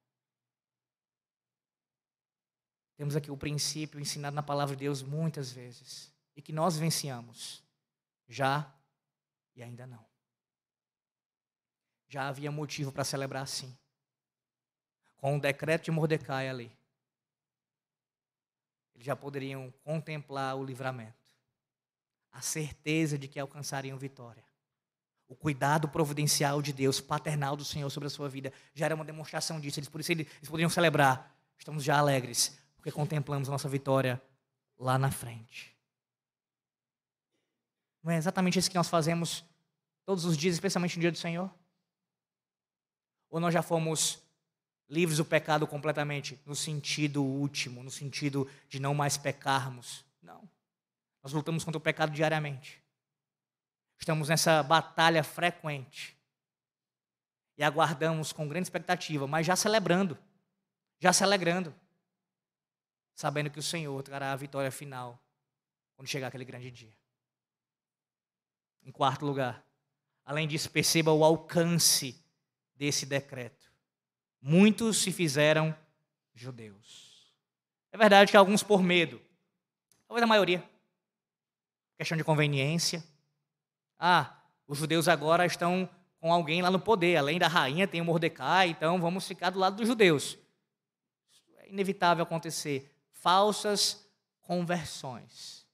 temos 2.97 3.14
aqui 3.14 3.30
o 3.30 3.36
princípio 3.36 4.01
ensinado 4.01 4.34
na 4.34 4.42
palavra 4.42 4.74
de 4.74 4.80
Deus 4.80 5.03
muitas 5.03 5.53
vezes 5.53 6.12
e 6.34 6.42
que 6.42 6.53
nós 6.53 6.76
venciamos 6.76 7.62
já 8.28 8.74
e 9.55 9.62
ainda 9.62 9.86
não 9.86 10.05
já 12.09 12.28
havia 12.28 12.51
motivo 12.51 12.92
para 12.92 13.05
celebrar 13.05 13.42
assim. 13.42 13.76
Com 15.16 15.36
o 15.36 15.40
decreto 15.40 15.84
de 15.84 15.90
Mordecai 15.90 16.49
ali, 16.49 16.70
eles 18.94 19.05
já 19.05 19.16
poderiam 19.16 19.72
contemplar 19.82 20.57
o 20.57 20.64
livramento, 20.64 21.14
a 22.32 22.40
certeza 22.40 23.18
de 23.18 23.28
que 23.28 23.38
alcançariam 23.38 23.99
vitória. 23.99 24.44
O 25.28 25.34
cuidado 25.34 25.88
providencial 25.88 26.62
de 26.62 26.72
Deus, 26.72 27.01
paternal 27.01 27.57
do 27.57 27.64
Senhor 27.64 27.90
sobre 27.90 28.07
a 28.07 28.11
sua 28.11 28.28
vida, 28.28 28.53
já 28.72 28.86
era 28.86 28.94
uma 28.94 29.05
demonstração 29.05 29.59
disso. 29.59 29.80
Eles, 29.80 29.88
por 29.88 30.01
isso 30.01 30.12
eles, 30.12 30.28
eles 30.36 30.49
poderiam 30.49 30.70
celebrar. 30.70 31.36
Estamos 31.59 31.82
já 31.82 31.99
alegres, 31.99 32.57
porque 32.87 32.95
contemplamos 32.95 33.49
a 33.49 33.51
nossa 33.51 33.68
vitória 33.68 34.22
lá 34.78 34.97
na 34.97 35.11
frente. 35.11 35.76
Não 38.01 38.12
é 38.12 38.16
exatamente 38.16 38.61
isso 38.61 38.70
que 38.70 38.76
nós 38.76 38.89
fazemos 38.89 39.45
todos 40.05 40.24
os 40.24 40.37
dias, 40.37 40.55
especialmente 40.55 40.95
no 40.95 41.01
dia 41.01 41.11
do 41.11 41.18
Senhor? 41.18 41.53
Ou 43.28 43.41
nós 43.41 43.53
já 43.53 43.61
fomos 43.61 44.22
livres 44.89 45.18
do 45.18 45.24
pecado 45.24 45.66
completamente, 45.66 46.41
no 46.47 46.55
sentido 46.55 47.24
último, 47.24 47.82
no 47.82 47.91
sentido 47.91 48.49
de 48.68 48.78
não 48.78 48.95
mais 48.95 49.16
pecarmos? 49.16 50.05
Não. 50.22 50.49
Nós 51.24 51.32
lutamos 51.32 51.64
contra 51.64 51.78
o 51.78 51.82
pecado 51.82 52.12
diariamente. 52.12 52.80
Estamos 53.99 54.28
nessa 54.28 54.62
batalha 54.62 55.24
frequente. 55.24 56.16
E 57.59 57.64
aguardamos 57.64 58.32
com 58.32 58.47
grande 58.47 58.66
expectativa, 58.66 59.26
mas 59.26 59.45
já 59.45 59.57
celebrando, 59.57 60.16
já 61.01 61.12
se 61.12 61.24
alegrando, 61.24 61.74
sabendo 63.17 63.51
que 63.51 63.59
o 63.59 63.62
Senhor 63.62 64.01
trará 64.03 64.33
a 64.33 64.37
vitória 64.37 64.71
final 64.71 65.19
quando 65.97 66.07
chegar 66.07 66.29
aquele 66.29 66.45
grande 66.45 66.71
dia. 66.71 66.93
Em 68.85 68.93
quarto 68.93 69.25
lugar, 69.25 69.64
além 70.23 70.47
disso, 70.47 70.71
perceba 70.71 71.11
o 71.11 71.25
alcance 71.25 72.23
desse 72.77 73.07
decreto. 73.07 73.73
Muitos 74.41 74.99
se 74.99 75.11
fizeram 75.11 75.75
judeus. 76.35 77.35
É 77.91 77.97
verdade 77.97 78.31
que 78.31 78.37
alguns 78.37 78.62
por 78.62 78.83
medo, 78.83 79.21
talvez 80.07 80.23
a 80.23 80.27
maioria, 80.27 80.62
questão 81.97 82.19
de 82.19 82.23
conveniência. 82.23 83.03
Ah, 83.99 84.43
os 84.69 84.77
judeus 84.77 85.09
agora 85.09 85.47
estão 85.47 85.89
com 86.21 86.31
alguém 86.31 86.61
lá 86.61 86.71
no 86.71 86.79
poder, 86.79 87.17
além 87.17 87.39
da 87.39 87.49
rainha 87.49 87.89
tem 87.89 88.03
o 88.03 88.05
Mordecai, 88.05 88.69
então 88.69 89.01
vamos 89.01 89.27
ficar 89.27 89.49
do 89.49 89.59
lado 89.59 89.77
dos 89.77 89.89
judeus. 89.89 90.37
Isso 91.33 91.43
é 91.57 91.71
inevitável 91.71 92.23
acontecer. 92.23 92.93
Falsas 93.27 94.09
conversões. 94.41 95.66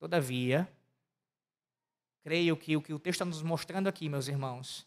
Todavia, 0.00 0.68
creio 2.24 2.56
que 2.56 2.76
o 2.76 2.82
que 2.82 2.92
o 2.92 2.98
texto 2.98 3.20
está 3.20 3.24
nos 3.24 3.40
mostrando 3.40 3.86
aqui, 3.86 4.08
meus 4.08 4.26
irmãos, 4.26 4.84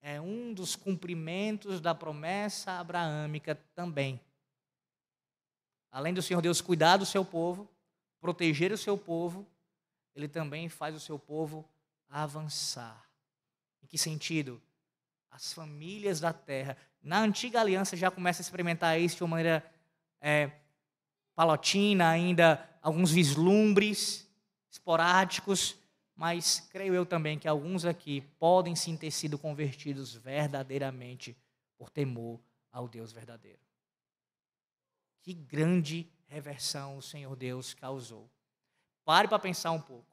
é 0.00 0.18
um 0.18 0.54
dos 0.54 0.74
cumprimentos 0.74 1.78
da 1.78 1.94
promessa 1.94 2.80
abraâmica 2.80 3.54
também. 3.74 4.18
Além 5.92 6.14
do 6.14 6.22
Senhor 6.22 6.40
Deus 6.40 6.62
cuidar 6.62 6.96
do 6.96 7.04
seu 7.04 7.26
povo, 7.26 7.68
proteger 8.18 8.72
o 8.72 8.78
seu 8.78 8.96
povo, 8.96 9.46
ele 10.14 10.28
também 10.28 10.66
faz 10.70 10.94
o 10.94 11.00
seu 11.00 11.18
povo 11.18 11.68
avançar. 12.08 13.06
Em 13.82 13.86
que 13.86 13.98
sentido? 13.98 14.62
As 15.30 15.52
famílias 15.52 16.20
da 16.20 16.32
terra. 16.32 16.74
Na 17.02 17.20
antiga 17.20 17.60
aliança 17.60 17.98
já 17.98 18.10
começa 18.10 18.40
a 18.40 18.44
experimentar 18.44 18.98
isso 18.98 19.16
de 19.16 19.24
uma 19.24 19.36
maneira 19.36 19.70
é, 20.22 20.52
palotina, 21.34 22.08
ainda 22.08 22.68
alguns 22.82 23.10
vislumbres 23.10 24.28
esporádicos, 24.70 25.76
mas 26.14 26.60
creio 26.70 26.94
eu 26.94 27.06
também 27.06 27.38
que 27.38 27.48
alguns 27.48 27.84
aqui 27.84 28.20
podem 28.38 28.76
sim 28.76 28.96
ter 28.96 29.10
sido 29.10 29.38
convertidos 29.38 30.14
verdadeiramente 30.14 31.36
por 31.78 31.90
temor 31.90 32.38
ao 32.70 32.86
Deus 32.86 33.12
verdadeiro. 33.12 33.58
Que 35.22 35.32
grande 35.34 36.06
reversão 36.26 36.96
o 36.96 37.02
Senhor 37.02 37.34
Deus 37.36 37.74
causou. 37.74 38.30
Pare 39.04 39.28
para 39.28 39.38
pensar 39.38 39.70
um 39.72 39.80
pouco. 39.80 40.06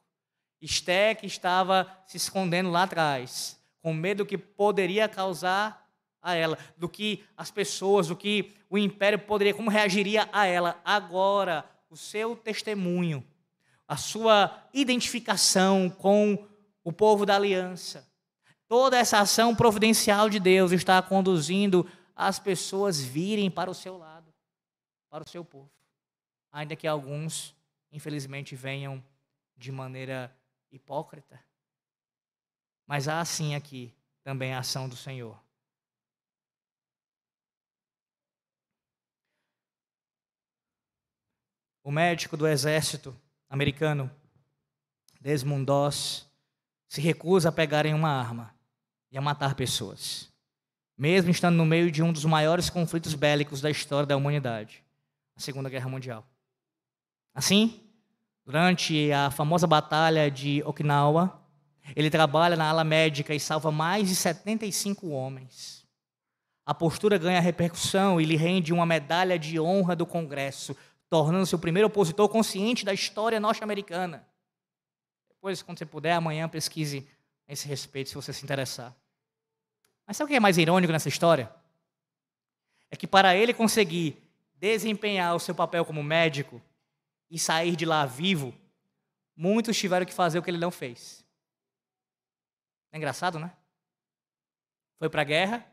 Esté 0.61 1.13
que 1.13 1.25
estava 1.25 1.87
se 2.05 2.17
escondendo 2.17 2.71
lá 2.71 2.83
atrás, 2.83 3.59
com 3.81 3.93
medo 3.93 4.25
que 4.25 4.37
poderia 4.37 5.07
causar 5.07 5.86
a 6.21 6.33
ela, 6.33 6.57
do 6.77 6.89
que 6.89 7.23
as 7.35 7.51
pessoas, 7.51 8.07
do 8.07 8.15
que 8.15 8.53
o 8.69 8.77
império 8.77 9.19
poderia, 9.19 9.53
como 9.53 9.69
reagiria 9.69 10.27
a 10.31 10.45
ela. 10.45 10.79
Agora, 10.83 11.65
o 11.89 11.95
seu 11.95 12.35
testemunho 12.35 13.23
a 13.87 13.95
sua 13.95 14.67
identificação 14.73 15.89
com 15.89 16.45
o 16.83 16.91
povo 16.91 17.25
da 17.25 17.35
aliança. 17.35 18.07
Toda 18.67 18.97
essa 18.97 19.19
ação 19.19 19.55
providencial 19.55 20.29
de 20.29 20.39
Deus 20.39 20.73
está 20.73 21.01
conduzindo 21.01 21.89
as 22.13 22.37
pessoas 22.37 22.99
virem 22.99 23.49
para 23.49 23.71
o 23.71 23.73
seu 23.73 23.97
lado, 23.97 24.33
para 25.09 25.23
o 25.23 25.29
seu 25.29 25.45
povo. 25.45 25.71
Ainda 26.51 26.75
que 26.75 26.87
alguns, 26.87 27.55
infelizmente, 27.91 28.55
venham 28.55 29.01
de 29.55 29.71
maneira 29.71 30.35
hipócrita. 30.69 31.39
Mas 32.85 33.07
há 33.07 33.23
sim 33.23 33.55
aqui 33.55 33.93
também 34.21 34.53
a 34.53 34.59
ação 34.59 34.89
do 34.89 34.97
Senhor. 34.97 35.39
O 41.87 41.91
médico 41.91 42.35
do 42.35 42.45
exército 42.45 43.15
americano, 43.49 44.11
Desmond 45.21 45.63
Doss, 45.63 46.27
se 46.85 46.99
recusa 46.99 47.47
a 47.47 47.51
pegar 47.51 47.85
em 47.85 47.93
uma 47.93 48.09
arma 48.09 48.53
e 49.09 49.17
a 49.17 49.21
matar 49.21 49.55
pessoas, 49.55 50.29
mesmo 50.97 51.31
estando 51.31 51.55
no 51.55 51.65
meio 51.65 51.89
de 51.89 52.03
um 52.03 52.11
dos 52.11 52.25
maiores 52.25 52.69
conflitos 52.69 53.13
bélicos 53.13 53.61
da 53.61 53.71
história 53.71 54.05
da 54.05 54.17
humanidade, 54.17 54.83
a 55.33 55.39
Segunda 55.39 55.69
Guerra 55.69 55.87
Mundial. 55.87 56.27
Assim, 57.33 57.79
durante 58.45 59.09
a 59.13 59.31
famosa 59.31 59.65
batalha 59.65 60.29
de 60.29 60.61
Okinawa, 60.65 61.41
ele 61.95 62.09
trabalha 62.09 62.57
na 62.57 62.69
ala 62.69 62.83
médica 62.83 63.33
e 63.33 63.39
salva 63.39 63.71
mais 63.71 64.09
de 64.09 64.15
75 64.17 65.07
homens. 65.07 65.87
A 66.65 66.73
postura 66.73 67.17
ganha 67.17 67.39
repercussão 67.39 68.19
e 68.19 68.25
lhe 68.25 68.35
rende 68.35 68.73
uma 68.73 68.85
medalha 68.85 69.39
de 69.39 69.57
honra 69.57 69.95
do 69.95 70.05
Congresso, 70.05 70.75
tornando-se 71.09 71.55
o 71.55 71.59
primeiro 71.59 71.87
opositor 71.87 72.27
consciente 72.29 72.83
da 72.83 72.93
história 72.93 73.39
norte-americana. 73.39 74.27
Depois, 75.29 75.61
quando 75.61 75.77
você 75.77 75.85
puder, 75.85 76.13
amanhã 76.13 76.49
pesquise 76.49 77.07
a 77.47 77.53
esse 77.53 77.67
respeito, 77.67 78.09
se 78.09 78.15
você 78.15 78.33
se 78.33 78.43
interessar. 78.43 78.95
Mas 80.05 80.17
sabe 80.17 80.25
o 80.25 80.29
que 80.29 80.35
é 80.35 80.39
mais 80.39 80.57
irônico 80.57 80.91
nessa 80.91 81.09
história? 81.09 81.53
É 82.89 82.95
que 82.95 83.07
para 83.07 83.35
ele 83.35 83.53
conseguir 83.53 84.21
desempenhar 84.55 85.35
o 85.35 85.39
seu 85.39 85.53
papel 85.53 85.85
como 85.85 86.03
médico 86.03 86.61
e 87.29 87.37
sair 87.37 87.75
de 87.75 87.85
lá 87.85 88.05
vivo, 88.05 88.53
muitos 89.35 89.77
tiveram 89.77 90.05
que 90.05 90.13
fazer 90.13 90.39
o 90.39 90.43
que 90.43 90.49
ele 90.49 90.57
não 90.57 90.71
fez. 90.71 91.25
É 92.91 92.97
engraçado, 92.97 93.37
né? 93.37 93.51
Foi 94.97 95.09
para 95.09 95.21
a 95.21 95.25
guerra, 95.25 95.65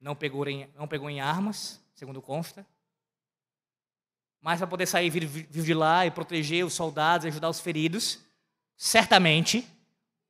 não 0.00 0.14
pegou, 0.14 0.46
em, 0.46 0.70
não 0.74 0.86
pegou 0.86 1.10
em 1.10 1.20
armas, 1.20 1.82
segundo 1.94 2.22
consta, 2.22 2.64
mas 4.44 4.58
para 4.58 4.66
poder 4.66 4.84
sair 4.84 5.08
vivo 5.08 5.48
de 5.48 5.72
lá 5.72 6.04
e 6.04 6.10
proteger 6.10 6.66
os 6.66 6.74
soldados, 6.74 7.24
ajudar 7.24 7.48
os 7.48 7.60
feridos, 7.60 8.20
certamente 8.76 9.66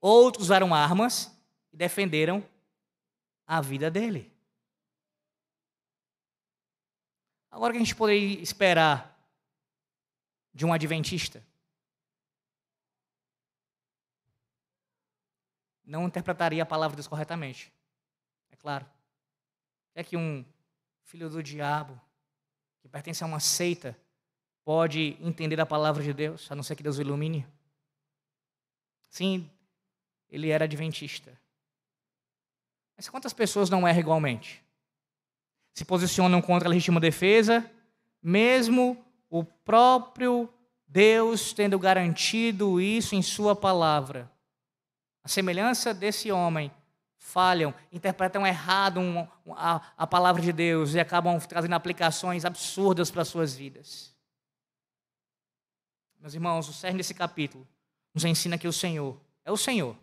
outros 0.01 0.45
usaram 0.45 0.73
armas 0.73 1.37
e 1.73 1.77
defenderam 1.77 2.49
a 3.45 3.61
vida 3.61 3.91
dele. 3.91 4.33
Agora 7.51 7.73
que 7.73 7.79
a 7.79 7.81
gente 7.81 7.97
poderia 7.97 8.41
esperar 8.41 9.19
de 10.55 10.65
um 10.65 10.73
adventista? 10.73 11.45
Não 15.85 16.07
interpretaria 16.07 16.63
a 16.63 16.67
palavra 16.67 16.95
de 16.95 16.99
Deus 16.99 17.09
corretamente. 17.09 17.73
É 18.53 18.55
claro. 18.55 18.87
É 19.93 20.05
que 20.05 20.17
um 20.17 20.45
filho 21.03 21.29
do 21.29 21.43
diabo, 21.43 22.01
que 22.81 22.89
pertence 22.89 23.25
a 23.25 23.27
uma 23.27 23.41
seita, 23.41 24.04
pode 24.65 25.17
entender 25.21 25.61
a 25.61 25.67
palavra 25.67 26.03
de 26.03 26.13
Deus, 26.13 26.51
a 26.51 26.55
não 26.55 26.63
ser 26.63 26.75
que 26.75 26.83
Deus 26.83 26.99
o 26.99 27.03
ilumine? 27.03 27.47
Sim, 29.11 29.49
ele 30.31 30.51
era 30.51 30.65
adventista. 30.65 31.33
Mas 32.97 33.09
quantas 33.09 33.33
pessoas 33.33 33.69
não 33.69 33.87
erram 33.87 34.01
igualmente? 34.01 34.65
Se 35.73 35.85
posicionam 35.85 36.41
contra 36.41 36.69
a 36.69 36.71
legítima 36.71 37.01
defesa, 37.01 37.71
mesmo 38.23 39.05
o 39.29 39.45
próprio 39.45 40.49
Deus 40.87 41.53
tendo 41.53 41.79
garantido 41.79 42.81
isso 42.81 43.15
em 43.15 43.23
Sua 43.23 43.55
palavra. 43.55 44.31
A 45.23 45.29
semelhança 45.29 45.93
desse 45.93 46.31
homem, 46.31 46.71
falham, 47.19 47.75
interpretam 47.91 48.47
errado 48.47 49.01
a, 49.57 49.81
a 49.97 50.07
palavra 50.07 50.41
de 50.41 50.53
Deus 50.53 50.95
e 50.95 51.01
acabam 51.01 51.39
trazendo 51.41 51.75
aplicações 51.75 52.45
absurdas 52.45 53.11
para 53.11 53.23
as 53.23 53.29
suas 53.29 53.55
vidas. 53.55 54.14
Meus 56.25 56.33
irmãos, 56.33 56.67
o 56.71 56.73
cerne 56.73 56.97
desse 56.97 57.13
capítulo 57.13 57.69
nos 58.15 58.25
ensina 58.25 58.57
que 58.57 58.67
o 58.67 58.73
Senhor, 58.73 59.15
é 59.45 59.53
o 59.53 59.59
Senhor 59.59 59.95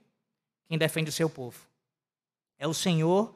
quem 0.67 0.77
defende 0.77 1.09
o 1.09 1.11
seu 1.11 1.27
povo. 1.27 1.59
É 2.59 2.67
o 2.67 2.75
Senhor 2.75 3.35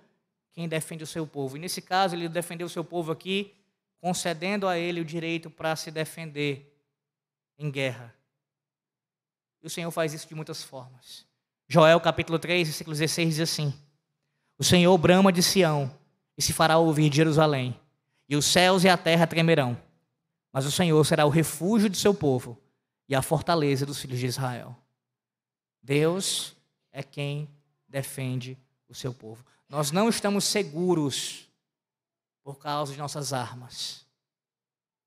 quem 0.51 0.69
defende 0.69 1.03
o 1.03 1.07
seu 1.07 1.25
povo. 1.25 1.57
E 1.57 1.59
nesse 1.59 1.81
caso, 1.81 2.13
ele 2.13 2.29
defendeu 2.29 2.67
o 2.67 2.69
seu 2.69 2.83
povo 2.83 3.11
aqui, 3.11 3.51
concedendo 3.99 4.67
a 4.67 4.77
ele 4.77 5.01
o 5.01 5.05
direito 5.05 5.49
para 5.49 5.75
se 5.75 5.89
defender 5.89 6.77
em 7.57 7.71
guerra. 7.71 8.13
E 9.63 9.65
o 9.65 9.69
Senhor 9.69 9.89
faz 9.89 10.13
isso 10.13 10.27
de 10.27 10.35
muitas 10.35 10.63
formas. 10.63 11.25
Joel 11.67 11.99
capítulo 11.99 12.37
3, 12.37 12.67
versículo 12.67 12.95
16 12.95 13.29
diz 13.29 13.39
assim: 13.39 13.73
O 14.59 14.63
Senhor 14.63 14.95
brama 14.99 15.33
de 15.33 15.41
Sião 15.41 15.91
e 16.37 16.41
se 16.43 16.53
fará 16.53 16.77
ouvir 16.77 17.09
de 17.09 17.15
Jerusalém, 17.15 17.75
e 18.29 18.35
os 18.35 18.45
céus 18.45 18.83
e 18.83 18.89
a 18.89 18.95
terra 18.95 19.25
tremerão. 19.25 19.75
Mas 20.53 20.67
o 20.67 20.71
Senhor 20.71 21.03
será 21.03 21.25
o 21.25 21.29
refúgio 21.29 21.89
de 21.89 21.97
seu 21.97 22.13
povo 22.13 22.61
e 23.07 23.15
a 23.15 23.21
fortaleza 23.21 23.85
dos 23.85 23.99
filhos 23.99 24.19
de 24.19 24.25
Israel. 24.25 24.75
Deus 25.81 26.55
é 26.91 27.03
quem 27.03 27.49
defende 27.87 28.57
o 28.87 28.95
seu 28.95 29.13
povo. 29.13 29.45
Nós 29.69 29.91
não 29.91 30.09
estamos 30.09 30.45
seguros 30.45 31.49
por 32.43 32.57
causa 32.57 32.93
de 32.93 32.99
nossas 32.99 33.33
armas. 33.33 34.05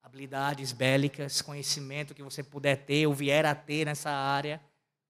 Habilidades 0.03 0.73
bélicas, 0.73 1.43
conhecimento 1.43 2.15
que 2.15 2.23
você 2.23 2.43
puder 2.43 2.85
ter 2.85 3.07
ou 3.07 3.15
vier 3.15 3.45
a 3.45 3.55
ter 3.55 3.85
nessa 3.85 4.11
área, 4.11 4.61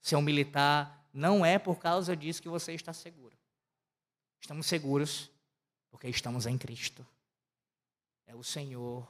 ser 0.00 0.16
um 0.16 0.22
militar, 0.22 1.08
não 1.12 1.44
é 1.44 1.58
por 1.58 1.78
causa 1.78 2.16
disso 2.16 2.42
que 2.42 2.48
você 2.48 2.72
está 2.72 2.92
seguro. 2.92 3.36
Estamos 4.40 4.66
seguros 4.66 5.30
porque 5.90 6.08
estamos 6.08 6.46
em 6.46 6.56
Cristo. 6.56 7.06
É 8.26 8.34
o 8.34 8.42
Senhor 8.42 9.08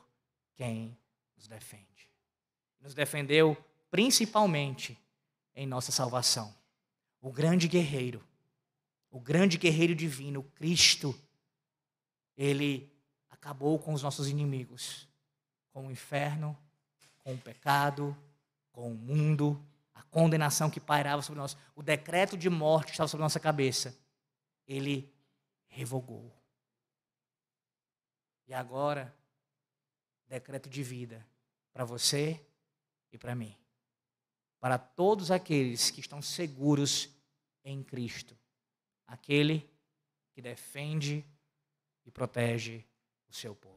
quem 0.55 0.97
nos 1.37 1.47
defende. 1.47 2.09
Nos 2.81 2.95
defendeu 2.95 3.57
principalmente 3.90 4.98
em 5.55 5.66
nossa 5.66 5.93
salvação. 5.93 6.55
O 7.20 7.32
grande 7.32 7.66
guerreiro 7.66 8.24
o 9.10 9.20
grande 9.20 9.56
guerreiro 9.56 9.94
divino, 9.94 10.43
Cristo, 10.43 11.19
ele 12.36 12.93
acabou 13.31 13.78
com 13.78 13.93
os 13.93 14.02
nossos 14.02 14.28
inimigos, 14.28 15.09
com 15.73 15.86
o 15.86 15.90
inferno, 15.90 16.56
com 17.19 17.35
o 17.35 17.39
pecado, 17.39 18.16
com 18.70 18.93
o 18.93 18.94
mundo, 18.94 19.65
a 19.94 20.02
condenação 20.05 20.70
que 20.70 20.81
pairava 20.81 21.23
sobre 21.23 21.40
nós, 21.40 21.56
o 21.74 21.82
decreto 21.82 22.36
de 22.36 22.51
morte 22.51 22.86
que 22.86 22.93
estava 22.93 23.09
sobre 23.09 23.23
nossa 23.23 23.40
cabeça. 23.40 23.98
Ele 24.66 25.12
revogou. 25.66 26.32
E 28.47 28.55
agora, 28.55 29.15
decreto 30.27 30.69
de 30.69 30.82
vida 30.82 31.27
para 31.73 31.85
você 31.85 32.44
e 33.10 33.19
para 33.19 33.35
mim. 33.35 33.56
Para 34.60 34.78
todos 34.78 35.30
aqueles 35.30 35.90
que 35.90 36.01
estão 36.01 36.20
seguros 36.20 37.09
em 37.64 37.82
Cristo 37.82 38.36
aquele 39.09 39.66
que 40.32 40.43
defende 40.43 41.24
e 42.05 42.10
protege 42.10 42.85
o 43.28 43.35
seu 43.35 43.55
povo. 43.55 43.74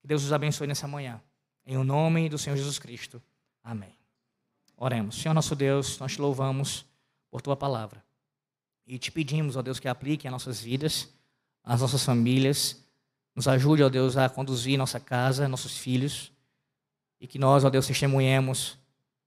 Que 0.00 0.08
Deus 0.08 0.24
os 0.24 0.32
abençoe 0.32 0.66
nessa 0.66 0.88
manhã. 0.88 1.22
Em 1.64 1.76
o 1.76 1.84
nome 1.84 2.28
do 2.28 2.36
Senhor 2.36 2.56
Jesus 2.56 2.78
Cristo. 2.78 3.22
Amém. 3.62 3.96
Oremos. 4.76 5.20
Senhor 5.20 5.34
nosso 5.34 5.54
Deus, 5.54 5.98
nós 5.98 6.12
te 6.12 6.20
louvamos 6.20 6.84
por 7.30 7.40
tua 7.40 7.56
palavra. 7.56 8.04
E 8.86 8.98
te 8.98 9.12
pedimos, 9.12 9.56
ó 9.56 9.62
Deus, 9.62 9.78
que 9.78 9.88
aplique 9.88 10.26
as 10.26 10.32
nossas 10.32 10.60
vidas, 10.60 11.08
as 11.62 11.80
nossas 11.80 12.04
famílias. 12.04 12.82
Nos 13.34 13.46
ajude, 13.46 13.82
ó 13.82 13.88
Deus, 13.88 14.16
a 14.16 14.28
conduzir 14.28 14.78
nossa 14.78 14.98
casa, 14.98 15.48
nossos 15.48 15.76
filhos. 15.76 16.32
E 17.20 17.26
que 17.26 17.38
nós, 17.38 17.64
ó 17.64 17.70
Deus, 17.70 17.86
testemunhemos, 17.86 18.78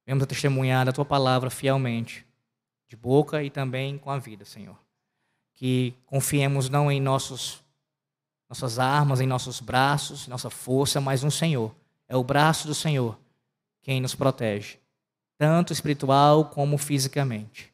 venhamos 0.06 0.24
a 0.24 0.28
testemunhar 0.28 0.86
da 0.86 0.92
tua 0.92 1.06
palavra 1.06 1.50
fielmente, 1.50 2.26
de 2.88 2.96
boca 2.96 3.44
e 3.44 3.50
também 3.50 3.98
com 3.98 4.10
a 4.10 4.18
vida, 4.18 4.46
Senhor 4.46 4.78
que 5.62 5.94
confiemos 6.08 6.70
não 6.70 6.92
em 6.92 7.00
nossos, 7.00 7.64
nossas 8.50 8.80
armas, 8.80 9.22
em 9.22 9.28
nossos 9.28 9.60
braços, 9.60 10.28
nossa 10.28 10.50
força, 10.50 11.00
mas 11.00 11.22
no 11.22 11.30
Senhor. 11.30 11.72
É 12.10 12.18
o 12.18 12.24
braço 12.24 12.66
do 12.66 12.74
Senhor 12.74 13.16
quem 13.84 14.02
nos 14.02 14.16
protege, 14.16 14.80
tanto 15.38 15.72
espiritual 15.72 16.46
como 16.46 16.80
fisicamente. 16.80 17.72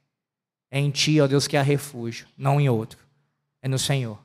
É 0.70 0.78
em 0.78 0.91
Ti, 0.91 1.22
ó 1.22 1.28
Deus, 1.28 1.48
que 1.48 1.56
há 1.56 1.62
refúgio, 1.62 2.28
não 2.38 2.60
em 2.60 2.68
outro. 2.68 2.99
É 3.62 3.70
no 3.70 3.80
Senhor. 3.80 4.20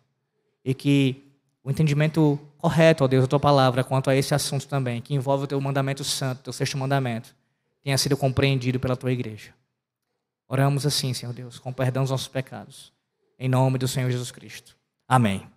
E 0.64 0.74
que 0.74 1.22
o 1.62 1.70
entendimento 1.70 2.40
correto, 2.58 3.04
ó 3.04 3.06
Deus, 3.06 3.22
da 3.22 3.28
Tua 3.28 3.38
palavra 3.38 3.84
quanto 3.84 4.10
a 4.10 4.16
esse 4.16 4.34
assunto 4.34 4.66
também, 4.66 5.00
que 5.00 5.14
envolve 5.14 5.44
o 5.44 5.46
Teu 5.46 5.60
mandamento 5.60 6.02
santo, 6.02 6.42
Teu 6.42 6.52
sexto 6.52 6.76
mandamento, 6.76 7.32
tenha 7.82 7.98
sido 7.98 8.16
compreendido 8.16 8.80
pela 8.80 8.96
Tua 8.96 9.12
igreja. 9.12 9.54
Oramos 10.48 10.86
assim, 10.86 11.12
Senhor 11.12 11.32
Deus, 11.32 11.58
com 11.58 11.72
perdão 11.72 12.02
dos 12.02 12.10
nossos 12.10 12.28
pecados. 12.28 12.92
Em 13.38 13.48
nome 13.48 13.78
do 13.78 13.88
Senhor 13.88 14.10
Jesus 14.10 14.30
Cristo. 14.30 14.76
Amém. 15.08 15.51